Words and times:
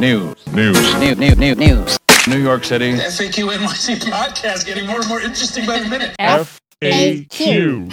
News. 0.00 0.34
News. 0.54 0.94
News. 0.98 1.18
News. 1.18 1.36
News. 1.36 1.56
News. 1.58 1.98
New 2.26 2.38
York 2.38 2.64
City. 2.64 2.92
FAQ 2.94 3.54
NYC 3.54 3.96
podcast 4.10 4.64
getting 4.64 4.86
more 4.86 5.00
and 5.00 5.08
more 5.10 5.20
interesting 5.20 5.66
by 5.66 5.78
the 5.78 5.88
minute. 5.90 6.16
FAQ. 6.18 7.92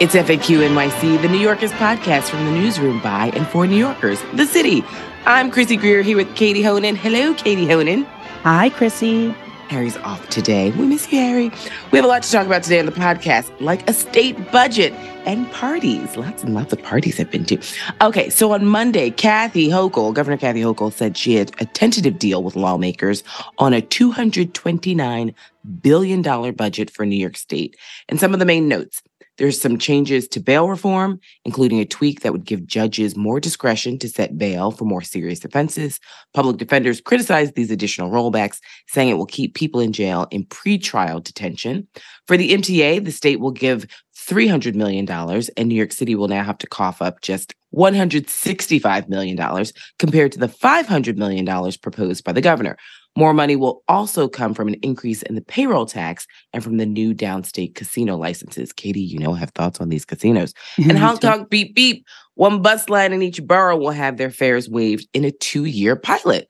It's 0.00 0.16
FAQ 0.16 0.68
NYC, 0.68 1.22
the 1.22 1.28
New 1.28 1.38
Yorkers 1.38 1.70
podcast 1.74 2.30
from 2.30 2.44
the 2.46 2.50
newsroom 2.50 3.00
by 3.00 3.30
and 3.34 3.46
for 3.46 3.68
New 3.68 3.76
Yorkers, 3.76 4.20
the 4.32 4.44
city. 4.44 4.82
I'm 5.24 5.52
Chrissy 5.52 5.76
Greer 5.76 6.02
here 6.02 6.16
with 6.16 6.34
Katie 6.34 6.64
Honan. 6.64 6.96
Hello, 6.96 7.32
Katie 7.34 7.68
Honan. 7.68 8.02
Hi, 8.42 8.70
Chrissy. 8.70 9.32
Harry's 9.68 9.96
off 9.98 10.28
today. 10.28 10.70
We 10.72 10.86
miss 10.86 11.10
you, 11.12 11.18
Harry. 11.18 11.50
We 11.90 11.98
have 11.98 12.04
a 12.04 12.08
lot 12.08 12.22
to 12.22 12.30
talk 12.30 12.46
about 12.46 12.62
today 12.62 12.80
on 12.80 12.86
the 12.86 12.92
podcast, 12.92 13.52
like 13.60 13.88
a 13.88 13.92
state 13.92 14.50
budget 14.50 14.92
and 15.26 15.50
parties. 15.52 16.16
Lots 16.16 16.42
and 16.42 16.54
lots 16.54 16.72
of 16.72 16.82
parties 16.82 17.20
I've 17.20 17.30
been 17.30 17.44
to. 17.46 17.58
Okay, 18.00 18.28
so 18.30 18.52
on 18.52 18.66
Monday, 18.66 19.10
Kathy 19.10 19.68
Hochul, 19.68 20.12
Governor 20.12 20.36
Kathy 20.36 20.62
Hochul, 20.62 20.92
said 20.92 21.16
she 21.16 21.34
had 21.34 21.52
a 21.60 21.64
tentative 21.64 22.18
deal 22.18 22.42
with 22.42 22.56
lawmakers 22.56 23.22
on 23.58 23.72
a 23.72 23.80
$229 23.80 25.34
billion 25.80 26.52
budget 26.54 26.90
for 26.90 27.06
New 27.06 27.16
York 27.16 27.36
State. 27.36 27.76
And 28.08 28.18
some 28.18 28.32
of 28.32 28.40
the 28.40 28.46
main 28.46 28.68
notes. 28.68 29.02
There's 29.36 29.60
some 29.60 29.78
changes 29.78 30.28
to 30.28 30.40
bail 30.40 30.68
reform, 30.68 31.20
including 31.44 31.80
a 31.80 31.84
tweak 31.84 32.20
that 32.20 32.32
would 32.32 32.44
give 32.44 32.66
judges 32.66 33.16
more 33.16 33.40
discretion 33.40 33.98
to 33.98 34.08
set 34.08 34.38
bail 34.38 34.70
for 34.70 34.84
more 34.84 35.02
serious 35.02 35.44
offenses. 35.44 35.98
Public 36.34 36.56
defenders 36.56 37.00
criticized 37.00 37.54
these 37.54 37.70
additional 37.70 38.10
rollbacks, 38.10 38.60
saying 38.88 39.08
it 39.08 39.14
will 39.14 39.26
keep 39.26 39.54
people 39.54 39.80
in 39.80 39.92
jail 39.92 40.28
in 40.30 40.44
pretrial 40.46 41.22
detention. 41.22 41.88
For 42.26 42.36
the 42.36 42.52
MTA, 42.52 43.04
the 43.04 43.12
state 43.12 43.40
will 43.40 43.50
give 43.50 43.86
$300 44.16 44.74
million, 44.74 45.08
and 45.10 45.68
New 45.68 45.74
York 45.74 45.92
City 45.92 46.14
will 46.14 46.28
now 46.28 46.44
have 46.44 46.58
to 46.58 46.66
cough 46.66 47.02
up 47.02 47.20
just 47.20 47.54
$165 47.74 49.08
million 49.08 49.66
compared 49.98 50.32
to 50.32 50.38
the 50.38 50.48
$500 50.48 51.16
million 51.16 51.72
proposed 51.82 52.24
by 52.24 52.32
the 52.32 52.40
governor. 52.40 52.76
More 53.16 53.32
money 53.32 53.54
will 53.54 53.82
also 53.86 54.28
come 54.28 54.54
from 54.54 54.68
an 54.68 54.74
increase 54.82 55.22
in 55.22 55.36
the 55.36 55.40
payroll 55.40 55.86
tax 55.86 56.26
and 56.52 56.64
from 56.64 56.78
the 56.78 56.86
new 56.86 57.14
downstate 57.14 57.76
casino 57.76 58.16
licenses. 58.16 58.72
Katie, 58.72 59.00
you 59.00 59.18
know, 59.18 59.34
have 59.34 59.50
thoughts 59.50 59.80
on 59.80 59.88
these 59.88 60.04
casinos. 60.04 60.52
and 60.78 60.98
honk 60.98 61.22
honk 61.22 61.48
beep 61.48 61.74
beep. 61.74 62.04
One 62.34 62.60
bus 62.60 62.88
line 62.88 63.12
in 63.12 63.22
each 63.22 63.42
borough 63.42 63.76
will 63.76 63.92
have 63.92 64.16
their 64.16 64.30
fares 64.30 64.68
waived 64.68 65.06
in 65.14 65.24
a 65.24 65.30
two 65.30 65.64
year 65.64 65.94
pilot. 65.94 66.48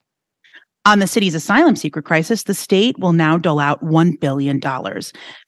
On 0.86 0.98
the 0.98 1.06
city's 1.06 1.34
asylum 1.34 1.76
seeker 1.76 2.02
crisis, 2.02 2.42
the 2.42 2.52
state 2.52 2.98
will 2.98 3.14
now 3.14 3.38
dole 3.38 3.58
out 3.58 3.82
$1 3.82 4.20
billion. 4.20 4.60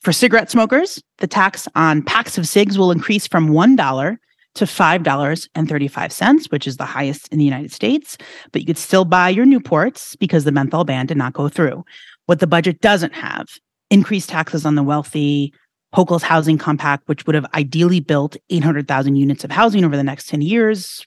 For 0.00 0.12
cigarette 0.12 0.50
smokers, 0.50 1.02
the 1.18 1.26
tax 1.26 1.68
on 1.74 2.02
packs 2.02 2.38
of 2.38 2.48
cigs 2.48 2.78
will 2.78 2.90
increase 2.90 3.26
from 3.26 3.50
$1 3.50 4.16
to 4.56 4.64
$5.35, 4.64 6.52
which 6.52 6.66
is 6.66 6.76
the 6.76 6.84
highest 6.84 7.28
in 7.28 7.38
the 7.38 7.44
United 7.44 7.72
States. 7.72 8.18
But 8.52 8.62
you 8.62 8.66
could 8.66 8.78
still 8.78 9.04
buy 9.04 9.28
your 9.28 9.46
Newports 9.46 10.18
because 10.18 10.44
the 10.44 10.52
menthol 10.52 10.84
ban 10.84 11.06
did 11.06 11.16
not 11.16 11.32
go 11.32 11.48
through. 11.48 11.84
What 12.26 12.40
the 12.40 12.46
budget 12.46 12.80
doesn't 12.80 13.14
have 13.14 13.46
increased 13.90 14.28
taxes 14.28 14.66
on 14.66 14.74
the 14.74 14.82
wealthy, 14.82 15.52
Hochul's 15.94 16.22
housing 16.22 16.58
compact, 16.58 17.08
which 17.08 17.26
would 17.26 17.34
have 17.34 17.46
ideally 17.54 18.00
built 18.00 18.36
800,000 18.50 19.16
units 19.16 19.44
of 19.44 19.50
housing 19.50 19.84
over 19.84 19.96
the 19.96 20.02
next 20.02 20.28
10 20.28 20.42
years. 20.42 21.04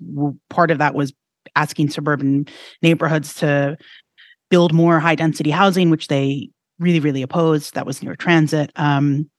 Part 0.49 0.71
of 0.71 0.77
that 0.77 0.95
was 0.95 1.13
asking 1.55 1.89
suburban 1.89 2.47
neighborhoods 2.81 3.33
to 3.35 3.77
build 4.49 4.73
more 4.73 4.99
high 4.99 5.15
density 5.15 5.51
housing, 5.51 5.89
which 5.89 6.07
they 6.07 6.49
really, 6.79 6.99
really 6.99 7.21
opposed. 7.21 7.75
That 7.75 7.85
was 7.85 8.01
near 8.01 8.15
Transit. 8.15 8.71
Um, 8.75 9.29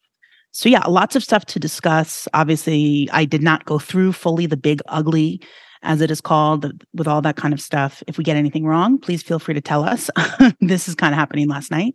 so 0.53 0.69
yeah, 0.69 0.85
lots 0.87 1.17
of 1.17 1.23
stuff 1.23 1.45
to 1.47 1.59
discuss. 1.59 2.27
Obviously, 2.35 3.09
I 3.13 3.25
did 3.25 3.43
not 3.43 3.65
go 3.65 3.79
through 3.79 4.13
fully 4.13 4.47
the 4.47 4.57
big 4.57 4.81
ugly 4.89 5.41
as 5.83 6.01
it 6.01 6.11
is 6.11 6.21
called 6.21 6.85
with 6.93 7.09
all 7.09 7.23
that 7.23 7.37
kind 7.37 7.55
of 7.55 7.61
stuff. 7.61 8.03
If 8.07 8.19
we 8.19 8.25
get 8.25 8.37
anything 8.37 8.67
wrong, 8.67 8.99
please 8.99 9.23
feel 9.23 9.39
free 9.39 9.55
to 9.55 9.61
tell 9.61 9.85
us. 9.85 10.11
this 10.61 10.89
is 10.89 10.95
kind 10.95 11.15
of 11.15 11.19
happening 11.19 11.49
last 11.49 11.71
night. 11.71 11.95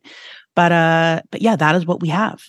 But 0.56 0.72
uh 0.72 1.22
but 1.32 1.42
yeah, 1.42 1.56
that 1.56 1.76
is 1.76 1.86
what 1.86 2.02
we 2.02 2.10
have. 2.10 2.42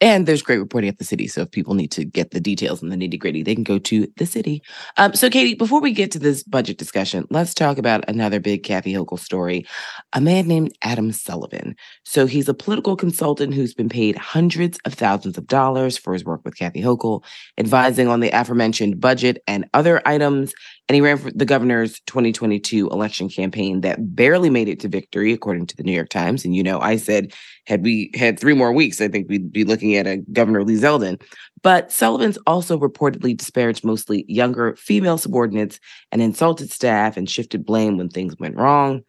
And 0.00 0.26
there's 0.26 0.42
great 0.42 0.58
reporting 0.58 0.88
at 0.88 0.98
the 0.98 1.04
city. 1.04 1.26
So 1.26 1.42
if 1.42 1.50
people 1.50 1.74
need 1.74 1.90
to 1.92 2.04
get 2.04 2.30
the 2.30 2.40
details 2.40 2.82
and 2.82 2.92
the 2.92 2.96
nitty 2.96 3.18
gritty, 3.18 3.42
they 3.42 3.54
can 3.54 3.64
go 3.64 3.78
to 3.80 4.06
the 4.16 4.26
city. 4.26 4.62
Um, 4.96 5.12
so, 5.14 5.28
Katie, 5.28 5.54
before 5.54 5.80
we 5.80 5.92
get 5.92 6.12
to 6.12 6.20
this 6.20 6.44
budget 6.44 6.78
discussion, 6.78 7.26
let's 7.30 7.52
talk 7.52 7.78
about 7.78 8.08
another 8.08 8.38
big 8.38 8.62
Kathy 8.62 8.92
Hochul 8.92 9.18
story 9.18 9.66
a 10.12 10.20
man 10.20 10.46
named 10.46 10.72
Adam 10.82 11.10
Sullivan. 11.12 11.74
So, 12.04 12.26
he's 12.26 12.48
a 12.48 12.54
political 12.54 12.94
consultant 12.94 13.54
who's 13.54 13.74
been 13.74 13.88
paid 13.88 14.16
hundreds 14.16 14.78
of 14.84 14.94
thousands 14.94 15.36
of 15.36 15.48
dollars 15.48 15.98
for 15.98 16.12
his 16.12 16.24
work 16.24 16.42
with 16.44 16.56
Kathy 16.56 16.80
Hochul, 16.80 17.24
advising 17.58 18.06
on 18.06 18.20
the 18.20 18.30
aforementioned 18.30 19.00
budget 19.00 19.42
and 19.48 19.68
other 19.74 20.00
items. 20.06 20.54
And 20.88 20.94
he 20.94 21.00
ran 21.00 21.18
for 21.18 21.30
the 21.30 21.44
governor's 21.44 22.00
2022 22.06 22.88
election 22.88 23.28
campaign 23.28 23.82
that 23.82 24.14
barely 24.14 24.48
made 24.48 24.68
it 24.68 24.80
to 24.80 24.88
victory, 24.88 25.32
according 25.32 25.66
to 25.66 25.76
the 25.76 25.82
New 25.82 25.92
York 25.92 26.08
Times. 26.08 26.44
And, 26.44 26.56
you 26.56 26.62
know, 26.62 26.80
I 26.80 26.96
said, 26.96 27.34
had 27.68 27.84
we 27.84 28.10
had 28.14 28.40
three 28.40 28.54
more 28.54 28.72
weeks, 28.72 29.00
I 29.00 29.08
think 29.08 29.28
we'd 29.28 29.52
be 29.52 29.62
looking 29.62 29.94
at 29.94 30.06
a 30.06 30.16
Governor 30.32 30.64
Lee 30.64 30.76
Zeldin. 30.76 31.20
But 31.62 31.92
Sullivan's 31.92 32.38
also 32.46 32.78
reportedly 32.78 33.36
disparaged 33.36 33.84
mostly 33.84 34.24
younger 34.26 34.74
female 34.76 35.18
subordinates 35.18 35.78
and 36.10 36.22
insulted 36.22 36.72
staff 36.72 37.18
and 37.18 37.28
shifted 37.28 37.66
blame 37.66 37.98
when 37.98 38.08
things 38.08 38.38
went 38.38 38.56
wrong. 38.56 39.02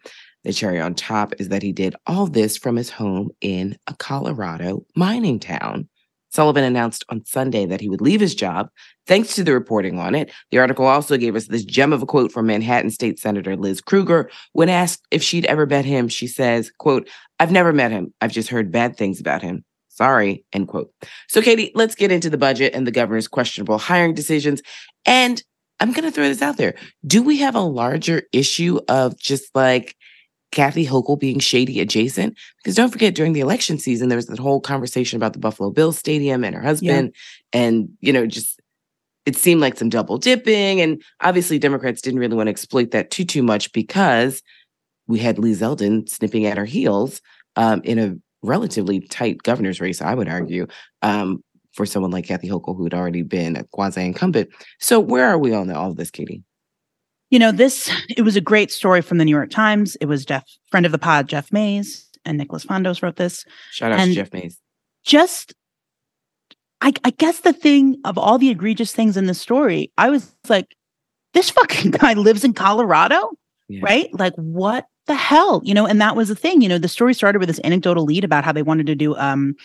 The 0.44 0.52
cherry 0.52 0.80
on 0.80 0.94
top 0.94 1.34
is 1.40 1.50
that 1.50 1.64
he 1.64 1.72
did 1.72 1.96
all 2.06 2.28
this 2.28 2.58
from 2.58 2.76
his 2.76 2.90
home 2.90 3.30
in 3.40 3.78
a 3.88 3.94
Colorado 3.96 4.86
mining 4.94 5.40
town. 5.40 5.88
Sullivan 6.30 6.64
announced 6.64 7.04
on 7.10 7.26
Sunday 7.26 7.66
that 7.66 7.82
he 7.82 7.90
would 7.90 8.02
leave 8.02 8.20
his 8.20 8.36
job 8.36 8.70
thanks 9.08 9.36
to 9.36 9.44
the 9.44 9.54
reporting 9.54 10.00
on 10.00 10.16
it. 10.16 10.32
The 10.52 10.60
article 10.60 10.86
also 10.86 11.18
gave 11.18 11.36
us 11.36 11.48
this 11.48 11.66
gem 11.66 11.92
of 11.92 12.02
a 12.02 12.06
quote 12.06 12.32
from 12.32 12.48
Manhattan 12.48 12.92
State 12.92 13.20
Senator 13.20 13.56
Liz 13.56 13.82
Krueger. 13.82 14.30
When 14.54 14.70
asked 14.70 15.06
if 15.12 15.24
she'd 15.24 15.46
ever 15.46 15.66
met 15.66 15.86
him, 15.86 16.08
she 16.08 16.28
says, 16.28 16.72
quote, 16.78 17.10
I've 17.40 17.52
never 17.52 17.74
met 17.74 17.92
him. 17.92 18.14
I've 18.22 18.32
just 18.32 18.50
heard 18.50 18.72
bad 18.72 18.96
things 18.96 19.20
about 19.20 19.42
him. 19.42 19.64
Sorry, 19.90 20.46
end 20.54 20.68
quote. 20.70 20.94
So, 21.28 21.42
Katie, 21.42 21.72
let's 21.76 21.96
get 21.96 22.12
into 22.12 22.30
the 22.30 22.38
budget 22.38 22.74
and 22.74 22.88
the 22.88 22.92
governor's 22.92 23.28
questionable 23.28 23.78
hiring 23.78 24.14
decisions. 24.14 24.62
And 25.06 25.44
I'm 25.80 25.92
going 25.92 26.06
to 26.06 26.12
throw 26.12 26.28
this 26.28 26.42
out 26.42 26.58
there. 26.58 26.76
Do 27.06 27.24
we 27.24 27.38
have 27.40 27.56
a 27.56 27.62
larger 27.62 28.24
issue 28.32 28.80
of 28.88 29.18
just 29.18 29.54
like 29.56 29.96
Kathy 30.52 30.86
Hochul 30.86 31.20
being 31.20 31.40
shady 31.40 31.80
adjacent. 31.80 32.38
Because 32.58 32.76
don't 32.76 32.92
forget, 32.92 33.16
during 33.16 33.34
the 33.34 33.40
election 33.40 33.78
season, 33.78 34.10
there 34.10 34.16
was 34.16 34.28
that 34.28 34.40
whole 34.40 34.60
conversation 34.60 35.18
about 35.18 35.34
the 35.34 35.40
Buffalo 35.40 35.70
Bills 35.70 35.98
Stadium 35.98 36.44
and 36.44 36.56
her 36.56 36.62
husband. 36.62 37.14
Yeah. 37.54 37.62
And, 37.62 37.90
you 38.02 38.14
know, 38.14 38.26
just 38.26 38.60
it 39.26 39.36
seemed 39.36 39.62
like 39.62 39.78
some 39.78 39.90
double 39.90 40.18
dipping. 40.18 40.82
And 40.82 41.02
obviously, 41.22 41.60
Democrats 41.60 42.02
didn't 42.02 42.20
really 42.20 42.36
want 42.36 42.48
to 42.48 42.52
exploit 42.52 42.92
that 42.92 43.12
too, 43.12 43.26
too 43.26 43.44
much 43.44 43.72
because 43.74 44.42
we 45.08 45.20
had 45.20 45.38
Lee 45.38 45.54
Zeldin 45.54 46.08
snipping 46.10 46.46
at 46.46 46.58
her 46.58 46.66
heels 46.66 47.22
um, 47.56 47.82
in 47.84 48.00
a 48.00 48.16
relatively 48.42 49.02
tight 49.02 49.44
governor's 49.44 49.82
race, 49.82 50.02
I 50.02 50.14
would 50.14 50.30
argue, 50.30 50.68
um, 51.02 51.44
for 51.74 51.86
someone 51.86 52.12
like 52.12 52.26
Kathy 52.26 52.48
Hochul, 52.48 52.76
who 52.76 52.84
had 52.84 52.94
already 52.94 53.22
been 53.22 53.56
a 53.56 53.64
quasi 53.66 54.02
incumbent. 54.02 54.50
So, 54.80 55.00
where 55.00 55.26
are 55.26 55.38
we 55.38 55.54
on 55.54 55.70
all 55.72 55.92
of 55.92 55.98
this, 55.98 56.12
Katie? 56.12 56.44
You 57.30 57.40
know, 57.40 57.52
this 57.52 57.92
it 58.10 58.24
was 58.24 58.36
a 58.36 58.42
great 58.42 58.72
story 58.72 59.02
from 59.02 59.18
the 59.18 59.26
New 59.26 59.36
York 59.36 59.50
Times. 59.52 59.96
It 60.02 60.06
was 60.06 60.26
Jeff, 60.26 60.46
friend 60.72 60.86
of 60.86 60.92
the 60.92 60.98
pod, 60.98 61.28
Jeff 61.28 61.52
Mays, 61.52 62.08
and 62.26 62.38
Nicholas 62.38 62.66
Fandos 62.66 63.04
wrote 63.04 63.18
this. 63.18 63.46
Shout 63.72 63.92
out 63.92 64.00
and 64.00 64.12
to 64.12 64.16
Jeff 64.16 64.34
Mays. 64.34 64.60
Just 65.04 65.54
I, 66.82 66.94
I 67.04 67.12
guess 67.12 67.42
the 67.42 67.54
thing 67.54 67.98
of 68.06 68.18
all 68.18 68.38
the 68.38 68.50
egregious 68.50 68.94
things 68.94 69.18
in 69.18 69.26
the 69.26 69.34
story, 69.34 69.92
I 69.98 70.10
was 70.10 70.34
like, 70.48 70.76
this 71.34 71.50
fucking 71.50 71.92
guy 72.00 72.14
lives 72.14 72.44
in 72.44 72.54
Colorado, 72.54 73.32
yeah. 73.68 73.82
right? 73.84 74.10
Like, 74.18 74.34
what 74.36 74.86
the 75.08 75.16
hell, 75.16 75.62
you 75.66 75.74
know? 75.74 75.86
And 75.86 76.00
that 76.02 76.16
was 76.16 76.30
the 76.30 76.36
thing, 76.36 76.62
you 76.62 76.70
know. 76.70 76.78
The 76.78 76.88
story 76.88 77.14
started 77.14 77.40
with 77.40 77.50
this 77.50 77.60
anecdotal 77.64 78.06
lead 78.06 78.24
about 78.24 78.46
how 78.46 78.52
they 78.52 78.64
wanted 78.64 78.88
to 78.88 78.96
do 78.96 79.16
um 79.18 79.56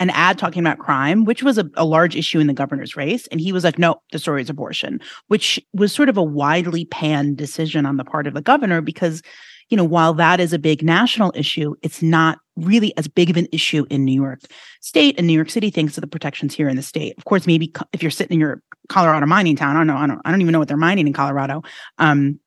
an 0.00 0.10
ad 0.10 0.38
talking 0.38 0.60
about 0.60 0.78
crime, 0.78 1.24
which 1.24 1.42
was 1.42 1.58
a, 1.58 1.68
a, 1.74 1.84
large 1.84 2.14
issue 2.14 2.38
in 2.38 2.46
the 2.46 2.52
governor's 2.52 2.96
race. 2.96 3.26
And 3.28 3.40
he 3.40 3.52
was 3.52 3.64
like, 3.64 3.78
no, 3.78 4.00
the 4.12 4.18
story 4.18 4.42
is 4.42 4.50
abortion, 4.50 5.00
which 5.26 5.60
was 5.72 5.92
sort 5.92 6.08
of 6.08 6.16
a 6.16 6.22
widely 6.22 6.84
panned 6.84 7.36
decision 7.36 7.84
on 7.84 7.96
the 7.96 8.04
part 8.04 8.26
of 8.26 8.34
the 8.34 8.42
governor 8.42 8.80
because, 8.80 9.22
you 9.70 9.76
know, 9.76 9.84
while 9.84 10.14
that 10.14 10.38
is 10.40 10.52
a 10.52 10.58
big 10.58 10.82
national 10.82 11.32
issue, 11.34 11.74
it's 11.82 12.00
not 12.00 12.38
really 12.56 12.96
as 12.96 13.08
big 13.08 13.30
of 13.30 13.36
an 13.36 13.48
issue 13.52 13.86
in 13.90 14.04
New 14.04 14.20
York 14.20 14.40
State 14.80 15.16
and 15.18 15.26
New 15.26 15.32
York 15.32 15.50
City 15.50 15.70
thanks 15.70 15.94
to 15.94 16.00
the 16.00 16.06
protections 16.06 16.54
here 16.54 16.68
in 16.68 16.76
the 16.76 16.82
state. 16.82 17.14
Of 17.18 17.24
course, 17.24 17.46
maybe 17.46 17.72
if 17.92 18.02
you're 18.02 18.10
sitting 18.10 18.34
in 18.34 18.40
your 18.40 18.62
Colorado 18.88 19.26
mining 19.26 19.56
town, 19.56 19.76
I 19.76 19.80
don't 19.80 19.86
know, 19.88 19.96
I 19.96 20.06
don't, 20.06 20.20
I 20.24 20.30
don't 20.30 20.40
even 20.40 20.52
know 20.52 20.58
what 20.58 20.68
they're 20.68 20.76
mining 20.76 21.06
in 21.06 21.12
Colorado. 21.12 21.62
Um, 21.98 22.38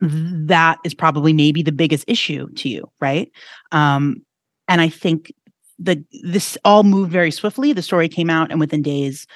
that 0.00 0.78
is 0.84 0.94
probably 0.94 1.32
maybe 1.32 1.62
the 1.62 1.72
biggest 1.72 2.04
issue 2.08 2.48
to 2.54 2.68
you, 2.68 2.90
right? 3.00 3.30
Um, 3.72 4.22
and 4.68 4.80
I 4.80 4.88
think 4.88 5.32
the 5.78 6.04
this 6.22 6.56
all 6.64 6.82
moved 6.82 7.10
very 7.10 7.30
swiftly. 7.30 7.72
The 7.72 7.82
story 7.82 8.08
came 8.08 8.30
out, 8.30 8.50
and 8.50 8.60
within 8.60 8.82
days, 8.82 9.26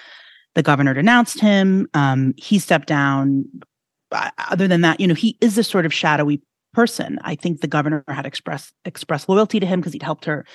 the 0.54 0.62
governor 0.62 0.94
denounced 0.94 1.40
him. 1.40 1.88
Um, 1.94 2.34
he 2.36 2.58
stepped 2.58 2.88
down. 2.88 3.44
Other 4.50 4.66
than 4.66 4.80
that, 4.80 5.00
you 5.00 5.06
know, 5.06 5.14
he 5.14 5.36
is 5.42 5.54
this 5.54 5.68
sort 5.68 5.84
of 5.84 5.92
shadowy 5.92 6.40
person. 6.72 7.18
I 7.22 7.34
think 7.34 7.60
the 7.60 7.66
governor 7.66 8.04
had 8.08 8.24
expressed 8.24 8.72
expressed 8.84 9.28
loyalty 9.28 9.60
to 9.60 9.66
him 9.66 9.80
because 9.80 9.92
he'd 9.92 10.02
helped 10.02 10.24
her 10.24 10.46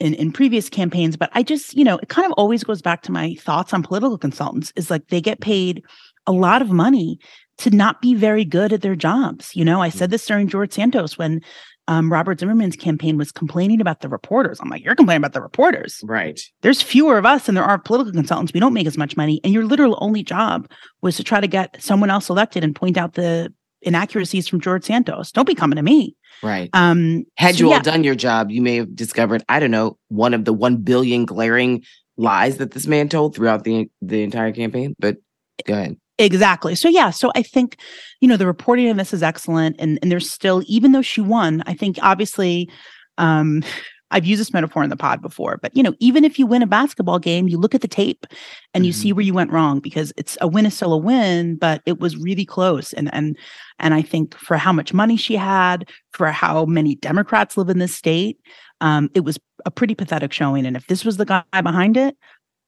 in, 0.00 0.14
in 0.14 0.32
previous 0.32 0.68
campaigns. 0.68 1.16
But 1.16 1.30
I 1.32 1.42
just, 1.42 1.76
you 1.76 1.84
know, 1.84 1.98
it 1.98 2.08
kind 2.08 2.26
of 2.26 2.32
always 2.32 2.64
goes 2.64 2.82
back 2.82 3.02
to 3.02 3.12
my 3.12 3.34
thoughts 3.34 3.72
on 3.72 3.82
political 3.82 4.18
consultants 4.18 4.72
is 4.76 4.90
like 4.90 5.08
they 5.08 5.20
get 5.20 5.40
paid 5.40 5.84
a 6.26 6.32
lot 6.32 6.62
of 6.62 6.70
money 6.70 7.18
to 7.58 7.70
not 7.70 8.02
be 8.02 8.14
very 8.14 8.44
good 8.44 8.72
at 8.72 8.82
their 8.82 8.96
jobs. 8.96 9.54
You 9.56 9.64
know, 9.64 9.80
I 9.80 9.88
said 9.88 10.10
this 10.10 10.26
during 10.26 10.48
George 10.48 10.72
Santos 10.72 11.16
when 11.16 11.40
um, 11.88 12.12
Robert 12.12 12.40
Zimmerman's 12.40 12.76
campaign 12.76 13.16
was 13.16 13.30
complaining 13.30 13.80
about 13.80 14.00
the 14.00 14.08
reporters. 14.08 14.58
I'm 14.60 14.68
like, 14.68 14.84
you're 14.84 14.96
complaining 14.96 15.20
about 15.20 15.32
the 15.32 15.42
reporters. 15.42 16.00
Right. 16.04 16.40
There's 16.62 16.82
fewer 16.82 17.18
of 17.18 17.26
us 17.26 17.46
than 17.46 17.54
there 17.54 17.64
are 17.64 17.78
political 17.78 18.12
consultants. 18.12 18.52
We 18.52 18.60
don't 18.60 18.74
make 18.74 18.86
as 18.86 18.98
much 18.98 19.16
money. 19.16 19.40
And 19.44 19.52
your 19.52 19.64
literal 19.64 19.96
only 20.00 20.22
job 20.22 20.68
was 21.02 21.16
to 21.16 21.24
try 21.24 21.40
to 21.40 21.46
get 21.46 21.76
someone 21.80 22.10
else 22.10 22.28
elected 22.28 22.64
and 22.64 22.74
point 22.74 22.96
out 22.96 23.14
the 23.14 23.52
inaccuracies 23.82 24.48
from 24.48 24.60
George 24.60 24.84
Santos. 24.84 25.30
Don't 25.30 25.46
be 25.46 25.54
coming 25.54 25.76
to 25.76 25.82
me. 25.82 26.16
Right. 26.42 26.70
Um, 26.72 27.24
Had 27.36 27.56
so 27.56 27.64
you 27.64 27.70
yeah. 27.70 27.80
done 27.80 28.04
your 28.04 28.14
job, 28.14 28.50
you 28.50 28.60
may 28.60 28.76
have 28.76 28.94
discovered, 28.94 29.44
I 29.48 29.60
don't 29.60 29.70
know, 29.70 29.96
one 30.08 30.34
of 30.34 30.44
the 30.44 30.52
one 30.52 30.78
billion 30.78 31.24
glaring 31.24 31.84
lies 32.16 32.56
that 32.58 32.72
this 32.72 32.86
man 32.86 33.08
told 33.08 33.34
throughout 33.34 33.64
the 33.64 33.88
the 34.02 34.22
entire 34.22 34.52
campaign. 34.52 34.94
But 34.98 35.18
go 35.64 35.74
ahead. 35.74 35.96
Exactly. 36.18 36.74
So 36.74 36.88
yeah, 36.88 37.10
so 37.10 37.30
I 37.34 37.42
think, 37.42 37.76
you 38.20 38.28
know, 38.28 38.36
the 38.38 38.46
reporting 38.46 38.88
on 38.88 38.96
this 38.96 39.12
is 39.12 39.22
excellent. 39.22 39.76
And 39.78 39.98
and 40.02 40.10
there's 40.10 40.30
still, 40.30 40.62
even 40.66 40.92
though 40.92 41.02
she 41.02 41.20
won, 41.20 41.62
I 41.66 41.74
think 41.74 41.98
obviously 42.02 42.70
um 43.18 43.62
I've 44.12 44.24
used 44.24 44.40
this 44.40 44.52
metaphor 44.52 44.84
in 44.84 44.88
the 44.88 44.96
pod 44.96 45.20
before, 45.20 45.58
but 45.60 45.76
you 45.76 45.82
know, 45.82 45.92
even 45.98 46.24
if 46.24 46.38
you 46.38 46.46
win 46.46 46.62
a 46.62 46.66
basketball 46.66 47.18
game, 47.18 47.48
you 47.48 47.58
look 47.58 47.74
at 47.74 47.80
the 47.80 47.88
tape 47.88 48.24
and 48.72 48.86
you 48.86 48.92
Mhm. 48.92 48.96
see 48.96 49.12
where 49.12 49.24
you 49.24 49.34
went 49.34 49.50
wrong 49.50 49.80
because 49.80 50.12
it's 50.16 50.38
a 50.40 50.46
win 50.46 50.64
is 50.64 50.74
still 50.74 50.92
a 50.92 50.96
win, 50.96 51.56
but 51.56 51.82
it 51.86 51.98
was 51.98 52.16
really 52.16 52.44
close. 52.44 52.92
And 52.92 53.12
and 53.12 53.36
and 53.80 53.94
I 53.94 54.02
think 54.02 54.36
for 54.38 54.56
how 54.58 54.72
much 54.72 54.94
money 54.94 55.16
she 55.16 55.34
had, 55.34 55.90
for 56.12 56.28
how 56.30 56.66
many 56.66 56.94
Democrats 56.94 57.56
live 57.56 57.68
in 57.68 57.80
this 57.80 57.96
state, 57.96 58.38
um, 58.80 59.10
it 59.12 59.24
was 59.24 59.38
a 59.66 59.72
pretty 59.72 59.96
pathetic 59.96 60.32
showing. 60.32 60.66
And 60.66 60.76
if 60.76 60.86
this 60.86 61.04
was 61.04 61.16
the 61.16 61.24
guy 61.26 61.42
behind 61.62 61.96
it, 61.96 62.16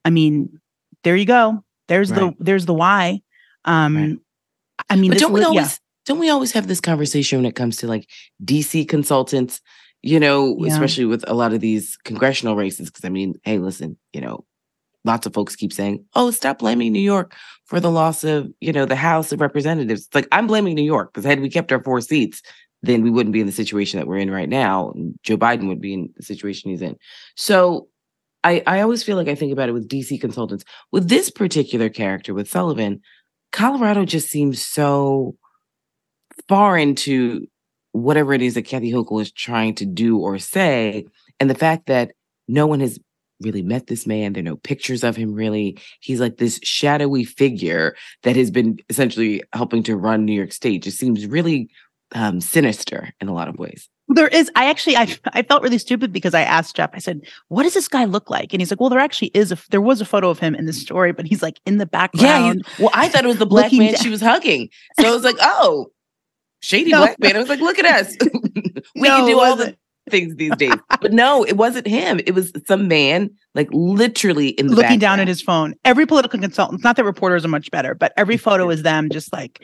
I 0.04 0.10
mean, 0.10 0.48
there 1.04 1.16
you 1.16 1.24
go. 1.26 1.64
There's 1.88 2.10
Right. 2.10 2.18
the 2.36 2.44
there's 2.44 2.66
the 2.66 2.74
why. 2.74 3.20
Um 3.68 3.96
Right. 3.96 4.16
I 4.90 4.96
mean, 4.96 5.10
But 5.10 5.18
don't 5.20 5.32
we 5.32 5.40
li- 5.40 5.46
always 5.46 5.72
yeah. 5.72 5.76
don't 6.06 6.18
we 6.18 6.30
always 6.30 6.52
have 6.52 6.66
this 6.68 6.80
conversation 6.80 7.38
when 7.38 7.46
it 7.46 7.54
comes 7.56 7.76
to 7.78 7.86
like 7.86 8.08
DC 8.44 8.88
consultants, 8.88 9.60
you 10.02 10.18
know, 10.20 10.56
Yeah. 10.60 10.72
especially 10.72 11.04
with 11.04 11.24
a 11.28 11.34
lot 11.34 11.52
of 11.52 11.60
these 11.60 11.96
congressional 12.04 12.56
races? 12.56 12.88
Because 12.88 13.04
I 13.04 13.08
mean, 13.10 13.34
hey, 13.44 13.58
listen, 13.58 13.98
you 14.12 14.20
know, 14.20 14.44
lots 15.04 15.26
of 15.26 15.34
folks 15.34 15.56
keep 15.56 15.72
saying, 15.72 16.04
"Oh, 16.14 16.30
stop 16.30 16.58
blaming 16.60 16.92
New 16.92 17.00
York 17.14 17.34
for 17.66 17.80
the 17.80 17.90
loss 17.90 18.24
of, 18.24 18.48
you 18.60 18.72
know, 18.72 18.84
the 18.86 18.96
House 18.96 19.32
of 19.32 19.40
Representatives." 19.40 20.06
It's 20.06 20.14
like 20.14 20.28
I'm 20.32 20.46
blaming 20.46 20.74
New 20.76 20.82
York 20.96 21.12
because 21.12 21.24
had 21.26 21.40
we 21.40 21.50
kept 21.50 21.72
our 21.72 21.82
four 21.82 22.00
seats, 22.00 22.40
then 22.82 23.02
we 23.02 23.10
wouldn't 23.10 23.32
be 23.32 23.40
in 23.40 23.46
the 23.46 23.52
situation 23.62 23.98
that 23.98 24.06
we're 24.06 24.18
in 24.18 24.30
right 24.30 24.48
now. 24.48 24.92
and 24.94 25.14
Joe 25.24 25.36
Biden 25.36 25.66
would 25.68 25.80
be 25.80 25.94
in 25.94 26.10
the 26.16 26.22
situation 26.22 26.70
he's 26.70 26.82
in. 26.82 26.96
So 27.36 27.88
I, 28.44 28.62
I 28.68 28.80
always 28.82 29.02
feel 29.02 29.16
like 29.16 29.26
I 29.28 29.34
think 29.34 29.52
about 29.52 29.68
it 29.68 29.72
with 29.72 29.88
DC 29.88 30.20
consultants. 30.20 30.64
With 30.92 31.08
this 31.08 31.28
particular 31.28 31.88
character, 31.88 32.32
with 32.34 32.48
Sullivan, 32.48 33.00
Colorado 33.52 34.04
just 34.04 34.28
seems 34.28 34.62
so 34.62 35.36
far 36.48 36.76
into 36.78 37.46
whatever 37.92 38.32
it 38.32 38.42
is 38.42 38.54
that 38.54 38.62
Kathy 38.62 38.92
Hochul 38.92 39.20
is 39.20 39.32
trying 39.32 39.74
to 39.76 39.86
do 39.86 40.18
or 40.18 40.38
say. 40.38 41.06
And 41.40 41.48
the 41.48 41.54
fact 41.54 41.86
that 41.86 42.12
no 42.46 42.66
one 42.66 42.80
has 42.80 42.98
really 43.40 43.62
met 43.62 43.86
this 43.86 44.06
man, 44.06 44.32
there 44.32 44.40
are 44.40 44.44
no 44.44 44.56
pictures 44.56 45.04
of 45.04 45.16
him 45.16 45.32
really. 45.32 45.78
He's 46.00 46.20
like 46.20 46.36
this 46.36 46.60
shadowy 46.62 47.24
figure 47.24 47.96
that 48.22 48.36
has 48.36 48.50
been 48.50 48.78
essentially 48.88 49.42
helping 49.52 49.82
to 49.84 49.96
run 49.96 50.24
New 50.24 50.32
York 50.32 50.52
State, 50.52 50.82
just 50.82 50.98
seems 50.98 51.26
really 51.26 51.68
um, 52.12 52.40
sinister 52.40 53.12
in 53.20 53.28
a 53.28 53.34
lot 53.34 53.48
of 53.48 53.58
ways. 53.58 53.88
There 54.10 54.28
is. 54.28 54.50
I 54.56 54.70
actually, 54.70 54.96
I, 54.96 55.14
I 55.34 55.42
felt 55.42 55.62
really 55.62 55.76
stupid 55.78 56.12
because 56.12 56.32
I 56.34 56.40
asked 56.42 56.76
Jeff. 56.76 56.90
I 56.94 56.98
said, 56.98 57.20
"What 57.48 57.64
does 57.64 57.74
this 57.74 57.88
guy 57.88 58.04
look 58.06 58.30
like?" 58.30 58.52
And 58.54 58.60
he's 58.62 58.70
like, 58.70 58.80
"Well, 58.80 58.88
there 58.88 58.98
actually 58.98 59.28
is 59.34 59.52
a. 59.52 59.58
There 59.70 59.82
was 59.82 60.00
a 60.00 60.04
photo 60.06 60.30
of 60.30 60.38
him 60.38 60.54
in 60.54 60.64
the 60.66 60.72
story, 60.72 61.12
but 61.12 61.26
he's 61.26 61.42
like 61.42 61.60
in 61.66 61.76
the 61.78 61.84
Yeah. 61.84 62.06
background." 62.06 62.62
he's- 62.66 62.78
well, 62.78 62.90
I 62.94 63.08
thought 63.08 63.24
it 63.24 63.28
was 63.28 63.38
the 63.38 63.46
black 63.46 63.72
man 63.72 63.92
down. 63.92 64.02
she 64.02 64.08
was 64.08 64.20
hugging. 64.22 64.70
So 64.98 65.08
I 65.08 65.10
was 65.10 65.24
like, 65.24 65.36
oh, 65.42 65.90
shady 66.60 66.90
No. 66.90 66.98
black 67.00 67.18
man. 67.20 67.36
I 67.36 67.38
was 67.38 67.48
like, 67.50 67.60
look 67.60 67.78
at 67.78 67.84
us. 67.84 68.16
we 68.94 69.02
No, 69.08 69.16
can 69.18 69.26
do 69.26 69.38
all 69.40 69.56
the 69.56 69.76
things 70.08 70.34
these 70.36 70.56
days. 70.56 70.72
But 71.02 71.12
no, 71.12 71.44
it 71.44 71.58
wasn't 71.58 71.86
him. 71.86 72.18
It 72.26 72.34
was 72.34 72.50
some 72.66 72.88
man, 72.88 73.28
like 73.54 73.68
literally 73.72 74.48
in 74.50 74.68
the 74.68 74.74
looking 74.76 74.98
down 74.98 75.20
at 75.20 75.28
his 75.28 75.42
phone. 75.42 75.74
Every 75.84 76.06
political 76.06 76.40
consultant, 76.40 76.82
not 76.82 76.96
that 76.96 77.04
reporters 77.04 77.44
are 77.44 77.48
much 77.48 77.70
better, 77.70 77.94
but 77.94 78.14
every 78.16 78.38
photo 78.38 78.70
is 78.70 78.82
them 78.82 79.10
just 79.10 79.34
like 79.34 79.62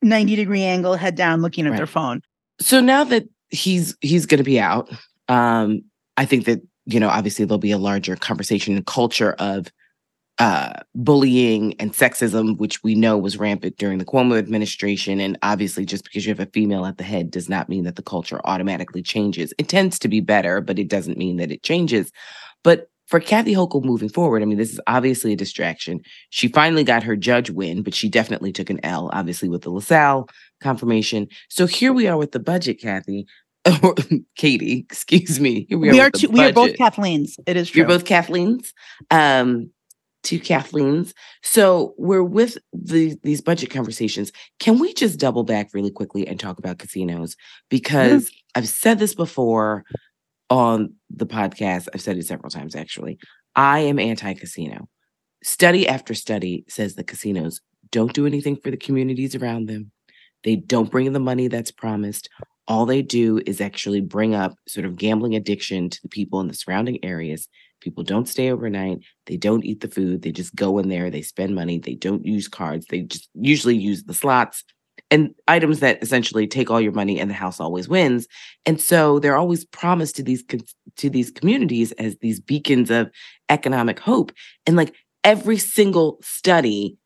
ninety 0.00 0.34
degree 0.34 0.62
angle, 0.62 0.94
head 0.94 1.14
down, 1.14 1.42
looking 1.42 1.66
at 1.66 1.76
their 1.76 1.86
phone. 1.86 2.22
So 2.58 2.80
now 2.80 3.04
that 3.04 3.24
he's 3.50 3.96
he's 4.00 4.26
going 4.26 4.38
to 4.38 4.44
be 4.44 4.60
out, 4.60 4.90
um, 5.28 5.82
I 6.16 6.24
think 6.24 6.44
that 6.46 6.60
you 6.84 7.00
know 7.00 7.08
obviously 7.08 7.44
there'll 7.44 7.58
be 7.58 7.72
a 7.72 7.78
larger 7.78 8.16
conversation 8.16 8.76
and 8.76 8.86
culture 8.86 9.32
of 9.38 9.70
uh, 10.38 10.74
bullying 10.94 11.74
and 11.80 11.92
sexism, 11.92 12.58
which 12.58 12.82
we 12.82 12.94
know 12.94 13.16
was 13.16 13.38
rampant 13.38 13.76
during 13.78 13.98
the 13.98 14.04
Cuomo 14.04 14.38
administration. 14.38 15.18
And 15.18 15.38
obviously, 15.42 15.86
just 15.86 16.04
because 16.04 16.26
you 16.26 16.30
have 16.30 16.46
a 16.46 16.50
female 16.50 16.84
at 16.84 16.98
the 16.98 17.04
head 17.04 17.30
does 17.30 17.48
not 17.48 17.68
mean 17.68 17.84
that 17.84 17.96
the 17.96 18.02
culture 18.02 18.40
automatically 18.44 19.02
changes. 19.02 19.54
It 19.58 19.68
tends 19.68 19.98
to 20.00 20.08
be 20.08 20.20
better, 20.20 20.60
but 20.60 20.78
it 20.78 20.88
doesn't 20.88 21.16
mean 21.16 21.38
that 21.38 21.50
it 21.50 21.62
changes. 21.62 22.12
But 22.62 22.90
for 23.06 23.20
Kathy 23.20 23.54
Hochul 23.54 23.84
moving 23.84 24.08
forward, 24.08 24.42
I 24.42 24.46
mean, 24.46 24.58
this 24.58 24.72
is 24.72 24.80
obviously 24.86 25.32
a 25.32 25.36
distraction. 25.36 26.00
She 26.30 26.48
finally 26.48 26.84
got 26.84 27.04
her 27.04 27.16
judge 27.16 27.50
win, 27.50 27.82
but 27.82 27.94
she 27.94 28.08
definitely 28.08 28.52
took 28.52 28.68
an 28.68 28.80
L, 28.84 29.10
obviously, 29.12 29.48
with 29.48 29.62
the 29.62 29.70
LaSalle 29.70 30.28
confirmation. 30.60 31.28
So 31.48 31.66
here 31.66 31.92
we 31.92 32.06
are 32.06 32.16
with 32.16 32.32
the 32.32 32.40
budget, 32.40 32.80
Kathy. 32.80 33.26
Katie, 34.36 34.78
excuse 34.90 35.40
me. 35.40 35.66
Here 35.68 35.78
we, 35.78 35.90
We, 35.90 36.00
are. 36.00 36.06
are 36.06 36.10
two, 36.10 36.28
we 36.28 36.44
are 36.44 36.52
both. 36.52 36.76
Kathleen's. 36.76 37.36
It 37.46 37.56
is 37.56 37.70
true. 37.70 37.80
You're 37.80 37.88
both 37.88 38.04
Kathleen's. 38.04 38.72
Um, 39.10 39.70
two 40.22 40.40
Kathleen's. 40.40 41.14
So 41.42 41.94
we're 41.98 42.22
with 42.22 42.58
the 42.72 43.16
these 43.22 43.40
budget 43.40 43.70
conversations. 43.70 44.32
Can 44.58 44.78
we 44.78 44.92
just 44.94 45.18
double 45.18 45.44
back 45.44 45.70
really 45.72 45.90
quickly 45.90 46.26
and 46.26 46.38
talk 46.38 46.58
about 46.58 46.78
casinos? 46.78 47.36
Because 47.70 48.30
I've 48.54 48.68
said 48.68 48.98
this 48.98 49.14
before 49.14 49.84
on 50.50 50.94
the 51.10 51.26
podcast. 51.26 51.88
I've 51.94 52.00
said 52.00 52.18
it 52.18 52.26
several 52.26 52.50
times 52.50 52.74
actually. 52.74 53.18
I 53.54 53.80
am 53.80 53.98
anti-casino. 53.98 54.88
Study 55.42 55.88
after 55.88 56.12
study 56.12 56.64
says 56.68 56.94
that 56.96 57.06
casinos 57.06 57.60
don't 57.90 58.12
do 58.12 58.26
anything 58.26 58.56
for 58.56 58.70
the 58.70 58.76
communities 58.76 59.34
around 59.34 59.66
them. 59.66 59.92
They 60.46 60.56
don't 60.56 60.90
bring 60.90 61.06
in 61.06 61.12
the 61.12 61.18
money 61.18 61.48
that's 61.48 61.72
promised. 61.72 62.30
All 62.68 62.86
they 62.86 63.02
do 63.02 63.40
is 63.46 63.60
actually 63.60 64.00
bring 64.00 64.34
up 64.34 64.54
sort 64.68 64.86
of 64.86 64.96
gambling 64.96 65.34
addiction 65.34 65.90
to 65.90 66.00
the 66.00 66.08
people 66.08 66.40
in 66.40 66.46
the 66.46 66.54
surrounding 66.54 67.04
areas. 67.04 67.48
People 67.80 68.04
don't 68.04 68.28
stay 68.28 68.52
overnight. 68.52 69.00
They 69.26 69.36
don't 69.36 69.64
eat 69.64 69.80
the 69.80 69.88
food. 69.88 70.22
They 70.22 70.30
just 70.30 70.54
go 70.54 70.78
in 70.78 70.88
there. 70.88 71.10
They 71.10 71.22
spend 71.22 71.56
money. 71.56 71.78
They 71.80 71.96
don't 71.96 72.24
use 72.24 72.46
cards. 72.46 72.86
They 72.88 73.02
just 73.02 73.28
usually 73.34 73.76
use 73.76 74.04
the 74.04 74.14
slots 74.14 74.62
and 75.10 75.34
items 75.48 75.80
that 75.80 76.00
essentially 76.00 76.46
take 76.46 76.70
all 76.70 76.80
your 76.80 76.92
money 76.92 77.18
and 77.18 77.28
the 77.28 77.34
house 77.34 77.58
always 77.58 77.88
wins. 77.88 78.28
And 78.64 78.80
so 78.80 79.18
they're 79.18 79.36
always 79.36 79.64
promised 79.64 80.14
to 80.16 80.22
these 80.22 80.44
to 80.96 81.10
these 81.10 81.32
communities 81.32 81.90
as 81.92 82.16
these 82.18 82.38
beacons 82.38 82.90
of 82.90 83.10
economic 83.48 83.98
hope. 83.98 84.30
And 84.64 84.76
like 84.76 84.94
every 85.24 85.58
single 85.58 86.18
study, 86.22 86.96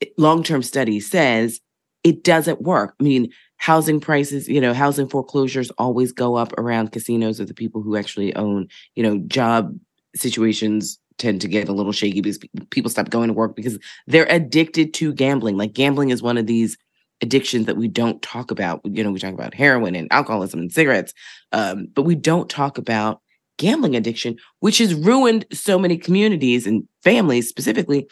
eh, 0.00 0.06
long-term 0.16 0.62
study 0.62 0.98
says 0.98 1.60
it 2.06 2.22
doesn't 2.22 2.62
work. 2.62 2.94
I 3.00 3.02
mean, 3.02 3.32
housing 3.56 3.98
prices, 3.98 4.46
you 4.46 4.60
know, 4.60 4.72
housing 4.72 5.08
foreclosures 5.08 5.72
always 5.72 6.12
go 6.12 6.36
up 6.36 6.52
around 6.56 6.92
casinos 6.92 7.40
or 7.40 7.44
the 7.46 7.52
people 7.52 7.82
who 7.82 7.96
actually 7.96 8.32
own, 8.36 8.68
you 8.94 9.02
know, 9.02 9.18
job 9.26 9.76
situations 10.14 11.00
tend 11.18 11.40
to 11.40 11.48
get 11.48 11.68
a 11.68 11.72
little 11.72 11.90
shaky 11.90 12.20
because 12.20 12.38
people 12.70 12.92
stop 12.92 13.10
going 13.10 13.26
to 13.26 13.34
work 13.34 13.56
because 13.56 13.76
they're 14.06 14.30
addicted 14.30 14.94
to 14.94 15.12
gambling. 15.12 15.56
Like 15.56 15.72
gambling 15.72 16.10
is 16.10 16.22
one 16.22 16.38
of 16.38 16.46
these 16.46 16.78
addictions 17.22 17.66
that 17.66 17.76
we 17.76 17.88
don't 17.88 18.22
talk 18.22 18.52
about. 18.52 18.82
You 18.84 19.02
know, 19.02 19.10
we 19.10 19.18
talk 19.18 19.34
about 19.34 19.52
heroin 19.52 19.96
and 19.96 20.06
alcoholism 20.12 20.60
and 20.60 20.72
cigarettes, 20.72 21.12
um, 21.50 21.88
but 21.92 22.02
we 22.02 22.14
don't 22.14 22.48
talk 22.48 22.78
about 22.78 23.20
gambling 23.58 23.96
addiction, 23.96 24.36
which 24.60 24.78
has 24.78 24.94
ruined 24.94 25.44
so 25.52 25.76
many 25.76 25.98
communities 25.98 26.68
and 26.68 26.86
families 27.02 27.48
specifically. 27.48 28.06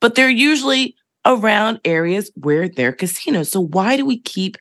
But 0.00 0.14
they're 0.14 0.30
usually 0.30 0.94
around 1.26 1.80
areas 1.84 2.30
where 2.34 2.68
there 2.68 2.88
are 2.90 2.92
casinos. 2.92 3.50
So 3.50 3.60
why 3.60 3.96
do 3.96 4.04
we 4.04 4.20
keep 4.20 4.56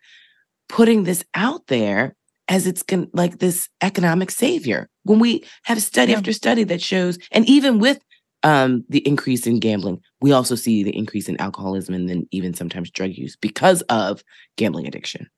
putting 0.69 1.03
this 1.03 1.23
out 1.33 1.67
there 1.67 2.15
as 2.47 2.67
it's 2.67 2.83
con- 2.83 3.09
like 3.13 3.39
this 3.39 3.69
economic 3.81 4.31
savior 4.31 4.89
when 5.03 5.19
we 5.19 5.43
have 5.63 5.81
study 5.81 6.11
Yeah. 6.11 6.17
after 6.17 6.33
study 6.33 6.63
that 6.65 6.81
shows, 6.81 7.17
and 7.31 7.47
even 7.47 7.79
with 7.79 7.99
um, 8.43 8.83
the 8.89 8.99
increase 9.07 9.47
in 9.47 9.59
gambling, 9.59 10.01
we 10.19 10.33
also 10.33 10.55
see 10.55 10.83
the 10.83 10.95
increase 10.95 11.29
in 11.29 11.39
alcoholism 11.39 11.95
and 11.95 12.09
then 12.09 12.27
even 12.31 12.53
sometimes 12.53 12.91
drug 12.91 13.11
use 13.11 13.37
because 13.37 13.81
of 13.83 14.21
gambling 14.57 14.85
addiction. 14.87 15.29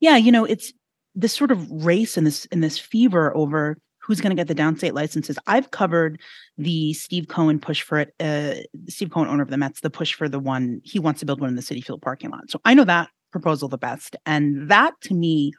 yeah, 0.00 0.16
you 0.16 0.32
know, 0.32 0.44
it's 0.46 0.72
this 1.14 1.32
sort 1.34 1.50
of 1.50 1.68
race 1.84 2.16
and 2.16 2.26
this 2.26 2.46
and 2.52 2.62
this 2.64 2.78
fever 2.78 3.36
over 3.36 3.76
who's 4.10 4.20
going 4.20 4.36
to 4.36 4.36
get 4.36 4.48
the 4.48 4.60
downstate 4.60 4.92
licenses. 4.92 5.38
I've 5.46 5.70
covered 5.70 6.20
the 6.58 6.92
Steve 6.94 7.28
Cohen 7.28 7.60
push 7.60 7.80
for 7.80 8.00
it. 8.00 8.12
Uh, 8.18 8.54
Steve 8.88 9.12
Cohen, 9.12 9.28
owner 9.28 9.44
of 9.44 9.50
the 9.50 9.56
Mets, 9.56 9.82
the 9.82 9.88
push 9.88 10.14
for 10.14 10.28
the 10.28 10.40
one 10.40 10.80
he 10.82 10.98
wants 10.98 11.20
to 11.20 11.26
build 11.26 11.40
one 11.40 11.48
in 11.48 11.54
the 11.54 11.62
Citi 11.62 11.84
Field 11.84 12.02
parking 12.02 12.30
lot. 12.30 12.50
So 12.50 12.60
I 12.64 12.74
know 12.74 12.82
that 12.82 13.08
proposal 13.30 13.68
the 13.68 13.78
best, 13.78 14.16
and 14.26 14.68
that 14.68 15.00
to 15.02 15.14
me, 15.14 15.52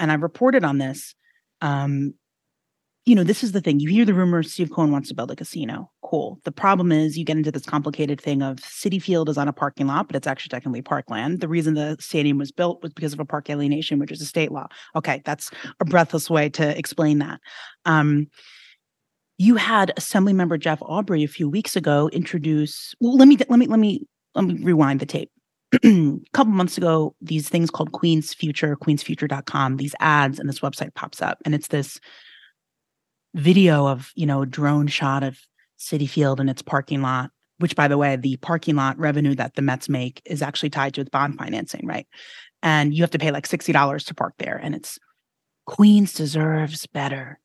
and 0.00 0.10
I've 0.10 0.22
reported 0.22 0.64
on 0.64 0.78
this. 0.78 1.14
Um, 1.60 2.14
you 3.06 3.14
know, 3.14 3.24
this 3.24 3.44
is 3.44 3.52
the 3.52 3.60
thing. 3.60 3.80
You 3.80 3.90
hear 3.90 4.06
the 4.06 4.14
rumors 4.14 4.52
Steve 4.52 4.70
Cohen 4.70 4.90
wants 4.90 5.08
to 5.08 5.14
build 5.14 5.30
a 5.30 5.36
casino. 5.36 5.90
Cool. 6.02 6.40
The 6.44 6.52
problem 6.52 6.90
is 6.90 7.18
you 7.18 7.24
get 7.24 7.36
into 7.36 7.52
this 7.52 7.66
complicated 7.66 8.18
thing 8.18 8.40
of 8.40 8.56
Citi 8.56 9.00
Field 9.00 9.28
is 9.28 9.36
on 9.36 9.46
a 9.46 9.52
parking 9.52 9.86
lot, 9.86 10.06
but 10.06 10.16
it's 10.16 10.26
actually 10.26 10.48
technically 10.48 10.80
parkland. 10.80 11.40
The 11.40 11.48
reason 11.48 11.74
the 11.74 11.96
stadium 12.00 12.38
was 12.38 12.50
built 12.50 12.82
was 12.82 12.94
because 12.94 13.12
of 13.12 13.20
a 13.20 13.24
park 13.24 13.50
alienation, 13.50 13.98
which 13.98 14.10
is 14.10 14.22
a 14.22 14.26
state 14.26 14.52
law. 14.52 14.68
Okay, 14.96 15.20
that's 15.26 15.50
a 15.80 15.84
breathless 15.84 16.30
way 16.30 16.48
to 16.50 16.78
explain 16.78 17.18
that. 17.18 17.40
Um, 17.84 18.28
you 19.36 19.56
had 19.56 19.92
Assembly 19.96 20.32
Member 20.32 20.56
Jeff 20.56 20.80
Aubry 20.80 21.24
a 21.24 21.28
few 21.28 21.48
weeks 21.48 21.76
ago 21.76 22.08
introduce. 22.12 22.94
Well, 23.00 23.16
let 23.16 23.28
me 23.28 23.36
let 23.50 23.58
me 23.58 23.66
let 23.66 23.80
me 23.80 24.06
let 24.34 24.44
me 24.46 24.62
rewind 24.62 25.00
the 25.00 25.06
tape. 25.06 25.30
a 25.74 25.78
couple 26.32 26.52
months 26.52 26.78
ago, 26.78 27.14
these 27.20 27.50
things 27.50 27.70
called 27.70 27.92
Queen's 27.92 28.32
Future, 28.32 28.76
queensfuture.com, 28.76 29.76
these 29.76 29.94
ads 30.00 30.38
and 30.38 30.48
this 30.48 30.60
website 30.60 30.94
pops 30.94 31.20
up, 31.20 31.38
and 31.44 31.54
it's 31.54 31.68
this 31.68 31.98
video 33.34 33.86
of 33.86 34.10
you 34.14 34.26
know 34.26 34.42
a 34.42 34.46
drone 34.46 34.86
shot 34.86 35.22
of 35.22 35.38
Citi 35.78 36.08
Field 36.08 36.40
and 36.40 36.48
its 36.48 36.62
parking 36.62 37.02
lot. 37.02 37.30
Which, 37.58 37.76
by 37.76 37.86
the 37.86 37.96
way, 37.96 38.16
the 38.16 38.36
parking 38.38 38.74
lot 38.74 38.98
revenue 38.98 39.36
that 39.36 39.54
the 39.54 39.62
Mets 39.62 39.88
make 39.88 40.20
is 40.24 40.42
actually 40.42 40.70
tied 40.70 40.94
to 40.94 41.00
its 41.00 41.10
bond 41.10 41.38
financing, 41.38 41.86
right? 41.86 42.06
And 42.64 42.92
you 42.92 43.02
have 43.02 43.12
to 43.12 43.18
pay 43.18 43.30
like 43.30 43.46
sixty 43.46 43.72
dollars 43.72 44.04
to 44.06 44.14
park 44.14 44.34
there, 44.38 44.58
and 44.60 44.74
it's 44.74 44.98
Queens 45.66 46.12
deserves 46.12 46.86
better. 46.86 47.38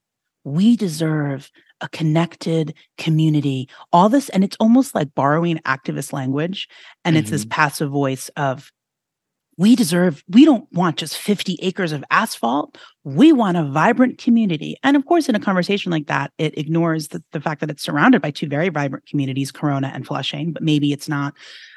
We 0.43 0.75
deserve 0.75 1.51
a 1.81 1.89
connected 1.89 2.73
community. 2.97 3.69
All 3.93 4.09
this, 4.09 4.29
and 4.29 4.43
it's 4.43 4.57
almost 4.59 4.95
like 4.95 5.13
borrowing 5.15 5.57
activist 5.59 6.11
language, 6.11 6.67
and 7.05 7.15
mm-hmm. 7.15 7.21
it's 7.21 7.29
this 7.29 7.43
mm-hmm. 7.43 7.49
passive 7.49 7.91
voice 7.91 8.29
of 8.35 8.71
we 9.59 9.75
deserve, 9.75 10.23
we 10.29 10.45
don't 10.45 10.71
want 10.71 10.95
just 10.95 11.17
50 11.17 11.59
acres 11.61 11.91
of 11.91 12.01
asphalt. 12.11 12.77
We 13.03 13.33
want 13.33 13.57
a 13.57 13.65
vibrant 13.65 14.17
community. 14.17 14.77
And 14.83 14.95
of 14.95 15.05
course, 15.05 15.27
in 15.27 15.35
a 15.35 15.39
conversation 15.39 15.91
like 15.91 16.07
that, 16.07 16.31
it 16.37 16.57
ignores 16.57 17.09
the, 17.09 17.21
the 17.33 17.41
fact 17.41 17.59
that 17.59 17.69
it's 17.69 17.83
surrounded 17.83 18.21
by 18.21 18.31
two 18.31 18.47
very 18.47 18.69
vibrant 18.69 19.05
communities, 19.05 19.51
Corona 19.51 19.91
and 19.93 20.07
Flushing, 20.07 20.53
but 20.53 20.63
maybe 20.63 20.93
it's 20.93 21.09
not 21.09 21.33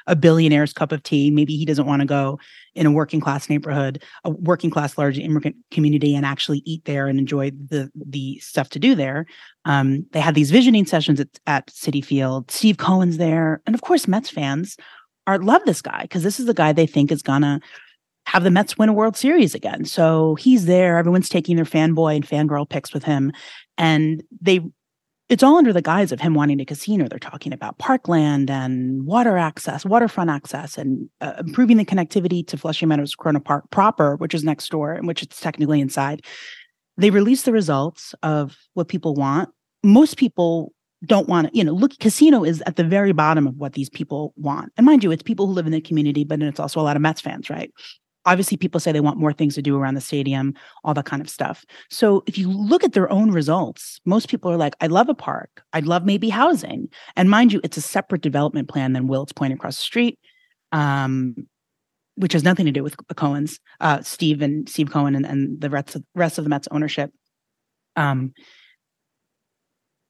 a 0.07 0.15
billionaire's 0.15 0.71
cup 0.71 0.93
of 0.93 1.03
tea. 1.03 1.29
Maybe 1.29 1.57
he 1.57 1.65
doesn't 1.65 1.85
want 1.85 1.99
to 2.01 2.05
go 2.05 2.39
in 2.73 2.85
a 2.85 2.91
working 2.91 3.19
class 3.19 3.49
neighborhood, 3.49 4.01
a 4.23 4.29
working 4.29 4.69
class 4.69 4.97
large 4.97 5.19
immigrant 5.19 5.57
community 5.69 6.15
and 6.15 6.25
actually 6.25 6.61
eat 6.63 6.85
there 6.85 7.07
and 7.07 7.19
enjoy 7.19 7.51
the 7.51 7.91
the 7.93 8.39
stuff 8.39 8.69
to 8.69 8.79
do 8.79 8.95
there. 8.95 9.25
Um, 9.65 10.05
they 10.13 10.21
had 10.21 10.35
these 10.35 10.51
visioning 10.51 10.85
sessions 10.85 11.19
at, 11.19 11.27
at 11.47 11.67
Citi 11.67 12.03
Field. 12.03 12.49
Steve 12.49 12.77
Cohen's 12.77 13.17
there. 13.17 13.61
And 13.65 13.75
of 13.75 13.81
course, 13.81 14.07
Mets 14.07 14.29
fans 14.29 14.77
are 15.27 15.39
love 15.39 15.61
this 15.65 15.81
guy 15.81 16.03
because 16.03 16.23
this 16.23 16.39
is 16.39 16.45
the 16.45 16.53
guy 16.53 16.73
they 16.73 16.87
think 16.87 17.11
is 17.11 17.21
gonna 17.21 17.59
have 18.25 18.43
the 18.43 18.51
Mets 18.51 18.77
win 18.77 18.89
a 18.89 18.93
World 18.93 19.17
Series 19.17 19.53
again. 19.53 19.85
So 19.85 20.35
he's 20.35 20.65
there. 20.65 20.97
Everyone's 20.97 21.29
taking 21.29 21.55
their 21.55 21.65
fanboy 21.65 22.15
and 22.15 22.27
fangirl 22.27 22.69
pics 22.69 22.93
with 22.93 23.03
him. 23.03 23.31
And 23.77 24.23
they 24.41 24.61
it's 25.29 25.41
all 25.41 25.55
under 25.55 25.73
the 25.73 25.81
guise 25.81 26.11
of 26.11 26.19
him 26.19 26.33
wanting 26.33 26.59
a 26.59 26.65
casino. 26.65 27.07
They're 27.07 27.17
talking 27.17 27.53
about 27.53 27.79
parkland 27.79 28.51
and 28.51 29.05
water 29.05 29.37
access, 29.37 29.85
waterfront 29.85 30.29
access, 30.29 30.77
and 30.77 31.09
uh, 31.21 31.33
improving 31.39 31.77
the 31.77 31.85
connectivity 31.85 32.45
to 32.47 32.57
Flushing 32.57 32.89
Meadows 32.89 33.15
Corona 33.15 33.39
Park 33.39 33.69
proper, 33.71 34.15
which 34.17 34.33
is 34.33 34.43
next 34.43 34.69
door 34.69 34.91
and 34.91 35.07
which 35.07 35.23
it's 35.23 35.39
technically 35.39 35.79
inside. 35.79 36.23
They 36.97 37.09
release 37.09 37.43
the 37.43 37.53
results 37.53 38.13
of 38.21 38.57
what 38.73 38.89
people 38.89 39.15
want. 39.15 39.49
Most 39.81 40.17
people 40.17 40.73
don't 41.05 41.27
want 41.27 41.47
to, 41.47 41.57
you 41.57 41.63
know, 41.63 41.73
look, 41.73 41.97
casino 41.99 42.43
is 42.43 42.61
at 42.65 42.75
the 42.75 42.83
very 42.83 43.11
bottom 43.11 43.47
of 43.47 43.55
what 43.57 43.73
these 43.73 43.89
people 43.89 44.33
want. 44.37 44.71
And 44.77 44.85
mind 44.85 45.03
you, 45.03 45.11
it's 45.11 45.23
people 45.23 45.47
who 45.47 45.53
live 45.53 45.65
in 45.65 45.71
the 45.71 45.81
community, 45.81 46.23
but 46.23 46.41
it's 46.41 46.59
also 46.59 46.79
a 46.79 46.83
lot 46.83 46.95
of 46.95 47.01
Mets 47.01 47.21
fans, 47.21 47.49
right? 47.49 47.71
Obviously, 48.25 48.55
people 48.55 48.79
say 48.79 48.93
they 48.93 49.01
want 49.01 49.19
more 49.19 49.33
things 49.33 49.55
to 49.55 49.61
do 49.61 49.77
around 49.77 49.95
the 49.95 50.01
stadium, 50.01 50.53
all 50.85 50.93
that 50.93 51.05
kind 51.05 51.21
of 51.21 51.29
stuff. 51.29 51.65
So 51.89 52.23
if 52.25 52.37
you 52.37 52.49
look 52.49 52.83
at 52.83 52.93
their 52.93 53.11
own 53.11 53.31
results, 53.31 53.99
most 54.05 54.29
people 54.29 54.49
are 54.49 54.55
like, 54.55 54.75
I 54.79 54.87
love 54.87 55.09
a 55.09 55.13
park. 55.13 55.61
I'd 55.73 55.85
love 55.85 56.05
maybe 56.05 56.29
housing. 56.29 56.87
And 57.17 57.29
mind 57.29 57.51
you, 57.51 57.59
it's 57.65 57.75
a 57.75 57.81
separate 57.81 58.21
development 58.21 58.69
plan 58.69 58.93
than 58.93 59.07
Willets 59.07 59.33
Point 59.33 59.53
across 59.53 59.75
the 59.75 59.83
street. 59.83 60.17
Um, 60.71 61.35
which 62.15 62.33
has 62.33 62.43
nothing 62.43 62.65
to 62.65 62.71
do 62.71 62.83
with 62.83 62.95
Cohens, 63.15 63.59
uh, 63.79 64.01
Steve 64.01 64.41
and 64.41 64.69
Steve 64.69 64.91
Cohen 64.91 65.15
and, 65.15 65.25
and 65.25 65.59
the 65.59 65.69
rest 65.69 65.95
of, 65.95 66.03
rest 66.15 66.37
of 66.37 66.43
the 66.43 66.49
Mets 66.49 66.67
ownership. 66.71 67.11
Um, 67.95 68.33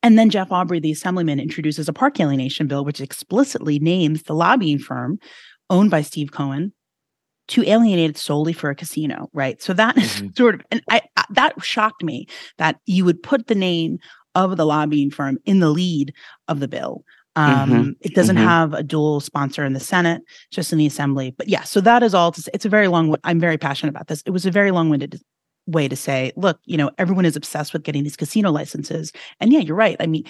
and 0.03 0.19
then 0.19 0.29
Jeff 0.29 0.49
Aubry, 0.49 0.81
the 0.81 0.91
assemblyman, 0.91 1.39
introduces 1.39 1.87
a 1.87 1.93
park 1.93 2.19
alienation 2.19 2.67
bill, 2.67 2.83
which 2.83 3.01
explicitly 3.01 3.79
names 3.79 4.23
the 4.23 4.35
lobbying 4.35 4.77
firm 4.77 5.17
owned 5.69 5.89
by 5.89 6.01
Steve 6.01 6.31
Cohen 6.31 6.73
to 7.47 7.67
alienate 7.67 8.11
it 8.11 8.17
solely 8.17 8.53
for 8.53 8.69
a 8.69 8.75
casino, 8.75 9.29
right? 9.33 9.61
So 9.61 9.73
that 9.73 9.95
mm-hmm. 9.97 10.27
sort 10.37 10.55
of, 10.55 10.61
and 10.71 10.81
I, 10.89 11.01
I, 11.15 11.23
that 11.31 11.63
shocked 11.63 12.03
me 12.03 12.27
that 12.57 12.79
you 12.85 13.05
would 13.05 13.23
put 13.23 13.47
the 13.47 13.55
name 13.55 13.97
of 14.35 14.57
the 14.57 14.65
lobbying 14.65 15.09
firm 15.09 15.37
in 15.45 15.59
the 15.59 15.69
lead 15.69 16.13
of 16.47 16.59
the 16.59 16.67
bill. 16.67 17.03
Um, 17.35 17.69
mm-hmm. 17.69 17.89
It 18.01 18.13
doesn't 18.13 18.35
mm-hmm. 18.35 18.45
have 18.45 18.73
a 18.73 18.83
dual 18.83 19.19
sponsor 19.19 19.65
in 19.65 19.73
the 19.73 19.79
Senate, 19.79 20.21
just 20.51 20.71
in 20.71 20.77
the 20.77 20.85
Assembly. 20.85 21.33
But 21.35 21.47
yeah, 21.47 21.63
so 21.63 21.81
that 21.81 22.03
is 22.03 22.13
all. 22.13 22.31
To 22.31 22.41
say, 22.41 22.51
it's 22.53 22.65
a 22.65 22.69
very 22.69 22.87
long. 22.87 23.15
I'm 23.23 23.39
very 23.39 23.57
passionate 23.57 23.89
about 23.89 24.07
this. 24.07 24.21
It 24.25 24.29
was 24.29 24.45
a 24.45 24.51
very 24.51 24.69
long-winded 24.69 25.19
way 25.65 25.87
to 25.87 25.95
say, 25.95 26.31
look, 26.35 26.59
you 26.65 26.77
know, 26.77 26.91
everyone 26.97 27.25
is 27.25 27.35
obsessed 27.35 27.73
with 27.73 27.83
getting 27.83 28.03
these 28.03 28.17
casino 28.17 28.51
licenses. 28.51 29.11
And 29.39 29.53
yeah, 29.53 29.59
you're 29.59 29.75
right. 29.75 29.97
I 29.99 30.07
mean, 30.07 30.25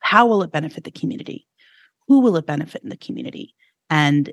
how 0.00 0.26
will 0.26 0.42
it 0.42 0.52
benefit 0.52 0.84
the 0.84 0.90
community? 0.90 1.46
Who 2.08 2.20
will 2.20 2.36
it 2.36 2.46
benefit 2.46 2.82
in 2.82 2.88
the 2.88 2.96
community? 2.96 3.54
And 3.90 4.32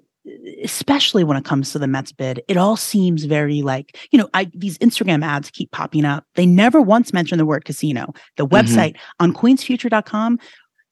especially 0.64 1.24
when 1.24 1.38
it 1.38 1.46
comes 1.46 1.72
to 1.72 1.80
the 1.80 1.88
Mets 1.88 2.12
bid, 2.12 2.42
it 2.48 2.58
all 2.58 2.78
seems 2.78 3.26
very 3.26 3.62
like, 3.62 3.98
you 4.12 4.18
know, 4.18 4.30
I 4.34 4.50
these 4.54 4.78
Instagram 4.78 5.24
ads 5.24 5.50
keep 5.50 5.72
popping 5.72 6.06
up. 6.06 6.26
They 6.36 6.46
never 6.46 6.82
once 6.82 7.14
mention 7.14 7.38
the 7.38 7.46
word 7.46 7.66
casino. 7.66 8.14
The 8.38 8.46
mm-hmm. 8.46 8.56
website 8.56 8.94
mm-hmm. 8.94 9.24
on 9.24 9.34
queensfuture.com, 9.34 10.40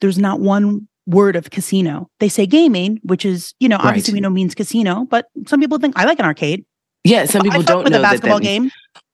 there's 0.01 0.17
not 0.17 0.39
one 0.39 0.87
word 1.07 1.35
of 1.35 1.49
casino. 1.49 2.09
They 2.19 2.29
say 2.29 2.45
gaming, 2.45 2.99
which 3.03 3.25
is, 3.25 3.53
you 3.59 3.69
know, 3.69 3.77
obviously 3.77 4.13
right. 4.13 4.17
we 4.17 4.21
know 4.21 4.29
means 4.29 4.55
casino, 4.55 5.05
but 5.09 5.27
some 5.47 5.59
people 5.59 5.77
think 5.77 5.97
I 5.97 6.05
like 6.05 6.19
an 6.19 6.25
arcade. 6.25 6.65
Yeah, 7.03 7.25
some 7.25 7.41
people 7.41 7.63
don't 7.63 7.83
with 7.83 7.93
know 7.93 7.99
a 7.99 8.01
basketball 8.01 8.39
that 8.39 8.43
that 8.43 8.49
game. 8.49 8.71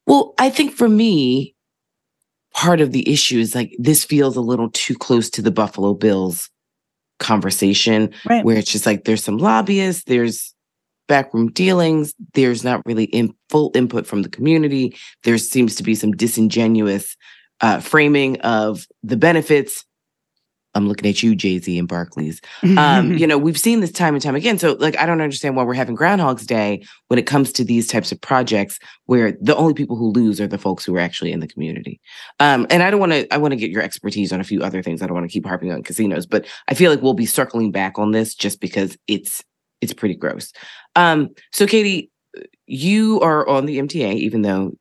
Well, 0.07 0.33
I 0.39 0.49
think 0.49 0.73
for 0.73 0.89
me, 0.89 1.53
part 2.53 2.81
of 2.81 2.91
the 2.91 3.07
issue 3.07 3.39
is 3.39 3.53
like 3.53 3.75
this 3.77 4.03
feels 4.03 4.35
a 4.35 4.41
little 4.41 4.71
too 4.71 4.95
close 4.95 5.29
to 5.31 5.41
the 5.41 5.51
Buffalo 5.51 5.93
Bills 5.93 6.49
conversation, 7.19 8.13
right. 8.27 8.43
where 8.43 8.57
it's 8.57 8.71
just 8.71 8.85
like 8.85 9.03
there's 9.03 9.23
some 9.23 9.37
lobbyists, 9.37 10.05
there's 10.05 10.55
backroom 11.07 11.51
dealings, 11.51 12.13
there's 12.33 12.63
not 12.63 12.81
really 12.85 13.05
in 13.05 13.33
full 13.49 13.71
input 13.75 14.07
from 14.07 14.21
the 14.23 14.29
community. 14.29 14.95
There 15.23 15.37
seems 15.37 15.75
to 15.75 15.83
be 15.83 15.95
some 15.95 16.11
disingenuous 16.13 17.15
uh, 17.61 17.79
framing 17.79 18.39
of 18.41 18.87
the 19.03 19.17
benefits 19.17 19.83
I'm 20.77 20.87
looking 20.87 21.09
at 21.09 21.21
you, 21.21 21.35
Jay 21.35 21.59
Z 21.59 21.77
and 21.77 21.87
Barclays. 21.87 22.39
Um, 22.77 23.13
you 23.17 23.27
know, 23.27 23.37
we've 23.37 23.57
seen 23.57 23.81
this 23.81 23.91
time 23.91 24.13
and 24.13 24.23
time 24.23 24.35
again. 24.35 24.57
So, 24.57 24.73
like, 24.73 24.97
I 24.97 25.05
don't 25.05 25.21
understand 25.21 25.55
why 25.55 25.63
we're 25.63 25.73
having 25.73 25.95
Groundhog's 25.95 26.45
Day 26.45 26.83
when 27.07 27.19
it 27.19 27.25
comes 27.25 27.51
to 27.53 27.63
these 27.63 27.87
types 27.87 28.11
of 28.11 28.21
projects 28.21 28.79
where 29.05 29.33
the 29.41 29.55
only 29.55 29.73
people 29.73 29.95
who 29.95 30.11
lose 30.11 30.39
are 30.39 30.47
the 30.47 30.57
folks 30.57 30.85
who 30.85 30.95
are 30.95 30.99
actually 30.99 31.31
in 31.31 31.39
the 31.39 31.47
community. 31.47 31.99
Um, 32.39 32.67
and 32.69 32.83
I 32.83 32.91
don't 32.91 32.99
want 32.99 33.11
to, 33.11 33.33
I 33.33 33.37
want 33.37 33.51
to 33.51 33.57
get 33.57 33.71
your 33.71 33.81
expertise 33.81 34.31
on 34.31 34.39
a 34.39 34.45
few 34.45 34.61
other 34.61 34.81
things. 34.81 35.01
I 35.01 35.07
don't 35.07 35.15
want 35.15 35.29
to 35.29 35.33
keep 35.33 35.45
harping 35.45 35.71
on 35.71 35.83
casinos, 35.83 36.25
but 36.25 36.45
I 36.67 36.73
feel 36.73 36.91
like 36.91 37.01
we'll 37.01 37.13
be 37.13 37.25
circling 37.25 37.71
back 37.71 37.97
on 37.99 38.11
this 38.11 38.35
just 38.35 38.61
because 38.61 38.97
it's, 39.07 39.43
it's 39.81 39.93
pretty 39.93 40.15
gross. 40.15 40.53
Um, 40.95 41.29
so, 41.51 41.67
Katie, 41.67 42.11
you 42.67 43.19
are 43.21 43.47
on 43.47 43.65
the 43.65 43.79
MTA, 43.79 44.15
even 44.15 44.41
though 44.41 44.73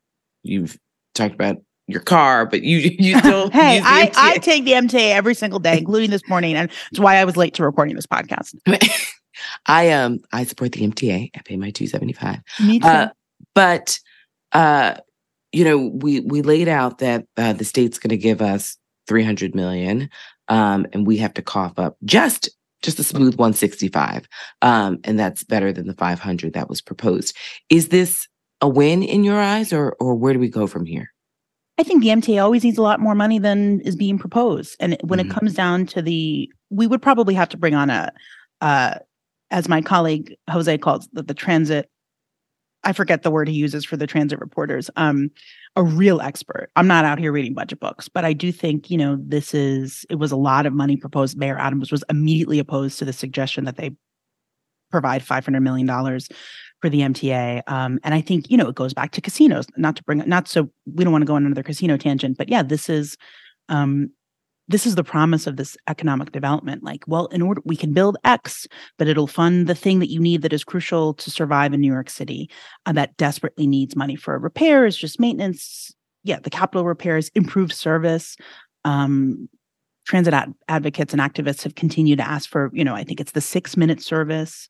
you've 0.43 0.79
talked 1.15 1.35
about 1.35 1.57
your 1.87 2.01
car, 2.01 2.47
but 2.47 2.63
you 2.63 2.79
you 2.99 3.19
still 3.19 3.51
hey, 3.53 3.81
I, 3.83 4.11
I 4.17 4.39
take 4.39 4.65
the 4.65 4.73
MTA 4.73 5.13
every 5.13 5.35
single 5.35 5.59
day, 5.59 5.79
including 5.79 6.11
this 6.11 6.27
morning, 6.29 6.57
and 6.57 6.71
it's 6.91 7.01
why 7.01 7.17
I 7.17 7.25
was 7.25 7.37
late 7.37 7.55
to 7.55 7.65
recording 7.65 7.95
this 7.97 8.07
podcast. 8.07 8.55
I 9.67 9.91
um 9.91 10.21
I 10.33 10.45
support 10.45 10.73
the 10.73 10.87
MTA. 10.87 11.31
I 11.35 11.41
pay 11.45 11.57
my 11.57 11.71
two 11.71 11.87
seventy 11.87 12.13
five. 12.13 12.41
Me 12.61 12.81
too. 12.81 12.87
Uh, 12.87 13.09
but 13.55 13.99
uh, 14.53 14.95
you 15.53 15.65
know, 15.65 15.79
we 15.79 16.21
we 16.21 16.43
laid 16.43 16.69
out 16.69 16.99
that 16.99 17.27
uh, 17.37 17.53
the 17.53 17.65
state's 17.65 17.99
going 17.99 18.11
to 18.11 18.17
give 18.17 18.41
us 18.41 18.77
three 19.07 19.23
hundred 19.23 19.55
million, 19.55 20.09
um, 20.49 20.87
and 20.93 21.07
we 21.07 21.19
have 21.19 21.35
to 21.35 21.43
cough 21.43 21.79
up 21.79 21.97
just 22.05 22.49
just 22.83 22.99
a 22.99 23.05
smooth 23.05 23.37
one 23.37 23.53
sixty 23.53 23.89
five, 23.89 24.27
um, 24.63 24.99
and 25.05 25.19
that's 25.19 25.45
better 25.45 25.73
than 25.73 25.87
the 25.87 25.95
five 25.95 26.19
hundred 26.19 26.55
that 26.55 26.69
was 26.69 26.81
proposed. 26.81 27.37
Is 27.69 27.89
this 27.89 28.27
a 28.63 28.69
win 28.69 29.03
in 29.03 29.23
your 29.23 29.41
eyes, 29.41 29.73
or 29.73 29.97
or 30.01 30.15
where 30.15 30.33
do 30.33 30.41
we 30.41 30.49
go 30.49 30.67
from 30.67 30.87
here? 30.87 31.13
I 31.79 31.83
think 31.83 32.03
the 32.03 32.09
MTA 32.09 32.43
always 32.43 32.65
needs 32.65 32.79
a 32.79 32.83
lot 32.83 33.01
more 33.01 33.15
money 33.15 33.39
than 33.39 33.81
is 33.83 33.97
being 33.97 34.19
proposed. 34.19 34.77
And 34.81 34.97
when 35.03 35.19
mm-hmm. 35.19 35.31
it 35.31 35.35
comes 35.35 35.55
down 35.55 35.87
to 35.87 36.03
the, 36.03 36.51
we 36.71 36.87
would 36.87 37.03
probably 37.03 37.35
have 37.35 37.51
to 37.51 37.57
bring 37.57 37.75
on 37.75 37.91
a, 37.91 38.13
uh, 38.61 38.95
as 39.51 39.69
my 39.69 39.83
colleague 39.83 40.35
Jose 40.51 40.79
calls 40.79 41.09
the, 41.13 41.23
the 41.23 41.35
transit. 41.35 41.91
I 42.85 42.93
forget 42.93 43.23
the 43.23 43.31
word 43.31 43.49
he 43.49 43.55
uses 43.55 43.85
for 43.85 43.97
the 43.97 44.07
transit 44.07 44.41
reporters. 44.41 44.91
Um, 44.97 45.31
a 45.75 45.83
real 45.83 46.21
expert. 46.21 46.71
I'm 46.77 46.87
not 46.87 47.05
out 47.05 47.19
here 47.19 47.33
reading 47.33 47.53
budget 47.53 47.81
books, 47.81 48.09
but 48.09 48.25
I 48.25 48.33
do 48.33 48.53
think 48.53 48.91
you 48.91 48.97
know 48.97 49.19
this 49.21 49.55
is. 49.55 50.07
It 50.09 50.17
was 50.17 50.33
a 50.33 50.37
lot 50.37 50.67
of 50.67 50.73
money 50.73 50.97
proposed. 50.97 51.37
Mayor 51.37 51.59
Adams 51.59 51.91
was 51.91 52.05
immediately 52.09 52.59
opposed 52.59 52.99
to 52.99 53.05
the 53.05 53.13
suggestion 53.13 53.65
that 53.65 53.77
they 53.77 53.91
provide 54.91 55.23
500 55.23 55.61
million 55.61 55.87
dollars 55.87 56.29
for 56.87 56.91
the 56.91 57.01
MTA. 57.01 57.63
Um, 57.67 57.99
and 58.05 58.15
I 58.15 58.21
think, 58.21 58.49
you 58.49 58.57
know, 58.57 58.69
it 58.69 58.77
goes 58.77 58.95
back 58.95 59.11
to 59.13 59.21
casinos, 59.21 59.67
not 59.77 59.97
to 59.97 60.05
bring 60.05 60.19
not 60.19 60.47
so 60.47 60.71
we 60.95 61.03
don't 61.03 61.13
want 61.13 61.23
to 61.23 61.27
go 61.27 61.35
on 61.35 61.45
another 61.45 61.65
casino 61.65 61.97
tangent, 61.97 62.39
but 62.39 62.49
yeah, 62.49 62.63
this 62.63 62.89
is 62.89 63.17
um, 63.69 64.11
this 64.69 64.87
is 64.87 64.95
the 64.95 65.03
promise 65.03 65.49
of 65.49 65.57
this 65.57 65.77
economic 65.89 66.31
development. 66.31 66.85
Like, 66.85 67.03
well, 67.09 67.27
in 67.27 67.43
order 67.43 67.61
we 67.65 67.75
can 67.75 67.93
build 67.93 68.19
X, 68.23 68.69
but 68.99 69.09
it'll 69.09 69.27
fund 69.27 69.67
the 69.67 69.75
thing 69.75 69.99
that 69.99 70.11
you 70.11 70.21
need 70.21 70.43
that 70.43 70.53
is 70.53 70.63
crucial 70.63 71.13
to 71.15 71.29
survive 71.29 71.75
in 71.75 71.81
New 71.81 71.93
York 71.93 72.09
City 72.09 72.49
uh, 72.87 72.93
that 72.93 73.17
desperately 73.17 73.67
needs 73.67 73.97
money 73.97 74.15
for 74.15 74.39
repairs, 74.39 74.97
just 74.97 75.19
maintenance. 75.19 75.93
Yeah, 76.23 76.39
the 76.39 76.51
capital 76.51 76.85
repairs, 76.85 77.31
improved 77.35 77.73
service. 77.73 78.37
Um, 78.85 79.49
transit 80.05 80.35
ad- 80.35 80.55
advocates 80.69 81.13
and 81.13 81.21
activists 81.21 81.65
have 81.65 81.75
continued 81.75 82.19
to 82.19 82.29
ask 82.29 82.49
for, 82.49 82.71
you 82.73 82.85
know, 82.85 82.95
I 82.95 83.03
think 83.03 83.21
it's 83.21 83.33
the 83.33 83.41
six 83.41 83.77
minute 83.77 84.01
service. 84.01 84.69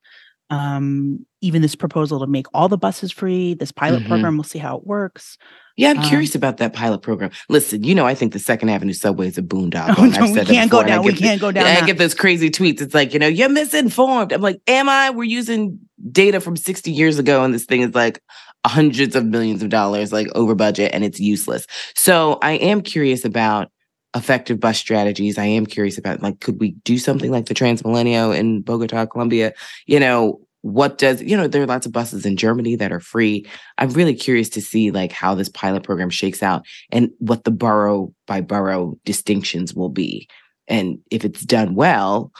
Um, 0.50 1.26
even 1.40 1.60
this 1.62 1.74
proposal 1.74 2.20
to 2.20 2.26
make 2.26 2.46
all 2.54 2.68
the 2.68 2.78
buses 2.78 3.10
free, 3.12 3.54
this 3.54 3.72
pilot 3.72 4.02
Mhm. 4.02 4.08
program, 4.08 4.36
we'll 4.36 4.44
see 4.44 4.58
how 4.60 4.76
it 4.76 4.86
works. 4.86 5.36
Yeah, 5.76 5.90
I'm 5.90 5.98
Um, 5.98 6.04
curious 6.08 6.34
about 6.34 6.56
that 6.58 6.72
pilot 6.72 7.02
program. 7.02 7.30
Listen, 7.48 7.82
you 7.84 7.94
know, 7.94 8.06
I 8.06 8.14
think 8.14 8.32
the 8.32 8.38
Second 8.38 8.68
Avenue 8.70 8.92
subway 8.94 9.26
is 9.28 9.36
a 9.38 9.42
boondoggle. 9.42 9.96
Oh, 9.98 10.06
no, 10.06 10.32
we 10.32 10.44
can't 10.44 10.70
go 10.70 10.78
before, 10.78 10.82
and 10.84 10.90
I 10.92 10.96
down. 10.96 11.04
We 11.04 11.12
can't 11.12 11.40
go 11.40 11.52
down. 11.52 11.66
I 11.66 11.84
get 11.84 11.98
those 11.98 12.14
crazy 12.14 12.48
tweets. 12.48 12.80
It's 12.80 12.94
like, 12.94 13.12
you 13.12 13.18
know, 13.18 13.26
you're 13.26 13.48
misinformed. 13.50 14.32
I'm 14.32 14.40
like, 14.40 14.60
am 14.66 14.88
I? 14.88 15.10
We're 15.10 15.24
using 15.24 15.78
data 16.12 16.40
from 16.40 16.56
60 16.56 16.90
years 16.90 17.18
ago, 17.18 17.44
and 17.44 17.52
this 17.52 17.64
thing 17.64 17.82
is 17.82 17.94
like 17.94 18.20
hundreds 18.66 19.14
of 19.14 19.24
millions 19.26 19.62
of 19.62 19.68
dollars, 19.68 20.12
like 20.12 20.28
over 20.34 20.54
budget, 20.54 20.92
and 20.94 21.04
it's 21.04 21.20
useless. 21.20 21.66
So 21.94 22.38
I 22.42 22.52
am 22.52 22.80
curious 22.80 23.24
about 23.24 23.68
effective 24.16 24.58
bus 24.58 24.78
strategies. 24.78 25.38
I 25.38 25.44
am 25.44 25.66
curious 25.66 25.98
about 25.98 26.22
like, 26.22 26.40
could 26.40 26.58
we 26.58 26.72
do 26.84 26.98
something 26.98 27.30
like 27.30 27.46
the 27.46 27.54
Transmilenio 27.54 28.36
in 28.36 28.62
Bogota, 28.62 29.06
Colombia? 29.06 29.52
You 29.86 30.00
know, 30.00 30.40
what 30.62 30.98
does 30.98 31.22
you 31.22 31.36
know 31.36 31.46
there 31.46 31.62
are 31.62 31.66
lots 31.66 31.86
of 31.86 31.92
buses 31.92 32.26
in 32.26 32.36
germany 32.36 32.74
that 32.74 32.90
are 32.90 32.98
free 32.98 33.46
i'm 33.78 33.90
really 33.90 34.14
curious 34.14 34.48
to 34.48 34.60
see 34.60 34.90
like 34.90 35.12
how 35.12 35.32
this 35.32 35.48
pilot 35.50 35.84
program 35.84 36.10
shakes 36.10 36.42
out 36.42 36.66
and 36.90 37.08
what 37.18 37.44
the 37.44 37.52
borough 37.52 38.12
by 38.26 38.40
borough 38.40 38.98
distinctions 39.04 39.74
will 39.74 39.90
be 39.90 40.26
and 40.66 40.98
if 41.12 41.24
it's 41.24 41.42
done 41.42 41.76
well 41.76 42.32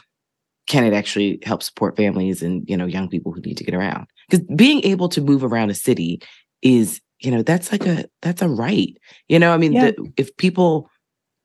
can 0.65 0.83
it 0.83 0.93
actually 0.93 1.39
help 1.43 1.63
support 1.63 1.95
families 1.95 2.41
and 2.43 2.67
you 2.69 2.75
know 2.75 2.85
young 2.85 3.07
people 3.07 3.31
who 3.31 3.39
need 3.41 3.55
to 3.55 3.63
get 3.63 3.75
around 3.75 4.05
because 4.29 4.45
being 4.57 4.83
able 4.83 5.07
to 5.07 5.21
move 5.21 5.41
around 5.41 5.69
a 5.69 5.75
city 5.75 6.21
is 6.61 6.99
you 7.19 7.31
know 7.31 7.41
that's 7.41 7.71
like 7.71 7.85
a 7.85 8.03
that's 8.21 8.41
a 8.41 8.49
right 8.49 8.97
you 9.29 9.39
know 9.39 9.53
i 9.53 9.57
mean 9.57 9.71
Yeah. 9.71 9.91
the, 9.91 10.11
if 10.17 10.35
people 10.35 10.89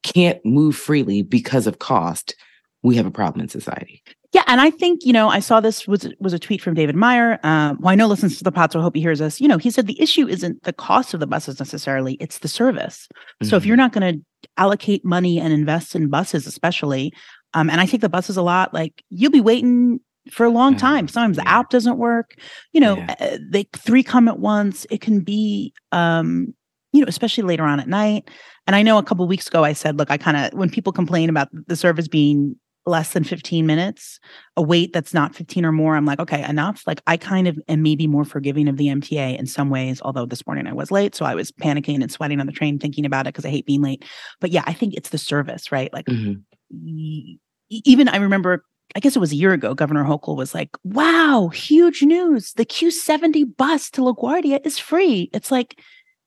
can't 0.03 0.45
move 0.45 0.77
freely 0.77 1.23
because 1.23 1.67
of 1.67 1.79
cost 1.79 2.35
we 2.83 2.97
have 2.97 3.07
a 3.07 3.11
problem 3.11 3.41
in 3.43 3.49
society 3.49 4.03
Yeah, 4.33 4.43
and 4.49 4.61
I 4.61 4.71
think 4.71 5.01
you 5.05 5.13
know 5.13 5.29
I 5.29 5.41
saw 5.41 5.61
this 5.61 5.87
was 5.87 6.09
was 6.19 6.33
a 6.33 6.39
tweet 6.39 6.61
from 6.63 6.75
David 6.75 6.97
Meyer, 6.97 7.39
um, 7.45 7.77
who 7.79 7.89
I 7.89 7.95
know 7.95 8.07
listens 8.09 8.39
to 8.39 8.45
the 8.45 8.51
pod, 8.53 8.73
so 8.73 8.79
I 8.81 8.83
hope 8.83 8.97
he 8.97 9.01
hears 9.03 9.21
us. 9.21 9.41
You 9.41 9.47
know, 9.49 9.59
he 9.59 9.71
said 9.71 9.87
the 9.87 10.01
issue 10.01 10.27
isn't 10.27 10.63
the 10.65 10.73
cost 10.73 11.13
of 11.15 11.21
the 11.21 11.27
buses 11.27 11.59
necessarily; 11.61 12.15
it's 12.15 12.39
the 12.39 12.49
service. 12.49 13.09
So 13.43 13.57
if 13.57 13.63
Mhm. 13.63 13.67
you're 13.67 13.77
not 13.77 13.93
going 13.93 14.09
to 14.15 14.21
allocate 14.57 15.05
money 15.05 15.39
and 15.39 15.53
invest 15.53 15.95
in 15.95 16.09
buses, 16.09 16.47
especially, 16.47 17.13
um, 17.55 17.69
and 17.71 17.79
I 17.81 17.87
take 17.87 18.01
the 18.01 18.09
buses 18.09 18.37
a 18.39 18.43
lot, 18.43 18.73
like 18.73 19.05
you'll 19.11 19.31
be 19.31 19.41
waiting 19.43 20.01
for 20.31 20.47
a 20.47 20.51
long 20.51 20.75
Mhm. 20.75 20.79
time. 20.79 21.09
Sometimes 21.09 21.37
the 21.37 21.47
app 21.47 21.69
doesn't 21.71 21.99
work. 21.99 22.35
You 22.73 22.81
know, 22.81 22.97
Yeah. 22.97 23.15
uh, 23.21 23.39
they 23.53 23.65
three 23.77 24.03
come 24.03 24.29
at 24.29 24.39
once. 24.39 24.87
It 24.91 25.01
can 25.03 25.21
be, 25.21 25.73
um, 25.93 26.55
you 26.93 27.01
know, 27.01 27.09
especially 27.09 27.45
later 27.45 27.65
on 27.65 27.81
at 27.81 27.89
night. 27.89 28.31
And 28.67 28.77
I 28.77 28.83
know 28.83 28.99
a 28.99 29.03
couple 29.03 29.27
weeks 29.27 29.49
ago 29.49 29.65
I 29.65 29.73
said, 29.73 29.99
look, 29.99 30.11
I 30.11 30.17
kind 30.17 30.37
of 30.37 30.53
when 30.59 30.71
people 30.71 30.93
complain 30.93 31.29
about 31.29 31.49
the 31.67 31.77
service 31.77 32.09
being 32.09 32.57
less 32.85 33.13
than 33.13 33.23
15 33.23 33.65
minutes, 33.65 34.19
a 34.57 34.63
wait 34.63 34.93
that's 34.93 35.15
not 35.15 35.35
15 35.37 35.65
or 35.65 35.71
more, 35.71 35.95
I'm 35.95 36.05
like, 36.05 36.19
okay, 36.19 36.43
enough. 36.49 36.83
Like 36.87 37.01
I 37.07 37.17
kind 37.17 37.47
of 37.47 37.57
am 37.69 37.81
maybe 37.83 38.07
more 38.09 38.25
forgiving 38.25 38.69
of 38.69 38.77
the 38.77 38.89
MTA 38.89 39.39
in 39.39 39.47
some 39.47 39.71
ways, 39.71 40.03
although 40.03 40.27
this 40.27 40.45
morning 40.47 40.67
I 40.67 40.73
was 40.73 40.91
late. 40.91 41.15
So 41.15 41.25
I 41.25 41.35
was 41.37 41.53
panicking 41.53 42.03
and 42.03 42.11
sweating 42.11 42.41
on 42.41 42.47
the 42.47 42.53
train 42.53 42.79
thinking 42.81 43.07
about 43.07 43.27
it 43.27 43.35
because 43.35 43.45
I 43.45 43.51
hate 43.51 43.67
being 43.67 43.83
late. 43.83 44.05
But 44.41 44.51
yeah, 44.51 44.65
I 44.67 44.73
think 44.73 44.95
it's 44.95 45.11
the 45.11 45.19
service, 45.19 45.71
right? 45.71 45.93
Like 45.93 46.07
Mhm. 46.07 46.43
e- 46.75 47.39
even 47.71 48.09
I 48.09 48.17
remember, 48.17 48.65
I 48.95 49.01
guess 49.01 49.17
it 49.17 49.21
was 49.21 49.33
a 49.33 49.37
year 49.37 49.53
ago, 49.53 49.75
Governor 49.75 50.05
Hochul 50.05 50.37
was 50.37 50.55
like, 50.55 50.71
wow, 50.85 51.49
huge 51.49 52.03
news. 52.03 52.53
The 52.55 52.65
Q70 52.67 53.57
bus 53.57 53.91
to 53.91 54.03
LaGuardia 54.03 54.59
is 54.67 54.79
free. 54.79 55.31
It's 55.33 55.51
like, 55.51 55.81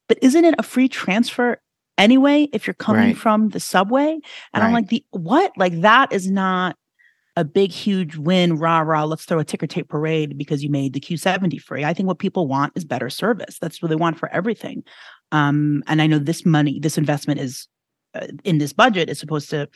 but 0.07 0.17
isn't 0.21 0.45
it 0.45 0.55
a 0.57 0.63
free 0.63 0.87
transfer 0.87 1.61
anyway 1.97 2.47
if 2.53 2.67
you're 2.67 2.73
coming 2.73 3.01
Right. 3.09 3.17
from 3.17 3.49
the 3.49 3.59
subway? 3.59 4.19
And 4.53 4.63
I'm 4.63 4.73
like, 4.73 4.89
the 4.89 5.03
what? 5.11 5.51
Like 5.57 5.81
that 5.81 6.11
is 6.11 6.29
not 6.29 6.75
a 7.37 7.43
big, 7.43 7.71
huge 7.71 8.15
win, 8.15 8.57
rah, 8.57 8.79
rah, 8.79 9.03
let's 9.03 9.25
throw 9.25 9.39
a 9.39 9.43
ticker 9.43 9.67
tape 9.67 9.89
parade 9.89 10.37
because 10.37 10.63
you 10.63 10.69
made 10.69 10.93
the 10.93 11.01
Q70 11.01 11.59
free. 11.59 11.83
I 11.83 11.93
think 11.93 12.07
what 12.07 12.19
people 12.19 12.47
want 12.47 12.71
is 12.75 12.85
better 12.85 13.09
service. 13.09 13.59
That's 13.59 13.81
what 13.81 13.89
they 13.89 13.95
want 13.95 14.17
for 14.17 14.29
everything. 14.29 14.83
Um, 15.33 15.83
and 15.87 16.01
I 16.01 16.07
know 16.07 16.17
this 16.19 16.45
money, 16.45 16.79
this 16.79 16.97
investment 16.97 17.41
is 17.41 17.67
uh, 18.13 18.27
in 18.45 18.57
this 18.59 18.71
budget 18.71 19.09
is 19.09 19.19
supposed 19.19 19.49
to 19.49 19.67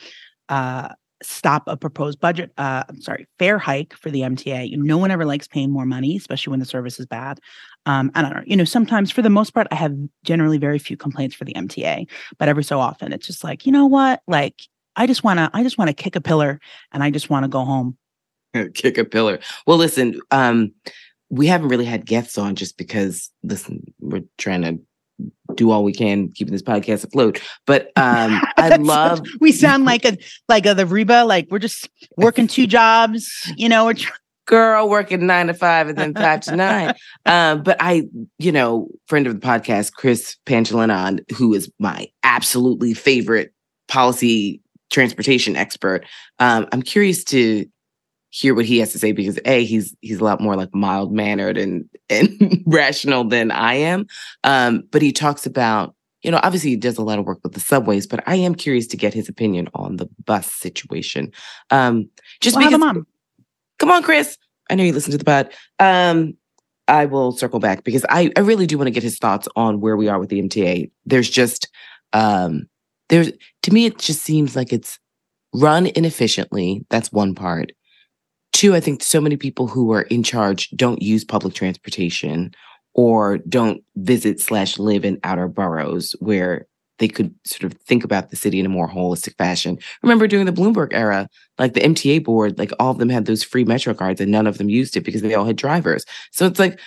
uh, 0.48 0.88
stop 1.22 1.64
a 1.66 1.76
proposed 1.76 2.20
budget, 2.20 2.52
uh, 2.58 2.84
I'm 2.88 3.00
sorry, 3.00 3.26
fare 3.38 3.58
hike 3.58 3.94
for 3.94 4.10
the 4.10 4.20
MTA. 4.20 4.76
No 4.76 4.98
one 4.98 5.10
ever 5.10 5.24
likes 5.24 5.46
paying 5.46 5.70
more 5.70 5.86
money, 5.86 6.16
especially 6.16 6.50
when 6.50 6.60
the 6.60 6.66
service 6.66 6.98
is 6.98 7.06
bad. 7.06 7.40
Um, 7.86 8.10
I 8.14 8.22
don't 8.22 8.34
know. 8.34 8.42
You 8.46 8.56
know, 8.56 8.64
sometimes 8.64 9.10
for 9.10 9.22
the 9.22 9.30
most 9.30 9.50
part, 9.50 9.66
I 9.70 9.74
have 9.74 9.94
generally 10.24 10.58
very 10.58 10.78
few 10.78 10.96
complaints 10.96 11.34
for 11.34 11.44
the 11.44 11.54
MTA, 11.54 12.06
but 12.38 12.48
every 12.48 12.64
so 12.64 12.78
often 12.78 13.12
it's 13.12 13.26
just 13.26 13.44
like, 13.44 13.66
you 13.66 13.72
know 13.72 13.86
what? 13.86 14.22
Like, 14.26 14.62
I 14.96 15.06
just 15.06 15.24
want 15.24 15.38
to, 15.38 15.50
I 15.52 15.62
just 15.62 15.78
want 15.78 15.88
to 15.88 15.94
kick 15.94 16.16
a 16.16 16.20
pillar 16.20 16.60
and 16.92 17.02
I 17.02 17.10
just 17.10 17.30
want 17.30 17.44
to 17.44 17.48
go 17.48 17.64
home. 17.64 17.96
kick 18.74 18.98
a 18.98 19.04
pillar. 19.04 19.38
Well, 19.66 19.78
listen, 19.78 20.20
um, 20.30 20.72
we 21.30 21.46
haven't 21.46 21.68
really 21.68 21.84
had 21.84 22.06
guests 22.06 22.36
on 22.36 22.56
just 22.56 22.76
because 22.76 23.30
listen, 23.42 23.82
we're 24.00 24.24
trying 24.36 24.62
to 24.62 24.80
do 25.54 25.70
all 25.70 25.84
we 25.84 25.92
can 25.92 26.30
keeping 26.32 26.52
this 26.52 26.62
podcast 26.62 27.04
afloat. 27.04 27.40
But 27.66 27.92
um, 27.96 28.40
I 28.56 28.76
love 28.76 29.20
we 29.40 29.52
sound 29.52 29.84
like 29.84 30.04
a 30.04 30.16
like 30.48 30.66
a 30.66 30.74
the 30.74 30.86
Reba, 30.86 31.24
like 31.24 31.48
we're 31.50 31.58
just 31.58 31.88
working 32.16 32.46
two 32.46 32.66
jobs, 32.68 33.52
you 33.56 33.68
know, 33.68 33.86
we're 33.86 33.94
tr- 33.94 34.12
girl 34.50 34.88
working 34.88 35.26
nine 35.26 35.46
to 35.46 35.54
five 35.54 35.88
and 35.88 35.96
then 35.96 36.12
five 36.12 36.40
to 36.40 36.56
nine. 36.56 36.94
Um, 37.26 37.62
but 37.62 37.76
I, 37.78 38.08
you 38.38 38.50
know, 38.50 38.88
friend 39.06 39.26
of 39.26 39.38
the 39.38 39.46
podcast, 39.46 39.92
Chris 39.92 40.36
Pangilinan, 40.46 41.20
who 41.32 41.54
is 41.54 41.70
my 41.78 42.08
absolutely 42.24 42.94
favorite 42.94 43.52
policy 43.88 44.60
transportation 44.90 45.54
expert. 45.54 46.04
Um, 46.38 46.66
I'm 46.72 46.82
curious 46.82 47.22
to 47.24 47.66
hear 48.30 48.54
what 48.54 48.64
he 48.64 48.78
has 48.78 48.92
to 48.92 48.98
say 48.98 49.12
because 49.12 49.38
a 49.44 49.64
he's 49.64 49.94
he's 50.00 50.20
a 50.20 50.24
lot 50.24 50.40
more 50.40 50.56
like 50.56 50.74
mild 50.74 51.12
mannered 51.12 51.58
and 51.58 51.88
and 52.08 52.62
rational 52.66 53.24
than 53.24 53.50
I 53.50 53.74
am. 53.74 54.06
Um, 54.44 54.84
but 54.90 55.02
he 55.02 55.12
talks 55.12 55.46
about 55.46 55.94
you 56.22 56.30
know 56.30 56.40
obviously 56.42 56.70
he 56.70 56.76
does 56.76 56.96
a 56.96 57.02
lot 57.02 57.18
of 57.18 57.26
work 57.26 57.40
with 57.42 57.52
the 57.52 57.60
subways, 57.60 58.06
but 58.06 58.22
I 58.26 58.36
am 58.36 58.54
curious 58.54 58.86
to 58.88 58.96
get 58.96 59.12
his 59.12 59.28
opinion 59.28 59.68
on 59.74 59.96
the 59.96 60.08
bus 60.24 60.50
situation. 60.50 61.32
Um, 61.70 62.08
just 62.40 62.56
we'll 62.56 62.70
because 62.70 62.82
on. 62.82 63.06
come 63.78 63.90
on, 63.90 64.02
Chris. 64.02 64.38
I 64.70 64.76
know 64.76 64.84
you 64.84 64.92
listen 64.92 65.10
to 65.10 65.18
the 65.18 65.24
pod. 65.24 65.52
Um, 65.80 66.36
I 66.86 67.06
will 67.06 67.32
circle 67.32 67.60
back 67.60 67.84
because 67.84 68.04
I, 68.08 68.30
I 68.36 68.40
really 68.40 68.66
do 68.66 68.78
want 68.78 68.86
to 68.86 68.92
get 68.92 69.02
his 69.02 69.18
thoughts 69.18 69.48
on 69.56 69.80
where 69.80 69.96
we 69.96 70.08
are 70.08 70.18
with 70.18 70.28
the 70.28 70.40
MTA. 70.40 70.90
There's 71.04 71.30
just 71.30 71.68
um 72.12 72.68
there's 73.08 73.32
to 73.62 73.72
me 73.72 73.86
it 73.86 73.98
just 73.98 74.22
seems 74.22 74.54
like 74.54 74.72
it's 74.72 74.98
run 75.52 75.86
inefficiently. 75.86 76.84
That's 76.90 77.12
one 77.12 77.34
part. 77.34 77.72
Two, 78.52 78.74
I 78.74 78.80
think 78.80 79.02
so 79.02 79.20
many 79.20 79.36
people 79.36 79.66
who 79.68 79.92
are 79.92 80.02
in 80.02 80.22
charge 80.22 80.70
don't 80.70 81.00
use 81.02 81.24
public 81.24 81.54
transportation 81.54 82.52
or 82.94 83.38
don't 83.38 83.82
visit 83.96 84.40
slash 84.40 84.78
live 84.78 85.04
in 85.04 85.18
outer 85.24 85.48
boroughs 85.48 86.14
where 86.20 86.66
they 86.98 87.08
could 87.08 87.34
sort 87.46 87.72
of 87.72 87.78
think 87.80 88.04
about 88.04 88.28
the 88.30 88.36
city 88.36 88.60
in 88.60 88.66
a 88.66 88.70
more 88.70 88.88
holistic 88.88 89.34
fashion. 89.38 89.78
Remember 90.02 90.26
during 90.26 90.44
the 90.44 90.52
Bloomberg 90.52 90.92
era, 90.92 91.28
like 91.58 91.72
the 91.72 91.80
MTA 91.80 92.22
board, 92.22 92.58
like 92.58 92.72
all 92.78 92.90
of 92.90 92.98
them 92.98 93.08
had 93.08 93.24
those 93.24 93.42
free 93.42 93.64
Metro 93.64 93.94
cards 93.94 94.20
and 94.20 94.30
none 94.30 94.46
of 94.46 94.58
them 94.58 94.68
used 94.68 94.96
it 94.96 95.02
because 95.04 95.22
they 95.22 95.34
all 95.34 95.46
had 95.46 95.56
drivers. 95.56 96.04
So 96.32 96.44
it's 96.44 96.58
like 96.58 96.78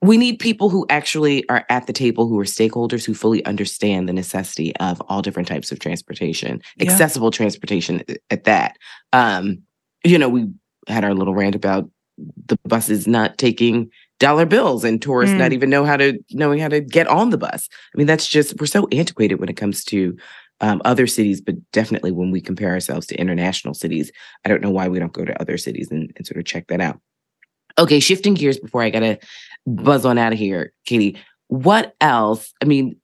we 0.00 0.16
need 0.16 0.38
people 0.38 0.70
who 0.70 0.86
actually 0.88 1.46
are 1.50 1.66
at 1.68 1.86
the 1.86 1.92
table, 1.92 2.28
who 2.28 2.38
are 2.38 2.44
stakeholders, 2.44 3.04
who 3.04 3.12
fully 3.12 3.44
understand 3.44 4.08
the 4.08 4.12
necessity 4.12 4.74
of 4.76 5.02
all 5.08 5.20
different 5.20 5.48
types 5.48 5.70
of 5.72 5.80
transportation, 5.80 6.62
Yeah. 6.76 6.90
accessible 6.90 7.30
transportation 7.32 8.02
at 8.30 8.44
that. 8.44 8.78
Um, 9.12 9.58
you 10.04 10.16
know, 10.16 10.28
we 10.28 10.46
had 10.88 11.04
our 11.04 11.14
little 11.14 11.34
rant 11.34 11.54
about 11.54 11.88
the 12.46 12.58
buses 12.64 13.06
not 13.06 13.38
taking 13.38 13.90
dollar 14.18 14.44
bills 14.46 14.82
and 14.82 15.00
tourists 15.00 15.34
Mm. 15.34 15.38
not 15.38 15.52
even 15.52 15.70
know 15.70 15.84
how 15.84 15.96
to 15.96 16.18
knowing 16.32 16.58
how 16.58 16.68
to 16.68 16.80
get 16.80 17.06
on 17.06 17.30
the 17.30 17.38
bus. 17.38 17.68
I 17.94 17.98
mean, 17.98 18.06
that's 18.08 18.26
just 18.26 18.58
we're 18.58 18.66
so 18.66 18.88
antiquated 18.90 19.36
when 19.38 19.48
it 19.48 19.56
comes 19.56 19.84
to 19.84 20.16
um, 20.60 20.82
other 20.84 21.06
cities, 21.06 21.40
but 21.40 21.54
definitely 21.70 22.10
when 22.10 22.32
we 22.32 22.40
compare 22.40 22.70
ourselves 22.70 23.06
to 23.06 23.14
international 23.20 23.74
cities, 23.74 24.10
I 24.44 24.48
don't 24.48 24.60
know 24.60 24.70
why 24.70 24.88
we 24.88 24.98
don't 24.98 25.12
go 25.12 25.24
to 25.24 25.40
other 25.40 25.56
cities 25.56 25.88
and, 25.92 26.12
and 26.16 26.26
sort 26.26 26.38
of 26.38 26.46
check 26.46 26.66
that 26.66 26.80
out. 26.80 27.00
Okay, 27.78 28.00
shifting 28.00 28.34
gears 28.34 28.58
before 28.58 28.82
I 28.82 28.90
gotta 28.90 29.20
buzz 29.68 30.04
on 30.04 30.18
out 30.18 30.32
of 30.32 30.38
here, 30.40 30.72
Katie. 30.84 31.16
What 31.46 31.94
else? 32.00 32.52
I 32.60 32.64
mean, 32.64 32.96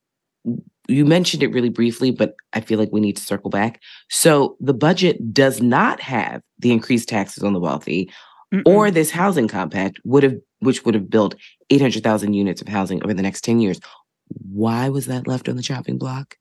you 0.89 1.05
mentioned 1.05 1.43
it 1.43 1.53
really 1.53 1.71
briefly, 1.71 2.11
but 2.11 2.35
I 2.53 2.61
feel 2.61 2.79
like 2.79 2.91
we 2.93 3.01
need 3.01 3.17
to 3.17 3.23
circle 3.23 3.51
back. 3.51 3.81
So 4.11 4.57
the 4.61 4.75
budget 4.75 5.33
does 5.33 5.63
not 5.63 6.01
have 6.01 6.43
the 6.59 6.73
increased 6.73 7.09
taxes 7.09 7.43
on 7.43 7.53
the 7.53 7.61
wealthy 7.61 8.11
Mm-mm. 8.53 8.63
or 8.67 8.91
this 8.91 9.11
housing 9.11 9.49
compact 9.49 9.99
would 10.05 10.23
have 10.23 10.37
which 10.61 10.85
would 10.85 10.95
have 10.95 11.11
built 11.11 11.35
800,000 11.71 12.33
units 12.33 12.63
of 12.63 12.69
housing 12.69 13.03
over 13.03 13.13
the 13.13 13.23
next 13.23 13.43
10 13.43 13.61
years. 13.61 13.81
Why 14.29 14.89
was 14.89 15.07
that 15.07 15.27
left 15.27 15.49
on 15.49 15.57
the 15.57 15.63
chopping 15.63 15.99
block? 15.99 16.37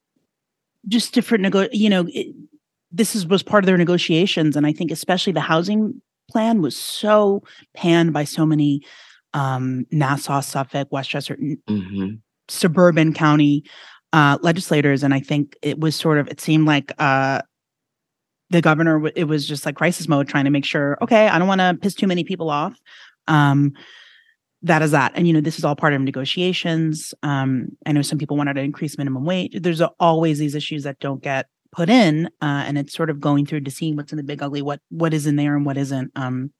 just 0.87 1.13
different 1.13 1.41
nego 1.41 1.67
you 1.71 1.89
know 1.89 2.05
it, 2.09 2.35
this 2.91 3.15
is 3.15 3.25
was 3.25 3.43
part 3.43 3.63
of 3.63 3.65
their 3.65 3.77
negotiations 3.77 4.55
and 4.55 4.65
i 4.65 4.73
think 4.73 4.91
especially 4.91 5.33
the 5.33 5.39
housing 5.39 6.01
plan 6.29 6.61
was 6.61 6.75
so 6.75 7.41
panned 7.75 8.13
by 8.13 8.23
so 8.23 8.45
many 8.45 8.81
um 9.33 9.85
nassau 9.91 10.41
suffolk 10.41 10.87
westchester 10.91 11.37
hmm 11.67 12.09
suburban 12.49 13.13
county 13.13 13.63
uh 14.13 14.37
legislators 14.41 15.03
and 15.03 15.13
i 15.13 15.19
think 15.19 15.57
it 15.61 15.79
was 15.79 15.95
sort 15.95 16.17
of 16.17 16.27
it 16.29 16.39
seemed 16.39 16.65
like 16.65 16.91
uh 16.99 17.41
the 18.49 18.61
governor 18.61 19.07
it 19.15 19.25
was 19.25 19.47
just 19.47 19.65
like 19.65 19.75
crisis 19.75 20.07
mode 20.07 20.27
trying 20.27 20.45
to 20.45 20.51
make 20.51 20.65
sure 20.65 20.97
okay 21.01 21.27
i 21.27 21.37
don't 21.39 21.47
want 21.47 21.59
to 21.59 21.77
piss 21.81 21.95
too 21.95 22.07
many 22.07 22.23
people 22.23 22.49
off. 22.49 22.77
Um 23.27 23.73
that 24.65 24.81
is 24.81 24.91
that. 24.91 25.11
And 25.15 25.27
you 25.27 25.33
know 25.33 25.41
this 25.41 25.57
is 25.57 25.65
all 25.65 25.75
part 25.75 25.93
of 25.93 26.01
negotiations. 26.01 27.13
Um 27.23 27.69
i 27.85 27.91
know 27.91 28.01
some 28.03 28.17
people 28.17 28.37
wanted 28.37 28.53
to 28.53 28.61
increase 28.61 28.97
minimum 28.97 29.25
wage. 29.25 29.51
There's 29.59 29.81
always 29.99 30.39
these 30.39 30.55
issues 30.55 30.83
that 30.83 30.99
don't 30.99 31.21
get 31.23 31.47
put 31.71 31.89
in 31.89 32.27
uh 32.41 32.63
and 32.67 32.77
it's 32.77 32.93
sort 32.93 33.09
of 33.09 33.19
going 33.19 33.45
through 33.47 33.61
to 33.61 33.71
seeing 33.71 33.95
what's 33.95 34.13
in 34.13 34.17
the 34.17 34.23
big 34.23 34.43
ugly 34.43 34.61
what 34.61 34.79
what 34.89 35.13
is 35.13 35.25
in 35.25 35.35
there 35.35 35.55
and 35.55 35.65
what 35.65 35.77
isn't 35.77 36.11
um. 36.15 36.51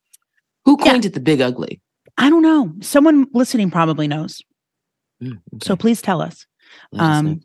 Who 0.65 0.77
Yeah. 0.79 0.91
coined 0.93 1.05
it 1.05 1.13
the 1.13 1.19
big 1.19 1.41
ugly? 1.41 1.79
i 2.17 2.29
don't 2.29 2.41
know. 2.43 2.73
Someone 2.81 3.27
listening 3.33 3.69
probably 3.71 4.07
knows. 4.07 4.41
Mm, 5.21 5.39
so 5.61 5.75
please 5.75 6.01
tell 6.01 6.21
us 6.21 6.45
um, 6.99 7.41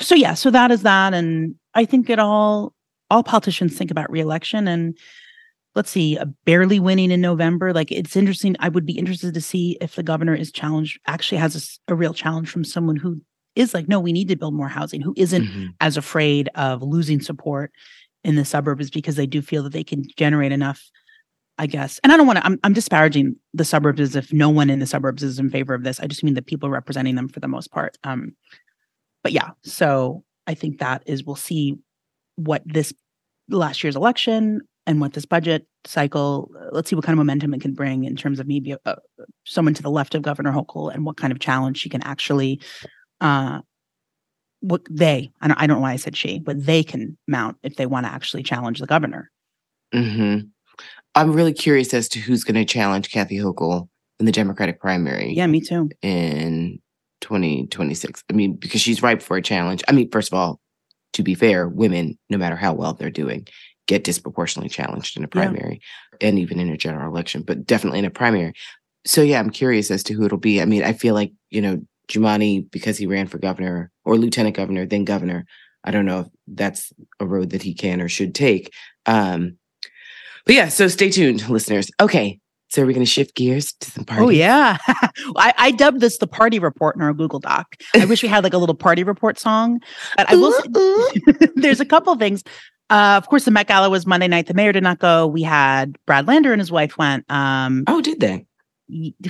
so 0.00 0.14
yeah 0.14 0.34
so 0.34 0.50
that 0.50 0.70
is 0.70 0.82
that 0.82 1.14
and 1.14 1.54
i 1.74 1.84
think 1.84 2.10
it 2.10 2.18
all 2.18 2.74
all 3.10 3.22
politicians 3.22 3.76
think 3.76 3.90
about 3.90 4.10
reelection 4.10 4.66
and 4.66 4.96
let's 5.74 5.90
see 5.90 6.18
barely 6.44 6.80
winning 6.80 7.10
in 7.10 7.20
november 7.20 7.72
like 7.72 7.92
it's 7.92 8.16
interesting 8.16 8.56
i 8.60 8.68
would 8.68 8.84
be 8.86 8.98
interested 8.98 9.32
to 9.34 9.40
see 9.40 9.76
if 9.80 9.94
the 9.94 10.02
governor 10.02 10.34
is 10.34 10.50
challenged 10.50 10.98
actually 11.06 11.38
has 11.38 11.78
a 11.88 11.94
real 11.94 12.14
challenge 12.14 12.48
from 12.50 12.64
someone 12.64 12.96
who 12.96 13.20
is 13.54 13.72
like 13.74 13.86
no 13.88 14.00
we 14.00 14.12
need 14.12 14.28
to 14.28 14.36
build 14.36 14.54
more 14.54 14.68
housing 14.68 15.00
who 15.00 15.14
isn't 15.16 15.44
Mhm. 15.46 15.68
as 15.80 15.96
afraid 15.96 16.48
of 16.56 16.82
losing 16.82 17.20
support 17.20 17.70
in 18.24 18.34
the 18.36 18.44
suburbs 18.44 18.90
because 18.90 19.14
they 19.16 19.26
do 19.26 19.40
feel 19.42 19.62
that 19.62 19.72
they 19.72 19.84
can 19.84 20.04
generate 20.16 20.50
enough 20.52 20.82
i 21.58 21.66
guess. 21.68 22.00
And 22.02 22.12
i 22.12 22.16
don't 22.16 22.26
want 22.26 22.38
to 22.40 22.46
I'm, 22.46 22.58
I'm 22.64 22.72
disparaging 22.72 23.36
the 23.52 23.64
suburbs 23.64 24.00
as 24.00 24.16
if 24.16 24.32
no 24.32 24.48
one 24.50 24.70
in 24.70 24.80
the 24.80 24.86
suburbs 24.86 25.22
is 25.22 25.38
in 25.38 25.50
favor 25.50 25.72
of 25.74 25.84
this 25.84 26.00
i 26.00 26.06
just 26.08 26.24
mean 26.24 26.34
the 26.34 26.42
people 26.42 26.68
representing 26.68 27.14
them 27.14 27.28
for 27.28 27.38
the 27.38 27.46
most 27.48 27.70
part. 27.70 27.96
Um 28.02 28.34
but 29.24 29.32
yeah 29.32 29.50
so 29.64 30.22
i 30.46 30.54
think 30.54 30.78
that 30.78 31.02
is 31.06 31.24
we'll 31.24 31.34
see 31.34 31.76
what 32.36 32.62
this 32.64 32.94
last 33.48 33.82
year's 33.82 33.96
election 33.96 34.60
and 34.86 35.00
what 35.00 35.14
this 35.14 35.26
budget 35.26 35.66
cycle 35.84 36.50
let's 36.70 36.88
see 36.88 36.94
what 36.94 37.04
kind 37.04 37.14
of 37.14 37.18
momentum 37.18 37.52
it 37.52 37.60
can 37.60 37.74
bring 37.74 38.04
in 38.04 38.14
terms 38.14 38.38
of 38.38 38.46
maybe 38.46 38.76
uh 38.86 38.94
someone 39.44 39.74
to 39.74 39.82
the 39.82 39.90
left 39.90 40.14
of 40.14 40.22
governor 40.22 40.52
hochul 40.52 40.94
and 40.94 41.04
what 41.04 41.16
kind 41.16 41.32
of 41.32 41.40
challenge 41.40 41.78
she 41.78 41.88
can 41.88 42.02
actually 42.02 42.60
uh 43.20 43.60
what 44.60 44.82
they 44.88 45.30
I 45.42 45.48
don't, 45.48 45.60
I 45.60 45.66
don't 45.66 45.78
know 45.78 45.82
why 45.82 45.92
i 45.92 45.96
said 45.96 46.16
she 46.16 46.38
but 46.38 46.64
they 46.64 46.84
can 46.84 47.18
mount 47.26 47.56
if 47.62 47.76
they 47.76 47.86
want 47.86 48.06
to 48.06 48.12
actually 48.12 48.44
challenge 48.44 48.78
the 48.78 48.86
governor. 48.86 49.30
Hmm 49.92 50.38
I'm 51.14 51.32
really 51.32 51.52
curious 51.52 51.94
as 51.94 52.08
to 52.08 52.18
who's 52.18 52.44
going 52.44 52.56
to 52.56 52.64
challenge 52.64 53.10
Kathy 53.10 53.38
Hochul 53.38 53.88
in 54.18 54.26
the 54.26 54.32
Democratic 54.32 54.80
primary. 54.80 55.32
Yeah 55.32 55.46
me 55.46 55.60
too. 55.60 55.90
In 56.02 56.80
2026. 57.24 58.22
I 58.30 58.34
mean, 58.34 58.54
because 58.54 58.80
she's 58.80 59.02
ripe 59.02 59.22
for 59.22 59.36
a 59.36 59.42
challenge. 59.42 59.82
I 59.88 59.92
mean, 59.92 60.10
first 60.10 60.30
of 60.30 60.38
all, 60.38 60.60
to 61.14 61.22
be 61.22 61.34
fair, 61.34 61.68
women, 61.68 62.18
no 62.28 62.36
matter 62.38 62.56
how 62.56 62.74
well 62.74 62.92
they're 62.92 63.10
doing, 63.10 63.46
get 63.86 64.04
disproportionately 64.04 64.68
challenged 64.68 65.16
in 65.16 65.24
a 65.24 65.26
Yeah. 65.26 65.30
primary 65.30 65.80
and 66.20 66.38
even 66.38 66.60
in 66.60 66.68
a 66.68 66.76
general 66.76 67.10
election, 67.10 67.42
but 67.42 67.66
definitely 67.66 67.98
in 68.00 68.04
a 68.04 68.10
primary. 68.10 68.52
So 69.06 69.22
yeah, 69.22 69.40
I'm 69.40 69.50
curious 69.50 69.90
as 69.90 70.02
to 70.04 70.14
who 70.14 70.24
it'll 70.26 70.38
be. 70.38 70.60
I 70.60 70.64
mean, 70.66 70.84
I 70.84 70.92
feel 70.92 71.14
like, 71.14 71.32
you 71.50 71.60
know, 71.62 71.82
Jumaane, 72.08 72.70
because 72.70 72.98
he 72.98 73.06
ran 73.06 73.26
for 73.26 73.38
governor 73.38 73.90
or 74.04 74.16
lieutenant 74.18 74.56
governor, 74.56 74.86
then 74.86 75.04
governor. 75.04 75.46
I 75.84 75.90
don't 75.90 76.06
know 76.06 76.20
if 76.20 76.26
that's 76.46 76.92
a 77.20 77.26
road 77.26 77.50
that 77.50 77.62
he 77.62 77.74
can 77.74 78.00
or 78.00 78.08
should 78.08 78.34
take. 78.34 78.72
Um, 79.06 79.56
but 80.46 80.54
yeah, 80.54 80.68
so 80.68 80.88
stay 80.88 81.10
tuned, 81.10 81.48
listeners. 81.48 81.90
Okay. 82.00 82.40
So 82.74 82.82
we're 82.82 82.92
going 82.92 83.06
to 83.06 83.10
shift 83.10 83.36
gears 83.36 83.72
to 83.74 83.90
some 83.90 84.04
parties. 84.04 84.26
oh 84.26 84.30
yeah 84.30 84.78
I, 85.36 85.54
I 85.56 85.70
dubbed 85.70 86.00
this 86.00 86.18
the 86.18 86.26
party 86.26 86.58
report 86.58 86.96
in 86.96 87.02
our 87.02 87.12
google 87.12 87.38
doc 87.38 87.76
i 87.94 88.04
wish 88.04 88.22
we 88.22 88.28
had 88.28 88.42
like 88.42 88.52
a 88.52 88.58
little 88.58 88.74
party 88.74 89.04
report 89.04 89.38
song 89.38 89.80
but 90.16 90.28
i 90.30 90.34
will 90.34 90.52
say, 90.52 90.68
ooh. 90.76 91.48
there's 91.56 91.80
a 91.80 91.84
couple 91.86 92.14
things. 92.16 92.42
Uh, 92.90 93.14
of 93.16 93.28
course, 93.28 93.46
the 93.46 93.50
Met 93.50 93.66
Gala 93.66 93.88
was 93.88 94.06
Monday 94.06 94.28
night. 94.28 94.46
The 94.46 94.52
mayor 94.54 94.70
did 94.70 94.82
not 94.82 94.98
go. 94.98 95.26
We 95.26 95.42
had 95.42 95.96
Brad 96.04 96.26
Lander 96.28 96.52
and 96.52 96.60
his 96.60 96.70
wife 96.70 96.98
went. 96.98 97.24
Um, 97.30 97.84
Oh, 97.86 98.02
did 98.02 98.20
they? 98.20 98.44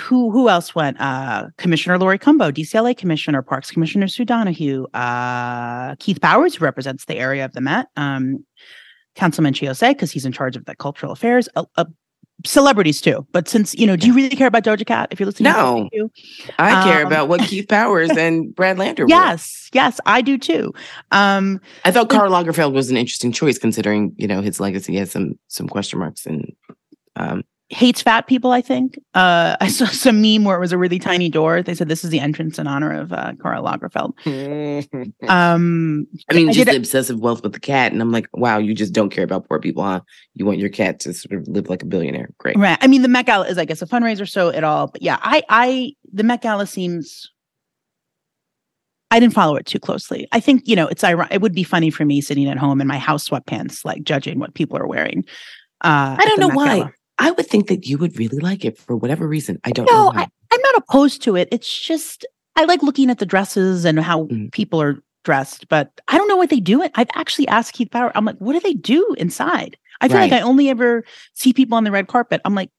who 0.01 0.33
who 0.33 0.49
else 0.49 0.75
went? 0.75 1.01
Uh, 1.01 1.47
Commissioner 1.57 1.97
Laurie 1.97 2.19
Cumbo, 2.19 2.51
DCLA 2.51 2.97
Commissioner, 2.97 3.43
Parks 3.43 3.71
Commissioner 3.71 4.09
Sue 4.09 4.25
Donoghue, 4.25 4.87
uh, 4.93 5.95
Keith 6.01 6.21
Powers, 6.21 6.57
who 6.57 6.65
represents 6.65 7.05
the 7.05 7.17
area 7.17 7.45
of 7.45 7.53
the 7.53 7.61
Met, 7.61 7.87
um, 7.97 8.45
Councilman 9.15 9.55
Chi 9.55 9.67
Ossé, 9.67 9.91
because 9.91 10.11
he's 10.11 10.25
in 10.27 10.33
charge 10.33 10.57
of 10.57 10.65
the 10.65 10.75
cultural 10.75 11.13
affairs. 11.13 11.49
Uh, 11.55 11.65
uh, 11.77 11.85
celebrities 12.45 13.01
too. 13.01 13.27
But 13.33 13.49
since 13.49 13.75
you 13.75 13.87
know, 13.87 13.97
do 13.97 14.07
you 14.07 14.15
really 14.15 14.37
care 14.37 14.47
about 14.49 14.65
Doja 14.65 14.85
Cat? 14.87 15.09
If 15.11 15.21
you're 15.21 15.27
listening, 15.27 15.53
No. 15.53 15.89
you. 15.93 16.11
I 16.59 16.83
care 16.85 17.01
Um, 17.03 17.07
about 17.07 17.29
what 17.29 17.41
Keith 17.43 17.69
Powers 17.69 18.11
and 18.19 18.55
Brad 18.55 18.79
Lander 18.79 19.05
were. 19.05 19.09
Yes, 19.09 19.71
yes, 19.73 20.01
I 20.07 20.21
do 20.21 20.37
too. 20.39 20.73
Um, 21.13 21.61
I 21.85 21.91
thought 21.91 22.09
Karl 22.11 22.31
Lagerfeld 22.31 22.73
was 22.73 22.91
an 22.91 22.97
interesting 22.97 23.33
choice 23.33 23.59
considering, 23.59 24.13
you 24.17 24.27
know, 24.27 24.41
his 24.41 24.61
legacy 24.61 24.97
has 24.97 25.11
some 25.11 25.39
some 25.49 25.69
question 25.69 25.99
marks 25.99 26.27
and 26.27 26.53
um 27.17 27.45
hates 27.71 28.03
fat 28.03 28.27
people, 28.27 28.53
I 28.53 28.61
think. 28.61 28.99
Uh, 29.15 29.57
I 29.61 29.69
saw 29.69 29.87
some 29.87 30.21
meme 30.21 30.45
where 30.45 30.57
it 30.57 30.61
was 30.61 30.73
a 30.73 30.79
really 30.79 30.99
tiny 30.99 31.29
door. 31.29 31.63
They 31.63 31.75
said 31.75 31.89
this 31.89 32.05
is 32.05 32.11
the 32.11 32.21
entrance 32.21 32.59
in 32.59 32.67
honor 32.67 32.93
of 32.93 33.13
uh, 33.13 33.33
Karl 33.41 33.65
Lagerfeld. 33.65 34.15
Um, 35.29 36.07
I 36.31 36.35
mean, 36.35 36.51
I 36.51 36.53
just 36.53 36.67
did- 36.67 36.75
the 36.75 36.79
obsessive 36.79 37.19
wealth 37.19 37.43
with 37.43 37.53
the 37.55 37.61
cat. 37.61 37.93
And 37.93 38.03
I'm 38.03 38.13
like, 38.13 38.29
wow, 38.35 38.59
you 38.59 38.75
just 38.75 38.93
don't 38.93 39.11
care 39.11 39.25
about 39.25 39.49
poor 39.49 39.59
people, 39.59 39.83
huh? 39.83 40.01
You 40.35 40.45
want 40.45 40.59
your 40.59 40.69
cat 40.69 41.01
to 41.01 41.15
sort 41.15 41.41
of 41.41 41.49
live 41.49 41.69
like 41.69 41.83
a 41.83 41.87
billionaire. 41.87 42.29
Great. 42.39 42.57
right. 42.59 42.79
I 42.81 42.87
mean, 42.87 43.03
the 43.03 43.09
Met 43.09 43.27
Gala 43.27 43.47
is, 43.49 43.57
I 43.59 43.65
guess, 43.65 43.81
a 43.81 43.87
fundraiser, 43.87 44.29
so 44.29 44.49
it 44.49 44.63
all. 44.65 44.89
But 44.89 45.03
yeah, 45.03 45.19
I, 45.23 45.43
I, 45.49 45.93
the 46.13 46.23
Met 46.25 46.43
Gala 46.43 46.67
seems. 46.67 47.31
I 49.11 49.21
didn't 49.21 49.35
follow 49.35 49.55
it 49.57 49.65
too 49.67 49.79
closely. 49.79 50.27
I 50.33 50.41
think 50.41 50.63
you 50.67 50.75
know 50.75 50.89
it's 50.89 51.05
ironic. 51.05 51.33
It 51.33 51.41
would 51.41 51.55
be 51.55 51.63
funny 51.63 51.91
for 51.91 52.05
me 52.05 52.21
sitting 52.21 52.49
at 52.49 52.59
home 52.59 52.81
in 52.81 52.87
my 52.89 52.99
house 52.99 53.29
sweatpants, 53.29 53.85
like 53.85 54.03
judging 54.03 54.41
what 54.41 54.55
people 54.55 54.77
are 54.77 54.87
wearing. 54.89 55.25
Uh, 55.83 56.17
I 56.19 56.25
don't 56.25 56.41
know 56.41 56.49
Met 56.49 56.57
why. 56.57 56.79
Gala. 56.79 56.93
I 57.19 57.31
would 57.31 57.47
think 57.47 57.69
that 57.69 57.87
you 57.87 57.99
would 57.99 58.19
really 58.19 58.39
like 58.39 58.65
it 58.65 58.77
for 58.79 58.97
whatever 58.97 59.27
reason. 59.29 59.61
I 59.65 59.71
don't 59.71 59.87
know 59.87 59.93
No, 59.93 60.05
why. 60.07 60.23
I, 60.23 60.29
I'm 60.53 60.61
not 60.61 60.77
opposed 60.79 61.23
to 61.23 61.37
it. 61.37 61.49
It's 61.53 61.81
just 61.81 62.27
I 62.57 62.65
like 62.65 62.83
looking 62.83 63.11
at 63.11 63.19
the 63.19 63.27
dresses 63.27 63.85
and 63.85 63.99
how 64.01 64.25
Mhm. 64.25 64.53
people 64.53 64.81
are 64.81 65.03
dressed, 65.25 65.69
but 65.69 65.91
I 66.09 66.19
don't 66.19 66.29
know 66.29 66.37
what 66.37 66.51
they 66.51 66.61
do. 66.61 66.83
It. 66.83 66.93
I've 66.95 67.09
actually 67.15 67.49
asked 67.49 67.73
Keith 67.73 67.91
Power. 67.91 68.13
I'm 68.15 68.25
like, 68.25 68.37
what 68.39 68.53
do 68.53 68.61
they 68.61 68.75
do 68.75 69.15
inside? 69.19 69.77
I 70.01 70.09
feel 70.09 70.19
like 70.19 70.33
I 70.33 70.41
only 70.41 70.69
ever 70.69 71.05
see 71.35 71.53
people 71.53 71.77
on 71.77 71.85
the 71.85 71.91
red 71.91 72.09
carpet. 72.09 72.41
I'm 72.45 72.55
like, 72.55 72.71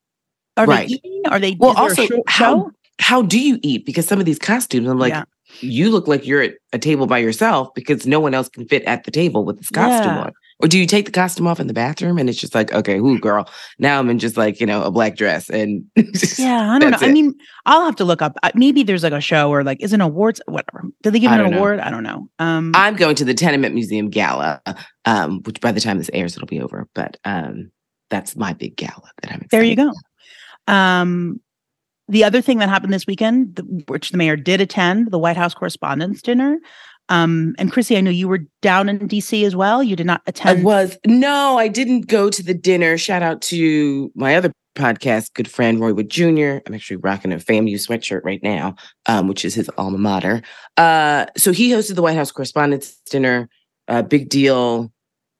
are 0.58 0.66
Right. 0.66 0.88
they 0.88 0.94
eating? 0.96 1.22
Are 1.28 1.40
they? 1.40 1.56
Well, 1.60 1.72
is 1.88 1.96
there 1.96 2.06
a 2.06 2.18
also, 2.18 2.24
how 2.28 2.72
how 3.00 3.22
do 3.22 3.40
you 3.40 3.60
eat? 3.64 3.86
Because 3.86 4.08
some 4.08 4.20
of 4.20 4.26
these 4.26 4.40
costumes, 4.40 4.88
I'm 4.88 5.00
like, 5.00 5.12
Yeah. 5.12 5.24
you 5.60 5.90
look 5.90 6.08
like 6.08 6.26
you're 6.26 6.42
at 6.42 6.54
a 6.72 6.78
table 6.80 7.08
by 7.08 7.18
yourself 7.18 7.74
because 7.74 8.06
no 8.08 8.20
one 8.22 8.34
else 8.34 8.48
can 8.48 8.66
fit 8.68 8.84
at 8.84 9.04
the 9.04 9.12
table 9.12 9.44
with 9.44 9.58
this 9.58 9.70
costume 9.70 10.14
Yeah. 10.16 10.22
on. 10.26 10.32
Or 10.60 10.70
do 10.70 10.80
you 10.80 10.86
take 10.86 11.06
the 11.06 11.12
costume 11.12 11.48
off 11.48 11.60
in 11.60 11.68
the 11.68 11.74
bathroom 11.74 12.18
and 12.18 12.30
it's 12.30 12.40
just 12.40 12.56
like, 12.56 12.72
okay, 12.74 13.02
whoo, 13.02 13.20
girl, 13.20 13.50
now 13.78 14.00
I'm 14.00 14.10
in 14.10 14.20
just 14.20 14.38
like, 14.38 14.62
you 14.62 14.66
know, 14.66 14.84
a 14.84 14.90
black 14.90 15.18
dress 15.18 15.50
and 15.50 15.84
Yeah, 16.38 16.72
I 16.72 16.80
don't 16.80 16.92
know. 16.92 16.92
That's 16.92 17.04
I 17.04 17.12
mean, 17.12 17.34
I'll 17.66 17.84
have 17.84 17.98
to 17.98 18.06
look 18.06 18.22
up. 18.22 18.38
uh, 18.42 18.52
Maybe 18.56 18.82
there's 18.84 19.04
like 19.04 19.12
a 19.12 19.20
show 19.20 19.50
or 19.50 19.66
like 19.66 19.82
is 19.84 19.92
an 19.92 20.00
awards, 20.00 20.40
whatever. 20.48 20.86
Did 21.04 21.12
they 21.14 21.20
give 21.20 21.30
an 21.32 21.52
know. 21.52 21.58
award? 21.58 21.80
I 21.80 21.90
don't 21.92 22.04
know. 22.04 22.30
Um, 22.40 22.72
I'm 22.74 22.96
going 22.96 23.16
to 23.18 23.26
the 23.26 23.34
Tenement 23.34 23.76
Museum 23.76 24.10
Gala, 24.10 24.62
um, 25.04 25.42
which 25.44 25.60
by 25.60 25.74
the 25.74 25.82
time 25.82 25.98
this 25.98 26.10
airs, 26.14 26.38
it'll 26.38 26.48
be 26.48 26.62
over. 26.62 26.88
But 26.96 27.18
um, 27.26 27.70
that's 28.10 28.38
my 28.38 28.54
big 28.54 28.78
gala 28.78 29.12
that 29.24 29.32
I'm 29.34 29.42
excited 29.42 29.50
there 29.52 29.64
you 29.64 29.76
go. 29.76 29.92
about. 30.68 31.02
Um, 31.02 31.42
the 32.08 32.24
other 32.24 32.42
thing 32.42 32.60
that 32.60 32.70
happened 32.70 32.94
this 32.94 33.08
weekend, 33.08 33.58
th- 33.58 33.84
which 33.88 34.12
the 34.12 34.18
mayor 34.18 34.36
did 34.36 34.62
attend, 34.62 35.12
the 35.12 35.20
White 35.20 35.38
House 35.38 35.54
Correspondents' 35.54 36.22
Dinner. 36.22 36.58
Um, 37.10 37.56
and 37.58 37.72
Chrissy, 37.72 37.98
I 37.98 38.02
know 38.02 38.12
you 38.12 38.28
were 38.28 38.42
down 38.62 38.90
in 38.90 39.00
DC 39.08 39.46
as 39.46 39.56
well. 39.56 39.84
You 39.84 39.96
did 39.96 40.08
not 40.08 40.22
attend. 40.28 40.60
I 40.60 40.64
was 40.64 40.98
no, 41.06 41.58
I 41.58 41.68
didn't 41.68 42.08
go 42.08 42.30
to 42.30 42.44
the 42.44 42.54
dinner. 42.54 42.98
Shout 42.98 43.22
out 43.22 43.42
to 43.44 44.12
my 44.16 44.36
other 44.36 44.52
podcast, 44.76 45.34
good 45.34 45.50
friend 45.50 45.80
Roy 45.80 45.94
Wood 45.94 46.10
Jr. 46.10 46.60
I'm 46.66 46.74
actually 46.74 46.98
rocking 46.98 47.32
a 47.32 47.38
FAMU 47.38 47.76
sweatshirt 47.76 48.24
right 48.24 48.42
now, 48.44 48.76
um, 49.06 49.28
which 49.28 49.46
is 49.46 49.56
his 49.56 49.70
alma 49.78 49.98
mater. 49.98 50.42
Uh, 50.78 51.26
so 51.38 51.52
he 51.52 51.72
hosted 51.72 51.96
the 51.96 52.02
White 52.02 52.18
House 52.18 52.32
Correspondents' 52.32 53.00
Dinner. 53.10 53.50
Uh, 53.88 54.02
big 54.02 54.30
deal 54.30 54.92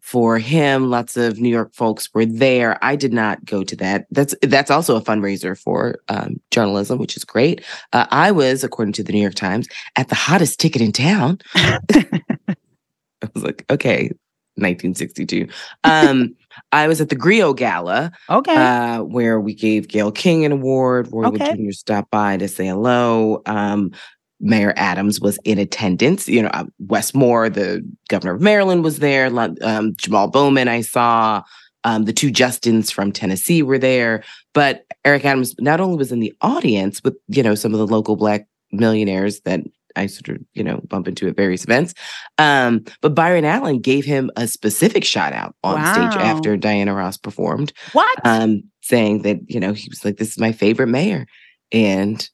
for 0.06 0.38
him. 0.38 0.92
Lots 0.92 1.18
of 1.18 1.40
New 1.40 1.50
York 1.50 1.74
folks 1.74 2.14
were 2.14 2.28
there. 2.28 2.78
I 2.84 2.96
did 2.96 3.12
not 3.12 3.44
go 3.44 3.64
to 3.64 3.76
that. 3.78 4.06
That's 4.12 4.36
that's 4.44 4.70
also 4.70 4.96
a 4.96 5.02
fundraiser 5.02 5.60
for 5.60 5.98
um, 6.10 6.40
journalism, 6.52 7.00
which 7.00 7.18
is 7.18 7.26
great. 7.26 7.66
Uh, 7.92 8.06
I 8.12 8.30
was, 8.32 8.64
according 8.64 8.94
to 8.94 9.04
the 9.04 9.12
New 9.12 9.22
York 9.22 9.34
Times, 9.34 9.68
at 9.96 10.10
the 10.10 10.16
hottest 10.16 10.60
ticket 10.60 10.84
in 10.84 10.92
town. 10.92 11.40
I 11.56 13.30
was 13.34 13.44
like, 13.44 13.66
okay, 13.72 14.12
1962. 14.58 15.48
Um, 15.84 16.36
I 16.72 16.88
was 16.88 17.02
at 17.02 17.10
the 17.10 17.16
Griot 17.16 17.58
Gala, 17.58 18.12
okay. 18.30 18.56
uh, 18.56 19.02
where 19.02 19.40
we 19.42 19.56
gave 19.56 19.88
Gayle 19.88 20.12
King 20.12 20.46
an 20.46 20.52
award. 20.52 21.10
Roy 21.12 21.30
Wood 21.30 21.42
Okay. 21.42 21.56
Jr. 21.56 21.72
stopped 21.72 22.12
by 22.12 22.38
to 22.38 22.48
say 22.48 22.68
hello. 22.68 23.42
Um, 23.48 23.92
Mayor 24.40 24.74
Adams 24.76 25.20
was 25.20 25.38
in 25.44 25.58
attendance. 25.58 26.28
You 26.28 26.44
know, 26.44 26.50
uh, 26.50 26.66
Wes 26.80 27.12
the 27.12 27.88
governor 28.10 28.36
of 28.36 28.42
Maryland, 28.42 28.84
was 28.84 29.00
there. 29.00 29.28
Um, 29.62 29.96
Jamal 29.96 30.28
Bowman, 30.28 30.68
I 30.68 30.82
saw. 30.82 31.44
Um, 31.84 32.06
the 32.06 32.14
two 32.14 32.32
Justins 32.32 32.92
from 32.92 33.12
Tennessee 33.12 33.62
were 33.62 33.78
there. 33.78 34.24
But 34.56 34.86
Eric 35.06 35.24
Adams 35.24 35.54
not 35.60 35.80
only 35.80 35.98
was 35.98 36.12
in 36.12 36.20
the 36.20 36.34
audience 36.42 37.00
with, 37.04 37.16
you 37.28 37.44
know, 37.44 37.54
some 37.54 37.74
of 37.74 37.80
the 37.80 37.86
local 37.86 38.16
Black 38.16 38.48
millionaires 38.72 39.42
that 39.42 39.62
I 39.96 40.08
sort 40.08 40.30
of, 40.30 40.44
you 40.54 40.64
know, 40.64 40.82
bump 40.88 41.08
into 41.08 41.28
at 41.28 41.36
various 41.36 41.64
events. 41.64 41.94
Um, 42.38 42.84
but 43.02 43.14
Byron 43.16 43.46
Allen 43.46 43.80
gave 43.80 44.04
him 44.04 44.32
a 44.36 44.48
specific 44.48 45.04
shout 45.04 45.32
out 45.32 45.56
on 45.64 45.76
wow. 45.76 45.94
stage 45.94 46.22
after 46.22 46.58
Diana 46.58 46.94
Ross 46.94 47.18
performed. 47.18 47.72
What? 47.94 48.20
Um, 48.26 48.64
saying 48.82 49.22
that, 49.22 49.40
you 49.48 49.60
know, 49.60 49.74
he 49.74 49.88
was 49.90 50.04
like, 50.04 50.18
this 50.18 50.30
is 50.30 50.40
my 50.40 50.52
favorite 50.52 50.88
mayor. 50.88 51.28
And 51.72 52.28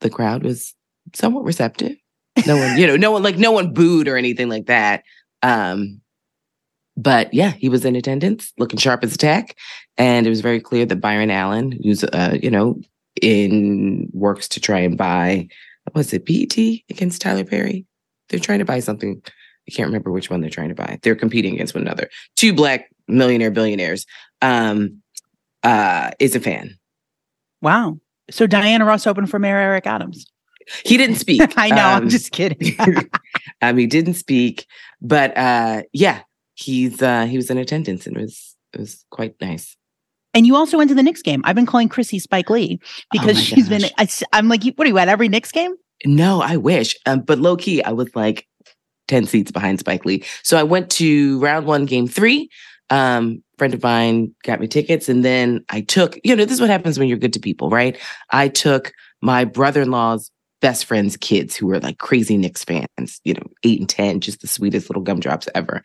the 0.00 0.10
crowd 0.10 0.42
was 0.42 0.74
somewhat 1.12 1.44
receptive. 1.44 1.96
No 2.46 2.56
one, 2.56 2.76
you 2.76 2.86
know, 2.86 2.96
no 2.96 3.10
one 3.12 3.22
like 3.22 3.36
no 3.36 3.52
one 3.52 3.72
booed 3.72 4.08
or 4.08 4.16
anything 4.16 4.48
like 4.48 4.66
that. 4.66 5.04
Um, 5.42 6.00
but 6.96 7.32
yeah, 7.32 7.52
he 7.52 7.68
was 7.68 7.84
in 7.84 7.96
attendance, 7.96 8.52
looking 8.58 8.78
sharp 8.78 9.04
as 9.04 9.14
a 9.14 9.18
tack, 9.18 9.56
and 9.96 10.26
it 10.26 10.30
was 10.30 10.40
very 10.40 10.60
clear 10.60 10.86
that 10.86 11.00
Byron 11.00 11.30
Allen, 11.30 11.72
who's 11.82 12.04
uh, 12.04 12.36
you 12.42 12.50
know, 12.50 12.80
in 13.20 14.08
works 14.12 14.48
to 14.48 14.60
try 14.60 14.80
and 14.80 14.96
buy, 14.96 15.48
was 15.94 16.12
it 16.12 16.24
BET 16.26 16.56
against 16.90 17.20
Tyler 17.20 17.44
Perry? 17.44 17.86
They're 18.28 18.40
trying 18.40 18.60
to 18.60 18.64
buy 18.64 18.80
something. 18.80 19.20
I 19.68 19.70
can't 19.70 19.86
remember 19.88 20.10
which 20.10 20.30
one 20.30 20.40
they're 20.40 20.50
trying 20.50 20.68
to 20.68 20.74
buy. 20.74 20.98
They're 21.02 21.14
competing 21.14 21.54
against 21.54 21.74
one 21.74 21.82
another. 21.82 22.08
Two 22.36 22.52
black 22.52 22.90
millionaire 23.08 23.50
billionaires. 23.50 24.06
Um, 24.42 25.02
uh, 25.64 26.10
is 26.20 26.36
a 26.36 26.40
fan. 26.40 26.78
Wow. 27.62 27.98
So 28.30 28.46
Diana 28.46 28.84
Ross 28.84 29.06
opened 29.06 29.30
for 29.30 29.38
Mayor 29.38 29.56
Eric 29.56 29.86
Adams. 29.86 30.26
He 30.84 30.96
didn't 30.96 31.16
speak. 31.16 31.40
I 31.56 31.68
know. 31.70 31.76
Um, 31.76 32.02
I'm 32.02 32.08
just 32.08 32.32
kidding. 32.32 32.76
um, 33.62 33.76
he 33.76 33.86
didn't 33.86 34.14
speak, 34.14 34.66
but 35.00 35.36
uh, 35.36 35.82
yeah, 35.92 36.22
he's 36.54 37.02
uh, 37.02 37.26
he 37.26 37.36
was 37.36 37.50
in 37.50 37.58
attendance 37.58 38.06
and 38.06 38.16
it 38.16 38.20
was 38.20 38.56
it 38.72 38.80
was 38.80 39.04
quite 39.10 39.34
nice. 39.40 39.76
And 40.34 40.46
you 40.46 40.56
also 40.56 40.76
went 40.76 40.88
to 40.88 40.96
the 40.96 41.02
Knicks 41.02 41.22
game. 41.22 41.42
I've 41.44 41.54
been 41.54 41.66
calling 41.66 41.88
Chrissy 41.88 42.18
Spike 42.18 42.50
Lee 42.50 42.80
oh 42.82 42.86
because 43.12 43.38
oh 43.38 43.40
she's 43.40 43.68
gosh. 43.68 43.82
been. 43.82 43.90
I, 44.32 44.38
am 44.38 44.48
like, 44.48 44.64
what 44.74 44.86
are 44.86 44.90
you 44.90 44.98
at 44.98 45.08
every 45.08 45.28
Knicks 45.28 45.52
game? 45.52 45.74
No, 46.04 46.42
I 46.42 46.56
wish. 46.56 46.96
Um, 47.06 47.20
but 47.20 47.38
low 47.38 47.56
key, 47.56 47.82
I 47.82 47.92
was 47.92 48.14
like 48.16 48.46
ten 49.06 49.26
seats 49.26 49.52
behind 49.52 49.78
Spike 49.78 50.04
Lee. 50.04 50.24
So 50.42 50.56
I 50.56 50.64
went 50.64 50.90
to 50.92 51.38
round 51.40 51.66
one, 51.66 51.86
game 51.86 52.08
three. 52.08 52.50
Um, 52.90 53.42
friend 53.56 53.72
of 53.72 53.82
mine 53.82 54.34
got 54.42 54.60
me 54.60 54.66
tickets, 54.66 55.08
and 55.08 55.24
then 55.24 55.64
I 55.70 55.82
took. 55.82 56.18
You 56.24 56.34
know, 56.34 56.44
this 56.44 56.54
is 56.54 56.60
what 56.60 56.70
happens 56.70 56.98
when 56.98 57.08
you're 57.08 57.18
good 57.18 57.32
to 57.34 57.40
people, 57.40 57.70
right? 57.70 57.96
I 58.30 58.48
took 58.48 58.92
my 59.22 59.44
brother-in-law's 59.44 60.30
best 60.64 60.86
friend's 60.86 61.18
kids 61.18 61.54
who 61.54 61.66
were 61.66 61.78
like 61.78 61.98
crazy 61.98 62.38
Knicks 62.38 62.64
fans. 62.64 63.20
You 63.22 63.34
know, 63.34 63.46
eight 63.64 63.80
and 63.80 63.88
ten, 63.88 64.20
just 64.20 64.40
the 64.40 64.46
sweetest 64.46 64.88
little 64.88 65.02
gumdrops 65.02 65.46
ever. 65.54 65.82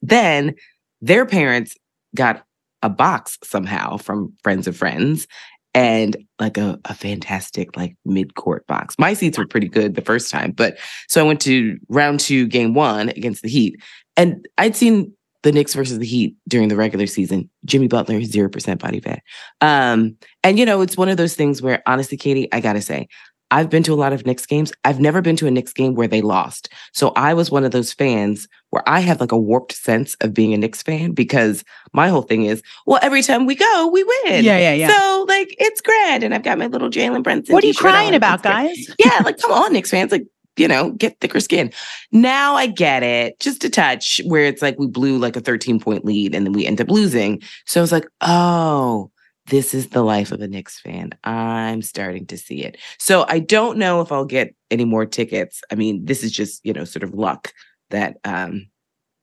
Then 0.00 0.54
their 1.02 1.26
parents 1.26 1.76
got 2.16 2.42
a 2.82 2.88
box 2.88 3.36
somehow 3.44 3.98
from 3.98 4.32
friends 4.42 4.66
of 4.66 4.74
friends 4.74 5.26
and 5.74 6.16
like 6.38 6.56
a, 6.56 6.80
a 6.86 6.94
fantastic 6.94 7.76
like 7.76 7.96
mid-court 8.06 8.66
box. 8.66 8.94
My 8.98 9.12
seats 9.12 9.36
were 9.36 9.46
pretty 9.46 9.68
good 9.68 9.94
the 9.94 10.00
first 10.00 10.30
time, 10.30 10.52
but 10.52 10.78
so 11.06 11.22
I 11.22 11.26
went 11.26 11.42
to 11.42 11.76
round 11.90 12.20
two, 12.20 12.46
game 12.46 12.72
one 12.72 13.10
against 13.10 13.42
the 13.42 13.50
Heat, 13.50 13.76
and 14.16 14.48
I'd 14.56 14.74
seen 14.74 15.12
the 15.42 15.52
Knicks 15.52 15.74
versus 15.74 15.98
the 15.98 16.06
Heat 16.06 16.34
during 16.48 16.68
the 16.68 16.76
regular 16.76 17.06
season. 17.06 17.50
Jimmy 17.66 17.88
Butler 17.88 18.22
zero 18.22 18.48
percent 18.48 18.80
body 18.80 19.00
fat, 19.00 19.22
um, 19.60 20.16
and 20.42 20.58
you 20.58 20.64
know 20.64 20.80
it's 20.80 20.96
one 20.96 21.10
of 21.10 21.18
those 21.18 21.34
things 21.34 21.60
where 21.60 21.82
honestly, 21.84 22.16
Katie, 22.16 22.50
I 22.52 22.60
gotta 22.60 22.80
say, 22.80 23.06
I've 23.50 23.70
been 23.70 23.82
to 23.84 23.94
a 23.94 23.96
lot 23.96 24.12
of 24.12 24.26
Knicks 24.26 24.46
games. 24.46 24.72
I've 24.84 25.00
never 25.00 25.22
been 25.22 25.36
to 25.36 25.46
a 25.46 25.50
Knicks 25.50 25.72
game 25.72 25.94
where 25.94 26.08
they 26.08 26.20
lost. 26.20 26.68
So 26.92 27.12
I 27.16 27.34
was 27.34 27.50
one 27.50 27.64
of 27.64 27.70
those 27.70 27.92
fans 27.92 28.46
where 28.70 28.86
I 28.86 29.00
have 29.00 29.20
like 29.20 29.32
a 29.32 29.38
warped 29.38 29.72
sense 29.72 30.14
of 30.20 30.34
being 30.34 30.52
a 30.52 30.58
Knicks 30.58 30.82
fan 30.82 31.12
because 31.12 31.64
my 31.92 32.08
whole 32.08 32.22
thing 32.22 32.44
is, 32.44 32.62
well, 32.86 32.98
every 33.02 33.22
time 33.22 33.46
we 33.46 33.54
go, 33.54 33.88
we 33.88 34.04
win. 34.04 34.44
Yeah, 34.44 34.58
yeah, 34.58 34.74
yeah. 34.74 34.88
So 34.90 35.24
like 35.28 35.54
it's 35.58 35.80
grand. 35.80 36.24
And 36.24 36.34
I've 36.34 36.42
got 36.42 36.58
my 36.58 36.66
little 36.66 36.90
Jalen 36.90 37.22
Brunson. 37.22 37.52
What 37.54 37.64
are 37.64 37.66
you 37.68 37.74
crying 37.74 38.14
about, 38.14 38.42
guys? 38.42 38.94
yeah, 38.98 39.20
like 39.24 39.38
come 39.38 39.52
on, 39.52 39.72
Knicks 39.72 39.90
fans. 39.90 40.12
Like, 40.12 40.26
you 40.56 40.68
know, 40.68 40.90
get 40.90 41.18
thicker 41.20 41.40
skin. 41.40 41.72
Now 42.12 42.56
I 42.56 42.66
get 42.66 43.02
it, 43.02 43.38
just 43.40 43.64
a 43.64 43.70
touch 43.70 44.20
where 44.26 44.44
it's 44.44 44.60
like 44.60 44.78
we 44.78 44.88
blew 44.88 45.16
like 45.16 45.36
a 45.36 45.40
13 45.40 45.80
point 45.80 46.04
lead 46.04 46.34
and 46.34 46.44
then 46.44 46.52
we 46.52 46.66
end 46.66 46.80
up 46.80 46.90
losing. 46.90 47.40
So 47.64 47.80
I 47.80 47.82
was 47.82 47.92
like, 47.92 48.08
oh, 48.20 49.10
this 49.50 49.74
is 49.74 49.88
the 49.88 50.02
life 50.02 50.32
of 50.32 50.40
a 50.40 50.48
Knicks 50.48 50.78
fan. 50.78 51.10
I'm 51.24 51.82
starting 51.82 52.26
to 52.26 52.38
see 52.38 52.62
it. 52.64 52.76
So 52.98 53.24
I 53.28 53.38
don't 53.38 53.78
know 53.78 54.00
if 54.00 54.12
I'll 54.12 54.24
get 54.24 54.54
any 54.70 54.84
more 54.84 55.06
tickets. 55.06 55.60
I 55.70 55.74
mean, 55.74 56.04
this 56.04 56.22
is 56.22 56.32
just, 56.32 56.64
you 56.64 56.72
know, 56.72 56.84
sort 56.84 57.02
of 57.02 57.14
luck 57.14 57.52
that 57.90 58.16
um 58.24 58.68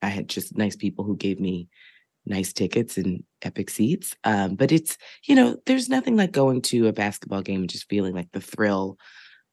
I 0.01 0.09
had 0.09 0.27
just 0.27 0.57
nice 0.57 0.75
people 0.75 1.03
who 1.03 1.15
gave 1.15 1.39
me 1.39 1.67
nice 2.25 2.53
tickets 2.53 2.97
and 2.97 3.23
epic 3.41 3.69
seats. 3.69 4.15
Um, 4.23 4.55
but 4.55 4.71
it's, 4.71 4.97
you 5.25 5.35
know, 5.35 5.57
there's 5.65 5.89
nothing 5.89 6.15
like 6.15 6.31
going 6.31 6.61
to 6.63 6.87
a 6.87 6.93
basketball 6.93 7.41
game 7.41 7.61
and 7.61 7.69
just 7.69 7.89
feeling 7.89 8.13
like 8.13 8.31
the 8.31 8.41
thrill 8.41 8.97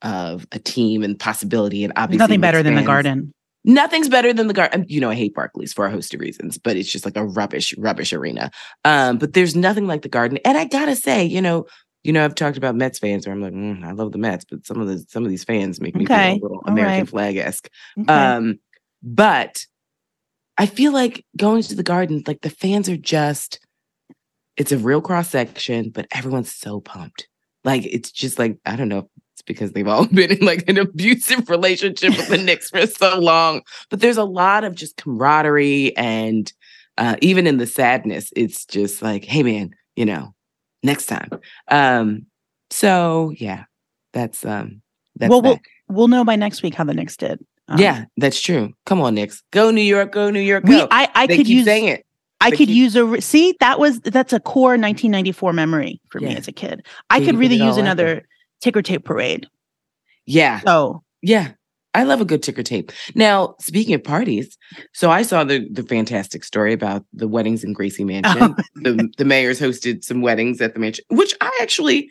of 0.00 0.46
a 0.52 0.58
team 0.58 1.02
and 1.02 1.18
possibility 1.18 1.84
and 1.84 1.92
obviously 1.96 2.18
nothing 2.18 2.40
better 2.40 2.62
than 2.62 2.74
the 2.74 2.82
garden. 2.82 3.32
Nothing's 3.64 4.08
better 4.08 4.32
than 4.32 4.48
the 4.48 4.54
garden. 4.54 4.84
You 4.88 5.00
know, 5.00 5.10
I 5.10 5.14
hate 5.14 5.34
Barclays 5.34 5.72
for 5.72 5.86
a 5.86 5.90
host 5.90 6.12
of 6.14 6.20
reasons, 6.20 6.58
but 6.58 6.76
it's 6.76 6.90
just 6.90 7.04
like 7.04 7.16
a 7.16 7.24
rubbish, 7.24 7.74
rubbish 7.78 8.12
arena. 8.12 8.50
Um, 8.84 9.18
but 9.18 9.34
there's 9.34 9.54
nothing 9.54 9.86
like 9.86 10.02
the 10.02 10.08
garden. 10.08 10.38
And 10.44 10.58
I 10.58 10.64
gotta 10.64 10.96
say, 10.96 11.24
you 11.24 11.40
know, 11.40 11.66
you 12.02 12.12
know, 12.12 12.24
I've 12.24 12.34
talked 12.34 12.56
about 12.56 12.74
Mets 12.74 12.98
fans 12.98 13.26
where 13.26 13.34
I'm 13.34 13.40
like, 13.40 13.52
mm, 13.52 13.84
I 13.84 13.92
love 13.92 14.10
the 14.10 14.18
Mets, 14.18 14.44
but 14.44 14.66
some 14.66 14.80
of 14.80 14.88
the 14.88 14.98
some 15.08 15.22
of 15.24 15.30
these 15.30 15.44
fans 15.44 15.80
make 15.80 15.94
me 15.94 16.04
okay. 16.04 16.34
feel 16.34 16.42
a 16.42 16.42
little 16.42 16.62
American 16.66 17.00
right. 17.00 17.08
flag 17.08 17.36
esque. 17.36 17.68
Okay. 17.98 18.12
Um, 18.12 18.58
but 19.02 19.64
I 20.58 20.66
feel 20.66 20.92
like 20.92 21.24
going 21.36 21.62
to 21.62 21.74
the 21.74 21.82
garden, 21.82 22.24
like 22.26 22.40
the 22.40 22.50
fans 22.50 22.88
are 22.88 22.96
just, 22.96 23.60
it's 24.56 24.72
a 24.72 24.78
real 24.78 25.00
cross 25.00 25.30
section, 25.30 25.90
but 25.90 26.06
everyone's 26.10 26.52
so 26.52 26.80
pumped. 26.80 27.28
Like 27.64 27.86
it's 27.86 28.10
just 28.10 28.38
like 28.38 28.58
I 28.66 28.74
don't 28.74 28.88
know 28.88 29.08
it's 29.42 29.58
because 29.58 29.72
they've 29.72 29.88
all 29.88 30.06
been 30.12 30.32
in 30.32 30.44
like 30.44 30.68
an 30.68 30.78
abusive 30.78 31.48
relationship 31.48 32.16
with 32.16 32.28
the 32.28 32.38
Knicks 32.42 32.70
for 32.70 32.86
so 32.86 33.18
long. 33.18 33.62
But 33.90 34.00
there's 34.00 34.16
a 34.16 34.24
lot 34.24 34.64
of 34.64 34.74
just 34.74 34.96
camaraderie 34.96 35.96
and 35.96 36.52
uh, 36.98 37.16
even 37.22 37.46
in 37.46 37.56
the 37.56 37.66
sadness, 37.66 38.32
it's 38.36 38.66
just 38.66 39.02
like, 39.02 39.24
hey 39.24 39.42
man, 39.42 39.74
you 39.96 40.04
know, 40.04 40.34
next 40.82 41.06
time. 41.06 41.30
Um, 41.68 42.26
so 42.70 43.32
yeah, 43.36 43.64
that's 44.12 44.44
um 44.44 44.82
that's 45.16 45.30
well, 45.30 45.42
we'll 45.42 45.60
we'll 45.88 46.08
know 46.08 46.24
by 46.24 46.36
next 46.36 46.62
week 46.62 46.74
how 46.74 46.84
the 46.84 46.94
Knicks 46.94 47.16
did. 47.16 47.44
Um, 47.68 47.78
yeah, 47.78 48.04
that's 48.16 48.40
true. 48.40 48.72
Come 48.86 49.00
on, 49.00 49.14
Knicks. 49.14 49.42
Go 49.52 49.70
New 49.70 49.82
York, 49.82 50.12
go 50.12 50.30
New 50.30 50.40
York, 50.40 50.64
go. 50.64 50.70
We, 50.70 50.88
I, 50.90 51.08
I 51.14 51.26
they 51.26 51.36
could 51.36 51.48
use 51.48 51.64
saying 51.64 51.86
it. 51.86 52.04
I 52.40 52.50
could 52.50 52.58
keep, 52.58 52.70
use 52.70 52.96
a 52.96 53.20
see 53.20 53.56
that 53.60 53.78
was 53.78 54.00
that's 54.00 54.32
a 54.32 54.40
core 54.40 54.70
1994 54.70 55.52
memory 55.52 56.00
for 56.08 56.20
yeah. 56.20 56.30
me 56.30 56.36
as 56.36 56.48
a 56.48 56.52
kid. 56.52 56.84
I 57.08 57.24
could 57.24 57.36
really 57.36 57.56
use 57.56 57.76
another 57.76 58.26
ticker 58.62 58.82
tape 58.82 59.04
parade. 59.04 59.46
Yeah. 60.24 60.60
So 60.60 61.02
yeah, 61.20 61.52
I 61.94 62.04
love 62.04 62.20
a 62.20 62.24
good 62.24 62.42
ticker 62.42 62.62
tape. 62.62 62.90
Now, 63.14 63.54
speaking 63.60 63.94
of 63.94 64.02
parties, 64.02 64.56
so 64.94 65.10
I 65.10 65.22
saw 65.22 65.44
the 65.44 65.68
the 65.70 65.82
fantastic 65.82 66.44
story 66.44 66.72
about 66.72 67.04
the 67.12 67.28
weddings 67.28 67.64
in 67.64 67.72
Gracie 67.72 68.04
Mansion. 68.04 68.54
Oh. 68.58 68.62
the 68.76 69.10
the 69.18 69.24
mayors 69.24 69.60
hosted 69.60 70.02
some 70.02 70.22
weddings 70.22 70.60
at 70.60 70.74
the 70.74 70.80
mansion, 70.80 71.04
which 71.10 71.34
I 71.40 71.58
actually 71.60 72.08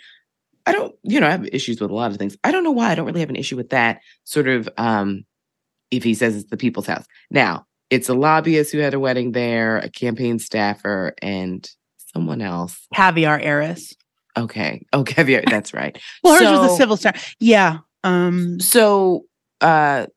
I 0.68 0.74
don't, 0.74 0.94
you 1.02 1.20
know, 1.20 1.28
I 1.28 1.32
have 1.32 1.48
issues 1.48 1.82
with 1.82 1.90
a 1.90 1.96
lot 1.96 2.12
of 2.12 2.18
things. 2.18 2.38
I 2.44 2.52
don't 2.52 2.64
know 2.64 2.72
why 2.72 2.92
I 2.92 2.96
don't 2.96 3.08
really 3.08 3.22
have 3.22 3.32
an 3.32 3.36
issue 3.36 3.58
with 3.58 3.70
that 3.70 4.02
sort 4.26 4.48
of 4.48 4.70
um 4.78 5.26
if 5.90 6.04
he 6.04 6.14
says 6.14 6.36
it's 6.36 6.50
the 6.50 6.58
people's 6.58 6.88
house. 6.88 7.06
Now, 7.30 7.66
it's 7.90 8.08
a 8.08 8.14
lobbyist 8.14 8.72
who 8.72 8.78
had 8.78 8.94
a 8.94 9.00
wedding 9.00 9.34
there, 9.34 9.78
a 9.80 9.90
campaign 9.90 10.40
staffer, 10.40 11.14
and 11.22 11.70
someone 12.14 12.42
else. 12.42 12.88
Caviar 12.94 13.40
heiress. 13.40 13.94
Okay. 14.38 14.86
Oh, 14.94 15.04
caviar. 15.04 15.44
That's 15.48 15.74
right. 15.74 15.98
well, 16.24 16.34
hers 16.34 16.44
so, 16.44 16.62
was 16.62 16.74
a 16.74 16.76
civil 16.76 16.98
star. 16.98 17.14
Yeah. 17.40 17.80
Um. 18.04 18.60
So, 18.60 19.26
uh, 19.62 20.08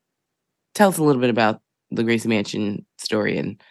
tell 0.75 0.89
us 0.89 0.99
a 0.99 1.03
little 1.03 1.21
bit 1.21 1.31
about 1.31 1.61
the 1.91 2.03
Gracie 2.03 2.29
Mansion 2.29 2.85
story 2.99 3.39
and 3.39 3.63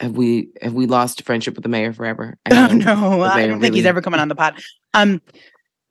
have 0.00 0.16
we 0.16 0.48
have 0.62 0.74
we 0.74 0.86
lost 0.86 1.22
friendship 1.22 1.54
with 1.54 1.62
the 1.62 1.68
mayor 1.68 1.92
forever? 1.92 2.36
I 2.46 2.50
oh 2.70 2.74
no, 2.74 3.22
I 3.22 3.40
don't 3.40 3.48
really... 3.48 3.60
think 3.60 3.74
he's 3.74 3.86
ever 3.86 4.00
coming 4.00 4.20
on 4.20 4.28
the 4.28 4.34
pod. 4.34 4.60
Um, 4.94 5.20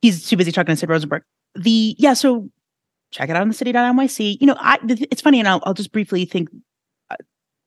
he's 0.01 0.27
too 0.27 0.37
busy 0.37 0.51
talking 0.51 0.73
to 0.73 0.77
Sid 0.77 0.89
Rosenberg. 0.89 1.23
The 1.55 1.95
yeah, 1.97 2.13
so 2.13 2.49
check 3.11 3.29
it 3.29 3.35
out 3.35 3.41
on 3.41 3.47
the 3.47 3.53
city.nyc. 3.53 4.37
You 4.39 4.47
know, 4.47 4.55
I 4.59 4.77
it's 5.11 5.21
funny, 5.21 5.39
and 5.39 5.47
I'll 5.47 5.61
I'll 5.63 5.73
just 5.73 5.91
briefly 5.91 6.25
think. 6.25 6.49
Uh, 7.09 7.15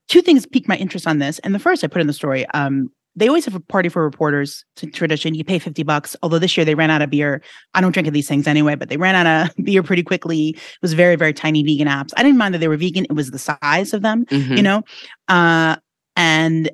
two 0.09 0.23
things 0.23 0.47
piqued 0.47 0.69
my 0.69 0.77
interest 0.77 1.07
on 1.07 1.19
this, 1.19 1.39
and 1.41 1.55
the 1.55 1.59
first 1.59 1.85
I 1.85 1.89
put 1.89 2.01
in 2.01 2.07
the 2.07 2.13
story. 2.13 2.47
Um, 2.49 2.91
they 3.21 3.29
always 3.29 3.45
have 3.45 3.55
a 3.55 3.61
party 3.61 3.89
for 3.89 4.03
reporters. 4.03 4.65
Tradition. 4.93 5.35
You 5.35 5.45
pay 5.45 5.59
50 5.59 5.83
bucks. 5.83 6.17
Although 6.23 6.39
this 6.39 6.57
year 6.57 6.65
they 6.65 6.75
ran 6.75 6.91
out 6.91 7.03
of 7.03 7.11
beer. 7.11 7.43
I 7.75 7.81
don't 7.81 7.93
drink 7.93 8.09
of 8.09 8.15
these 8.15 8.27
things 8.27 8.47
anyway, 8.47 8.75
but 8.75 8.89
they 8.89 8.97
ran 8.97 9.15
out 9.15 9.51
of 9.51 9.55
beer 9.65 9.83
pretty 9.83 10.03
quickly. 10.03 10.49
It 10.49 10.83
was 10.83 10.95
very, 10.95 11.17
very 11.17 11.33
tiny 11.33 11.63
vegan 11.63 11.87
apps. 11.87 12.11
I 12.17 12.23
didn't 12.23 12.39
mind 12.39 12.55
that 12.55 12.59
they 12.59 12.69
were 12.69 12.77
vegan. 12.77 13.05
It 13.05 13.13
was 13.13 13.31
the 13.31 13.39
size 13.39 13.93
of 13.93 14.03
them, 14.03 14.25
mm-hmm. 14.27 14.55
you 14.55 14.63
know? 14.63 14.83
Uh, 15.29 15.77
and 16.17 16.71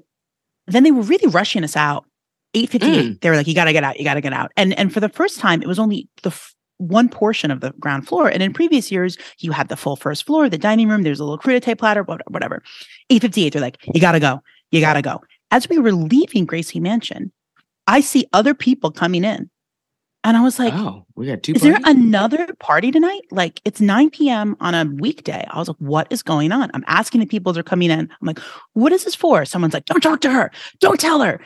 then 0.67 0.85
they 0.85 0.93
were 0.93 1.03
really 1.03 1.29
rushing 1.29 1.65
us 1.65 1.77
out. 1.77 2.07
858. 2.55 3.05
Mm. 3.05 3.21
They 3.21 3.29
were 3.29 3.37
like, 3.37 3.47
you 3.47 3.55
gotta 3.55 3.73
get 3.73 3.85
out, 3.85 3.99
you 3.99 4.05
gotta 4.05 4.23
get 4.23 4.33
out. 4.33 4.51
And 4.57 4.73
and 4.79 4.93
for 4.93 5.01
the 5.01 5.11
first 5.11 5.39
time, 5.39 5.61
it 5.61 5.69
was 5.69 5.79
only 5.79 6.09
the 6.23 6.35
one 6.79 7.09
portion 7.09 7.51
of 7.51 7.61
the 7.61 7.73
ground 7.73 8.07
floor. 8.09 8.29
And 8.29 8.43
in 8.43 8.53
previous 8.53 8.91
years, 8.91 9.19
you 9.39 9.53
had 9.53 9.69
the 9.69 9.77
full 9.77 9.97
first 9.97 10.25
floor, 10.25 10.49
the 10.49 10.57
dining 10.57 10.89
room, 10.89 11.03
there's 11.03 11.21
a 11.21 11.25
little 11.25 11.39
crudité 11.39 11.77
platter, 11.77 12.03
whatever. 12.03 12.63
858, 13.11 13.53
they're 13.53 13.63
like, 13.63 13.79
you 13.93 14.01
gotta 14.01 14.21
go. 14.21 14.41
You 14.71 14.81
gotta 14.81 15.03
go. 15.03 15.23
As 15.51 15.69
we 15.69 15.79
were 15.79 15.93
leaving 15.93 16.45
Gracie 16.45 16.81
Mansion, 16.81 17.33
I 17.87 18.01
see 18.01 18.27
other 18.33 18.55
people 18.55 18.91
coming 18.91 19.25
in. 19.25 19.51
And 20.25 20.37
I 20.37 20.43
was 20.43 20.59
like, 20.59 20.75
oh, 20.75 21.07
we 21.15 21.27
got 21.27 21.45
two. 21.45 21.53
Is 21.53 21.63
parties? 21.63 21.85
there 21.85 21.93
another 21.95 22.49
party 22.59 22.91
tonight? 22.91 23.21
Like 23.31 23.61
it's 23.65 23.81
9 23.81 24.11
p.m. 24.11 24.57
on 24.59 24.75
a 24.75 24.85
weekday. 24.85 25.47
I 25.49 25.57
was 25.57 25.69
like, 25.69 25.77
what 25.79 26.09
is 26.11 26.25
going 26.25 26.51
on? 26.51 26.69
I'm 26.75 26.83
asking 26.89 27.21
the 27.21 27.27
people 27.27 27.51
as 27.51 27.55
they're 27.55 27.63
coming 27.63 27.91
in. 27.91 28.01
I'm 28.01 28.27
like, 28.27 28.41
what 28.73 28.91
is 28.91 29.05
this 29.05 29.15
for? 29.15 29.45
Someone's 29.45 29.73
like, 29.73 29.85
don't 29.85 30.01
talk 30.01 30.21
to 30.23 30.31
her. 30.33 30.51
Don't 30.81 30.99
tell 30.99 31.21
her. 31.21 31.41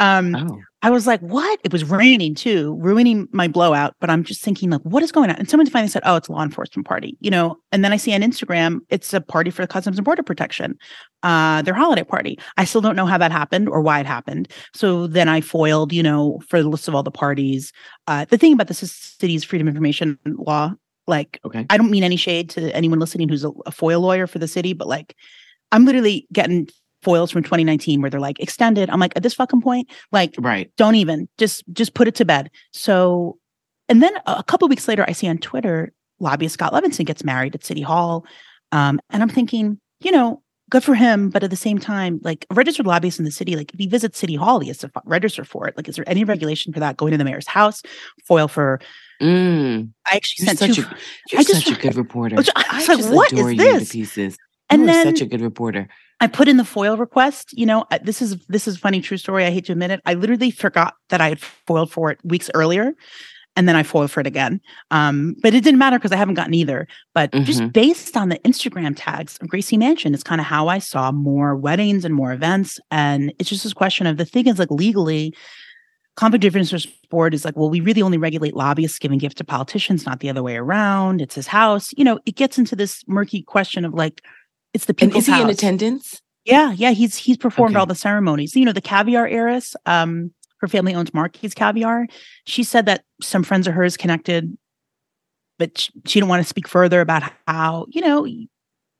Um, 0.00 0.34
Oh, 0.34 0.60
I 0.86 0.90
was 0.90 1.04
like, 1.04 1.18
what? 1.18 1.58
It 1.64 1.72
was 1.72 1.82
raining 1.82 2.36
too, 2.36 2.78
ruining 2.80 3.26
my 3.32 3.48
blowout. 3.48 3.96
But 3.98 4.08
I'm 4.08 4.22
just 4.22 4.40
thinking, 4.40 4.70
like, 4.70 4.82
what 4.82 5.02
is 5.02 5.10
going 5.10 5.30
on? 5.30 5.34
And 5.34 5.50
someone 5.50 5.68
finally 5.68 5.90
said, 5.90 6.02
oh, 6.04 6.14
it's 6.14 6.28
a 6.28 6.32
law 6.32 6.44
enforcement 6.44 6.86
party, 6.86 7.16
you 7.18 7.28
know. 7.28 7.56
And 7.72 7.84
then 7.84 7.92
I 7.92 7.96
see 7.96 8.14
on 8.14 8.20
Instagram, 8.20 8.78
it's 8.88 9.12
a 9.12 9.20
party 9.20 9.50
for 9.50 9.62
the 9.62 9.66
Customs 9.66 9.98
and 9.98 10.04
Border 10.04 10.22
Protection, 10.22 10.78
uh, 11.24 11.62
their 11.62 11.74
holiday 11.74 12.04
party. 12.04 12.38
I 12.56 12.64
still 12.64 12.80
don't 12.80 12.94
know 12.94 13.04
how 13.04 13.18
that 13.18 13.32
happened 13.32 13.68
or 13.68 13.80
why 13.80 13.98
it 13.98 14.06
happened. 14.06 14.46
So 14.74 15.08
then 15.08 15.28
I 15.28 15.40
foiled, 15.40 15.92
you 15.92 16.04
know, 16.04 16.40
for 16.48 16.62
the 16.62 16.68
list 16.68 16.86
of 16.86 16.94
all 16.94 17.02
the 17.02 17.10
parties. 17.10 17.72
Uh, 18.06 18.24
the 18.26 18.38
thing 18.38 18.52
about 18.52 18.68
the 18.68 18.74
city's 18.74 19.42
freedom 19.42 19.66
of 19.66 19.74
information 19.74 20.20
law. 20.24 20.72
Like, 21.08 21.40
okay. 21.44 21.66
I 21.68 21.78
don't 21.78 21.90
mean 21.90 22.04
any 22.04 22.16
shade 22.16 22.48
to 22.50 22.72
anyone 22.76 23.00
listening 23.00 23.28
who's 23.28 23.44
a, 23.44 23.50
a 23.66 23.72
FOIL 23.72 24.02
lawyer 24.02 24.28
for 24.28 24.38
the 24.38 24.46
city, 24.46 24.72
but 24.72 24.86
like, 24.86 25.16
I'm 25.72 25.84
literally 25.84 26.28
getting 26.32 26.68
foils 27.06 27.30
from 27.30 27.42
2019 27.44 28.00
where 28.02 28.10
they're 28.10 28.20
like 28.28 28.40
extended. 28.40 28.90
I'm 28.90 28.98
like, 29.00 29.12
at 29.16 29.22
this 29.22 29.32
fucking 29.34 29.62
point, 29.62 29.88
like, 30.12 30.34
Right. 30.38 30.70
don't 30.76 30.96
even 30.96 31.28
just 31.38 31.62
just 31.72 31.94
put 31.94 32.08
it 32.08 32.16
to 32.16 32.24
bed. 32.24 32.50
So, 32.72 33.38
and 33.88 34.02
then 34.02 34.12
a 34.26 34.42
couple 34.42 34.66
weeks 34.68 34.88
later, 34.88 35.04
I 35.08 35.12
see 35.12 35.28
on 35.28 35.38
Twitter, 35.38 35.92
lobbyist 36.18 36.54
Scott 36.54 36.72
Levenson 36.72 37.06
gets 37.06 37.22
married 37.22 37.54
at 37.54 37.64
City 37.64 37.82
Hall, 37.82 38.26
um, 38.72 39.00
and 39.10 39.22
I'm 39.22 39.28
thinking, 39.28 39.78
you 40.00 40.10
know, 40.10 40.42
good 40.68 40.82
for 40.82 40.96
him, 40.96 41.30
but 41.30 41.44
at 41.44 41.50
the 41.50 41.56
same 41.56 41.78
time, 41.78 42.18
like 42.24 42.44
a 42.50 42.54
registered 42.54 42.86
lobbyist 42.88 43.20
in 43.20 43.24
the 43.24 43.30
city, 43.30 43.54
like 43.54 43.72
if 43.72 43.78
he 43.78 43.86
visits 43.86 44.18
City 44.18 44.34
Hall, 44.34 44.58
he 44.58 44.66
has 44.66 44.78
to 44.78 44.90
register 45.04 45.44
for 45.44 45.68
it. 45.68 45.76
Like, 45.76 45.88
is 45.88 45.94
there 45.94 46.08
any 46.08 46.24
regulation 46.24 46.72
for 46.72 46.80
that? 46.80 46.96
Going 46.96 47.12
to 47.12 47.18
the 47.18 47.24
mayor's 47.24 47.46
house, 47.46 47.82
foil 48.26 48.48
for? 48.48 48.80
Mm, 49.22 49.92
I 50.10 50.16
actually 50.16 50.44
you're 50.46 50.56
sent 50.56 50.58
such 50.58 50.76
two. 50.76 50.82
a 50.90 50.96
you're 51.30 51.40
I 51.40 51.44
just- 51.44 51.64
such 51.66 51.78
a 51.78 51.80
good 51.80 51.94
reporter. 51.94 52.34
I 52.38 52.38
was- 52.40 52.50
I 52.56 52.78
was 52.78 52.88
like, 52.88 52.98
just 52.98 53.12
what 53.14 53.32
is 53.32 53.38
adore 53.38 53.52
you 53.52 53.78
to 53.80 53.96
this? 54.16 54.36
And 54.70 54.82
you 54.82 54.86
then 54.88 55.04
such 55.06 55.20
a 55.20 55.26
good 55.26 55.40
reporter. 55.40 55.88
I 56.20 56.26
put 56.26 56.48
in 56.48 56.56
the 56.56 56.64
foil 56.64 56.96
request. 56.96 57.52
You 57.56 57.66
know, 57.66 57.84
this 58.02 58.22
is 58.22 58.36
this 58.46 58.66
is 58.66 58.76
a 58.76 58.78
funny 58.78 59.00
true 59.00 59.16
story. 59.18 59.44
I 59.44 59.50
hate 59.50 59.66
to 59.66 59.72
admit 59.72 59.90
it. 59.90 60.00
I 60.06 60.14
literally 60.14 60.50
forgot 60.50 60.94
that 61.10 61.20
I 61.20 61.28
had 61.28 61.40
foiled 61.40 61.92
for 61.92 62.10
it 62.10 62.18
weeks 62.24 62.50
earlier, 62.54 62.94
and 63.54 63.68
then 63.68 63.76
I 63.76 63.82
foiled 63.82 64.10
for 64.10 64.20
it 64.20 64.26
again. 64.26 64.60
Um, 64.90 65.36
but 65.42 65.54
it 65.54 65.62
didn't 65.62 65.78
matter 65.78 65.98
because 65.98 66.12
I 66.12 66.16
haven't 66.16 66.34
gotten 66.34 66.54
either. 66.54 66.88
But 67.14 67.32
just 67.44 67.60
Mhm. 67.60 67.72
based 67.72 68.16
on 68.16 68.30
the 68.30 68.38
Instagram 68.40 68.94
tags 68.96 69.38
of 69.40 69.48
Gracie 69.48 69.76
Mansion, 69.76 70.14
is 70.14 70.22
kind 70.22 70.40
of 70.40 70.46
how 70.46 70.68
I 70.68 70.78
saw 70.78 71.12
more 71.12 71.54
weddings 71.54 72.04
and 72.04 72.14
more 72.14 72.32
events. 72.32 72.80
And 72.90 73.32
it's 73.38 73.50
just 73.50 73.62
this 73.64 73.74
question 73.74 74.06
of 74.06 74.16
the 74.16 74.24
thing 74.24 74.46
is 74.46 74.58
like 74.58 74.70
legally. 74.70 75.34
Conflict 76.16 76.46
of 76.46 76.56
Interest 76.56 76.88
Board 77.10 77.34
is 77.34 77.44
like, 77.44 77.58
well, 77.58 77.68
we 77.68 77.80
really 77.80 78.00
only 78.00 78.16
regulate 78.16 78.56
lobbyists 78.56 78.98
giving 78.98 79.18
gifts 79.18 79.34
to 79.34 79.44
politicians, 79.44 80.06
not 80.06 80.20
the 80.20 80.30
other 80.30 80.42
way 80.42 80.56
around. 80.56 81.20
It's 81.20 81.34
his 81.34 81.46
house. 81.46 81.92
You 81.94 82.04
know, 82.04 82.18
it 82.24 82.36
gets 82.36 82.56
into 82.56 82.74
this 82.74 83.04
murky 83.06 83.42
question 83.42 83.84
of 83.84 83.92
like, 83.92 84.22
it's 84.76 84.84
the 84.84 84.94
And 85.00 85.16
is 85.16 85.26
he 85.26 85.40
in 85.40 85.48
attendance? 85.48 86.20
Yeah, 86.44 86.70
yeah, 86.72 86.90
he's 86.90 87.16
he's 87.16 87.36
performed 87.38 87.74
Okay. 87.74 87.80
all 87.80 87.86
the 87.86 87.94
ceremonies. 87.96 88.54
You 88.54 88.64
know, 88.66 88.72
the 88.72 88.80
caviar 88.82 89.26
heiress, 89.26 89.74
um, 89.86 90.32
her 90.60 90.68
family 90.68 90.94
owns 90.94 91.12
Marky's 91.12 91.54
Caviar. 91.54 92.06
She 92.44 92.62
said 92.62 92.86
that 92.86 93.02
some 93.20 93.42
friends 93.42 93.66
of 93.66 93.74
hers 93.74 93.96
connected, 93.96 94.56
but 95.58 95.76
she, 95.78 95.90
she 96.04 96.20
didn't 96.20 96.28
want 96.28 96.42
to 96.42 96.48
speak 96.48 96.68
further 96.68 97.00
about 97.00 97.22
how 97.46 97.86
you 97.88 98.00
know 98.02 98.26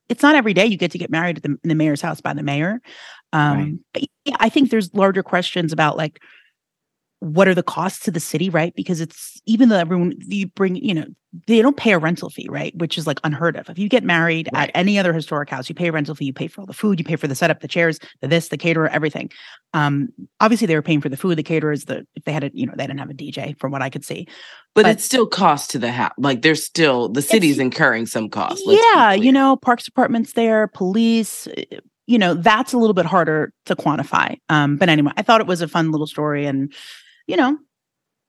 it's 0.08 0.22
not 0.22 0.34
every 0.34 0.54
day 0.54 0.66
you 0.66 0.76
get 0.76 0.90
to 0.92 0.98
get 0.98 1.10
married 1.10 1.36
at 1.36 1.42
the, 1.42 1.50
in 1.62 1.68
the 1.68 1.74
mayor's 1.74 2.00
house 2.00 2.20
by 2.20 2.32
the 2.32 2.42
mayor. 2.42 2.80
Um, 3.32 3.58
Right. 3.58 3.74
But 3.92 4.02
yeah, 4.24 4.36
I 4.40 4.48
think 4.48 4.70
there's 4.70 4.92
larger 4.94 5.22
questions 5.22 5.72
about 5.72 5.96
like 5.96 6.20
what 7.20 7.48
are 7.48 7.54
the 7.54 7.62
costs 7.62 8.00
to 8.04 8.10
the 8.10 8.20
city, 8.20 8.50
right? 8.50 8.74
Because 8.76 9.00
it's 9.00 9.40
even 9.46 9.68
though 9.70 9.78
everyone 9.78 10.14
you 10.26 10.46
bring, 10.48 10.76
you 10.76 10.92
know, 10.94 11.06
they 11.46 11.60
don't 11.62 11.76
pay 11.76 11.92
a 11.92 11.98
rental 11.98 12.30
fee, 12.30 12.46
right? 12.50 12.74
Which 12.76 12.96
is 12.98 13.06
like 13.06 13.18
unheard 13.24 13.56
of. 13.56 13.68
If 13.70 13.78
you 13.78 13.88
get 13.88 14.04
married 14.04 14.48
Right. 14.52 14.68
at 14.68 14.70
any 14.74 14.98
other 14.98 15.12
historic 15.12 15.48
house, 15.50 15.68
you 15.68 15.74
pay 15.74 15.88
a 15.88 15.92
rental 15.92 16.14
fee, 16.14 16.26
you 16.26 16.32
pay 16.32 16.46
for 16.46 16.60
all 16.62 16.66
the 16.66 16.72
food, 16.74 16.98
you 16.98 17.04
pay 17.04 17.16
for 17.16 17.26
the 17.26 17.34
setup, 17.34 17.60
the 17.60 17.68
chairs, 17.68 17.98
the 18.20 18.28
this, 18.28 18.48
the 18.48 18.56
caterer, 18.58 18.88
everything. 18.88 19.30
Um, 19.74 20.08
obviously 20.40 20.66
they 20.66 20.74
were 20.74 20.82
paying 20.82 21.00
for 21.00 21.08
the 21.08 21.16
food, 21.16 21.36
the 21.38 21.42
caterers, 21.42 21.84
the 21.86 22.06
if 22.14 22.24
they 22.24 22.32
had 22.32 22.44
a, 22.44 22.50
you 22.54 22.66
know, 22.66 22.74
they 22.76 22.86
didn't 22.86 23.00
have 23.00 23.10
a 23.10 23.14
DJ 23.14 23.58
from 23.58 23.72
what 23.72 23.82
I 23.82 23.90
could 23.90 24.04
see. 24.04 24.26
But, 24.74 24.82
But- 24.82 24.92
it's 24.92 25.04
still 25.04 25.26
cost 25.26 25.70
to 25.72 25.78
the 25.78 25.92
house. 25.92 26.12
Like 26.18 26.42
there's 26.42 26.64
still 26.64 27.08
the 27.08 27.22
city's 27.22 27.58
incurring 27.58 28.06
some 28.06 28.28
cost. 28.28 28.62
yeah, 28.66 29.12
you 29.12 29.32
know, 29.32 29.56
parks 29.56 29.84
departments 29.84 30.32
there, 30.34 30.68
police, 30.68 31.46
uh, 31.48 31.62
you 32.06 32.18
know, 32.18 32.34
that's 32.34 32.72
a 32.72 32.78
little 32.78 32.94
bit 32.94 33.04
harder 33.06 33.52
to 33.66 33.74
quantify. 33.74 34.38
Um, 34.48 34.76
but 34.76 34.88
anyway, 34.88 35.12
I 35.16 35.22
thought 35.22 35.40
it 35.40 35.46
was 35.46 35.60
a 35.60 35.68
fun 35.68 35.90
little 35.90 36.06
story 36.06 36.46
and 36.46 36.72
you 37.26 37.36
know, 37.36 37.58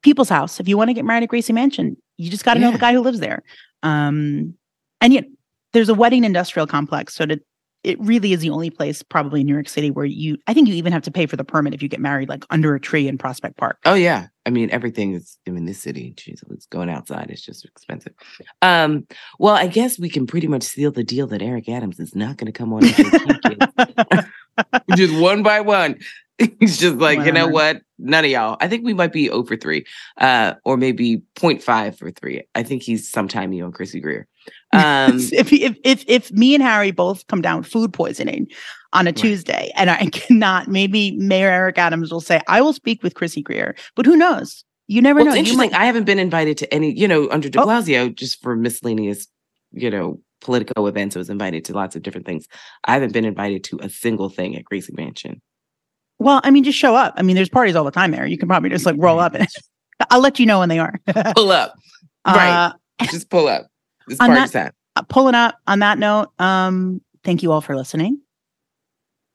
people's 0.04 0.30
house. 0.30 0.60
If 0.60 0.68
you 0.68 0.78
want 0.78 0.90
to 0.90 0.94
get 0.94 1.06
married 1.06 1.24
at 1.24 1.30
Gracie 1.30 1.54
Mansion, 1.54 1.98
you 2.18 2.30
just 2.30 2.46
got 2.46 2.56
to 2.56 2.60
know 2.60 2.72
the 2.72 2.78
guy 2.78 2.94
who 2.94 3.02
lives 3.02 3.20
there. 3.20 3.44
Um, 3.84 4.56
and 5.02 5.14
yet 5.14 5.26
there's 5.74 5.90
a 5.90 5.94
wedding 5.94 6.24
industrial 6.24 6.68
complex. 6.68 7.14
So 7.14 7.26
to, 7.26 7.40
it 7.84 8.00
really 8.02 8.34
is 8.34 8.42
the 8.42 8.50
only 8.50 8.70
place 8.70 9.04
probably 9.04 9.42
in 9.42 9.48
New 9.48 9.54
York 9.54 9.70
City 9.70 9.92
where 9.92 10.06
you, 10.06 10.38
I 10.48 10.54
think 10.54 10.68
you 10.68 10.76
even 10.76 10.94
have 10.94 11.04
to 11.04 11.12
pay 11.12 11.26
for 11.26 11.36
the 11.36 11.44
permit 11.44 11.74
if 11.74 11.84
you 11.84 11.90
get 11.90 12.00
married 12.00 12.30
like 12.30 12.46
under 12.50 12.74
a 12.74 12.80
tree 12.80 13.08
in 13.08 13.18
Prospect 13.18 13.58
Park. 13.58 13.78
Oh 13.86 13.94
yeah. 13.94 14.28
I 14.46 14.50
mean 14.50 14.70
everything 14.72 15.14
is 15.14 15.38
I 15.48 15.52
mean 15.52 15.66
this 15.66 15.80
city, 15.80 16.14
geez, 16.16 16.44
it's 16.50 16.66
going 16.66 16.90
outside. 16.90 17.30
It's 17.30 17.42
just 17.42 17.66
expensive. 17.66 18.14
Um, 18.62 19.06
well, 19.40 19.56
I 19.56 19.68
guess 19.68 20.00
we 20.00 20.10
can 20.10 20.26
pretty 20.26 20.48
much 20.48 20.64
seal 20.64 20.92
the 20.92 21.04
deal 21.04 21.28
that 21.28 21.42
Eric 21.42 21.70
Adams 21.70 22.00
is 22.00 22.16
not 22.16 22.38
gonna 22.38 22.52
come 22.52 22.74
on 22.74 22.82
just 24.96 25.20
one 25.20 25.44
by 25.44 25.62
one. 25.62 26.00
He's 26.60 26.78
just 26.78 26.98
like, 26.98 27.26
you 27.26 27.32
know 27.32 27.48
what? 27.48 27.82
None 27.98 28.26
of 28.26 28.30
y'all. 28.32 28.58
I 28.62 28.68
think 28.68 28.86
we 28.86 28.94
might 28.94 29.12
be 29.12 29.30
over 29.30 29.58
three, 29.58 29.86
uh, 30.18 30.54
or 30.66 30.78
maybe 30.78 31.24
0.5 31.36 31.98
for 31.98 32.12
three. 32.12 32.44
I 32.54 32.62
think 32.62 32.84
he's 32.84 33.10
sometime 33.10 33.54
you 33.54 33.66
on 33.66 33.72
Chrissy 33.72 34.00
Greer. 34.00 34.28
Um, 34.74 35.18
if, 35.32 35.52
if 35.54 35.78
if 35.84 36.04
if 36.08 36.32
me 36.32 36.54
and 36.54 36.62
Harry 36.62 36.92
both 36.92 37.26
come 37.28 37.42
down 37.42 37.60
with 37.60 37.68
food 37.68 37.94
poisoning 37.94 38.48
on 38.94 39.08
a 39.08 39.14
Tuesday, 39.14 39.72
and 39.76 39.90
I 39.90 40.06
cannot, 40.12 40.68
maybe 40.68 41.12
Mayor 41.18 41.50
Eric 41.50 41.78
Adams 41.78 42.12
will 42.12 42.20
say, 42.22 42.42
"I 42.50 42.62
will 42.62 42.74
speak 42.74 43.02
with 43.02 43.14
Chrissy 43.16 43.42
Greer," 43.42 43.76
but 43.96 44.06
who 44.06 44.16
knows? 44.18 44.64
You 44.88 45.02
never 45.02 45.20
well, 45.20 45.26
know. 45.26 45.32
it's 45.32 45.48
You 45.48 45.54
interesting. 45.54 45.72
might- 45.72 45.82
I 45.82 45.86
haven't 45.86 46.04
been 46.06 46.20
invited 46.20 46.58
to 46.60 46.74
any, 46.74 46.92
you 46.98 47.08
know, 47.08 47.30
under 47.30 47.50
de 47.50 47.60
Oh. 47.62 47.66
Blasio, 47.66 48.14
just 48.14 48.42
for 48.42 48.56
miscellaneous, 48.58 49.28
you 49.72 49.90
know, 49.90 50.22
political 50.42 50.88
events. 50.88 51.16
I 51.16 51.20
was 51.20 51.30
invited 51.30 51.64
to 51.66 51.74
lots 51.74 51.96
of 51.96 52.04
different 52.04 52.26
things. 52.26 52.46
I 52.86 52.94
haven't 52.94 53.14
been 53.14 53.26
invited 53.26 53.64
to 53.66 53.80
a 53.82 53.90
single 53.90 54.30
thing 54.30 54.56
at 54.58 54.64
Gracie 54.66 54.94
Mansion. 54.96 55.42
Well, 56.20 56.42
I 56.44 56.52
mean, 56.52 56.64
just 56.64 56.78
show 56.78 56.96
up. 56.96 57.14
I 57.18 57.22
mean, 57.24 57.36
there's 57.36 57.50
parties 57.50 57.76
all 57.76 57.84
the 57.84 57.92
time 57.92 58.12
there. 58.12 58.26
You 58.26 58.38
can 58.38 58.48
probably 58.48 58.70
just 58.70 58.86
like 58.86 58.96
roll 58.98 59.20
up, 59.20 59.34
and 59.36 59.48
I'll 60.10 60.20
let 60.22 60.40
you 60.40 60.46
know 60.46 60.60
when 60.60 60.70
they 60.70 60.80
are. 60.80 60.94
Pull 61.36 61.52
up. 61.52 61.74
Right. 62.26 62.72
Uh, 63.00 63.06
just 63.06 63.30
pull 63.30 63.48
up. 63.48 63.68
It's 64.10 64.20
On 64.20 64.28
party 64.30 64.42
that- 64.42 64.52
time. 64.52 64.72
uh, 64.96 65.02
pulling 65.04 65.36
up 65.36 65.56
on 65.68 65.80
that 65.80 65.98
note, 66.00 66.28
um, 66.40 67.02
thank 67.24 67.42
you 67.44 67.52
all 67.52 67.62
for 67.62 67.76
listening. 67.76 68.20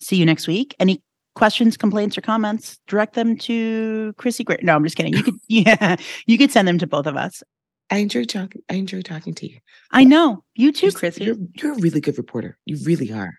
See 0.00 0.16
you 0.16 0.26
next 0.26 0.46
week. 0.46 0.74
Any 0.80 1.00
questions, 1.34 1.76
complaints, 1.76 2.18
or 2.18 2.20
comments, 2.20 2.78
direct 2.88 3.14
them 3.14 3.36
to 3.38 4.12
Chrissy 4.18 4.44
Greer. 4.44 4.58
No, 4.62 4.74
I'm 4.74 4.84
just 4.84 4.96
kidding. 4.96 5.14
You 5.14 5.22
could, 5.22 5.34
yeah, 5.48 5.96
you 6.26 6.36
could 6.36 6.50
send 6.50 6.66
them 6.68 6.78
to 6.78 6.86
both 6.86 7.06
of 7.06 7.16
us. 7.16 7.42
I 7.90 7.96
enjoy 7.98 8.24
talking. 8.24 8.62
I 8.70 8.74
enjoy 8.74 9.00
talking 9.02 9.32
to 9.34 9.48
you. 9.50 9.58
I 9.92 10.04
know 10.04 10.42
you 10.54 10.72
too, 10.72 10.86
You're 10.86 10.92
Chrissy. 10.92 11.24
You're, 11.24 11.36
you're 11.54 11.72
a 11.72 11.78
really 11.80 12.00
good 12.00 12.18
reporter. 12.18 12.58
You 12.66 12.76
really 12.84 13.12
are. 13.12 13.32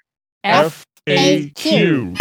FAQ. 0.45 2.17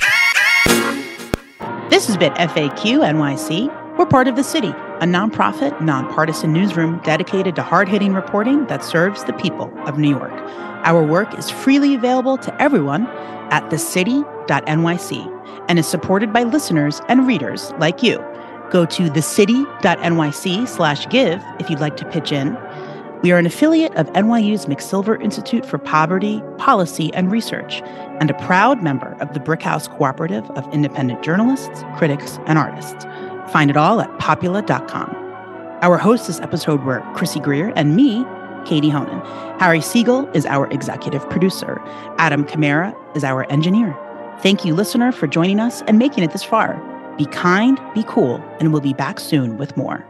This 1.92 2.06
has 2.06 2.16
been 2.16 2.32
FAQ 2.32 3.04
NYC. 3.04 3.98
We're 3.98 4.06
part 4.06 4.26
of 4.26 4.34
the 4.34 4.42
city, 4.42 4.70
a 4.70 5.04
nonprofit, 5.04 5.78
nonpartisan 5.82 6.50
newsroom 6.50 7.02
dedicated 7.04 7.54
to 7.56 7.62
hard 7.62 7.86
hitting 7.86 8.14
reporting 8.14 8.66
that 8.68 8.82
serves 8.82 9.24
the 9.24 9.34
people 9.34 9.70
of 9.86 9.98
New 9.98 10.08
York. 10.08 10.32
Our 10.86 11.02
work 11.02 11.38
is 11.38 11.50
freely 11.50 11.94
available 11.94 12.38
to 12.38 12.62
everyone 12.62 13.06
at 13.50 13.68
thecity.nyc 13.68 15.64
and 15.68 15.78
is 15.78 15.86
supported 15.86 16.32
by 16.32 16.44
listeners 16.44 17.02
and 17.10 17.26
readers 17.26 17.72
like 17.72 18.02
you. 18.02 18.16
Go 18.70 18.86
to 18.86 19.10
thecity.nyc 19.10 20.68
slash 20.68 21.06
give 21.10 21.44
if 21.60 21.68
you'd 21.68 21.80
like 21.80 21.98
to 21.98 22.06
pitch 22.06 22.32
in. 22.32 22.56
We 23.22 23.30
are 23.30 23.38
an 23.38 23.46
affiliate 23.46 23.94
of 23.94 24.08
NYU's 24.14 24.66
McSilver 24.66 25.22
Institute 25.22 25.64
for 25.64 25.78
Poverty, 25.78 26.42
Policy, 26.58 27.14
and 27.14 27.30
Research, 27.30 27.80
and 28.18 28.28
a 28.28 28.34
proud 28.34 28.82
member 28.82 29.16
of 29.20 29.32
the 29.32 29.38
Brickhouse 29.38 29.88
Cooperative 29.88 30.50
of 30.50 30.66
Independent 30.74 31.22
Journalists, 31.22 31.84
Critics, 31.96 32.40
and 32.46 32.58
Artists. 32.58 33.04
Find 33.52 33.70
it 33.70 33.76
all 33.76 34.00
at 34.00 34.10
popula.com. 34.18 35.14
Our 35.82 35.98
hosts 35.98 36.26
this 36.26 36.40
episode 36.40 36.82
were 36.82 37.00
Chrissy 37.14 37.38
Greer 37.38 37.72
and 37.76 37.94
me, 37.94 38.24
Katie 38.64 38.90
Honan. 38.90 39.20
Harry 39.60 39.80
Siegel 39.80 40.28
is 40.34 40.44
our 40.44 40.68
executive 40.72 41.28
producer. 41.30 41.80
Adam 42.18 42.44
Kamara 42.44 42.92
is 43.16 43.22
our 43.22 43.48
engineer. 43.52 43.96
Thank 44.40 44.64
you, 44.64 44.74
listener, 44.74 45.12
for 45.12 45.28
joining 45.28 45.60
us 45.60 45.80
and 45.82 45.96
making 45.96 46.24
it 46.24 46.32
this 46.32 46.42
far. 46.42 46.74
Be 47.16 47.26
kind, 47.26 47.80
be 47.94 48.02
cool, 48.08 48.42
and 48.58 48.72
we'll 48.72 48.82
be 48.82 48.94
back 48.94 49.20
soon 49.20 49.58
with 49.58 49.76
more. 49.76 50.04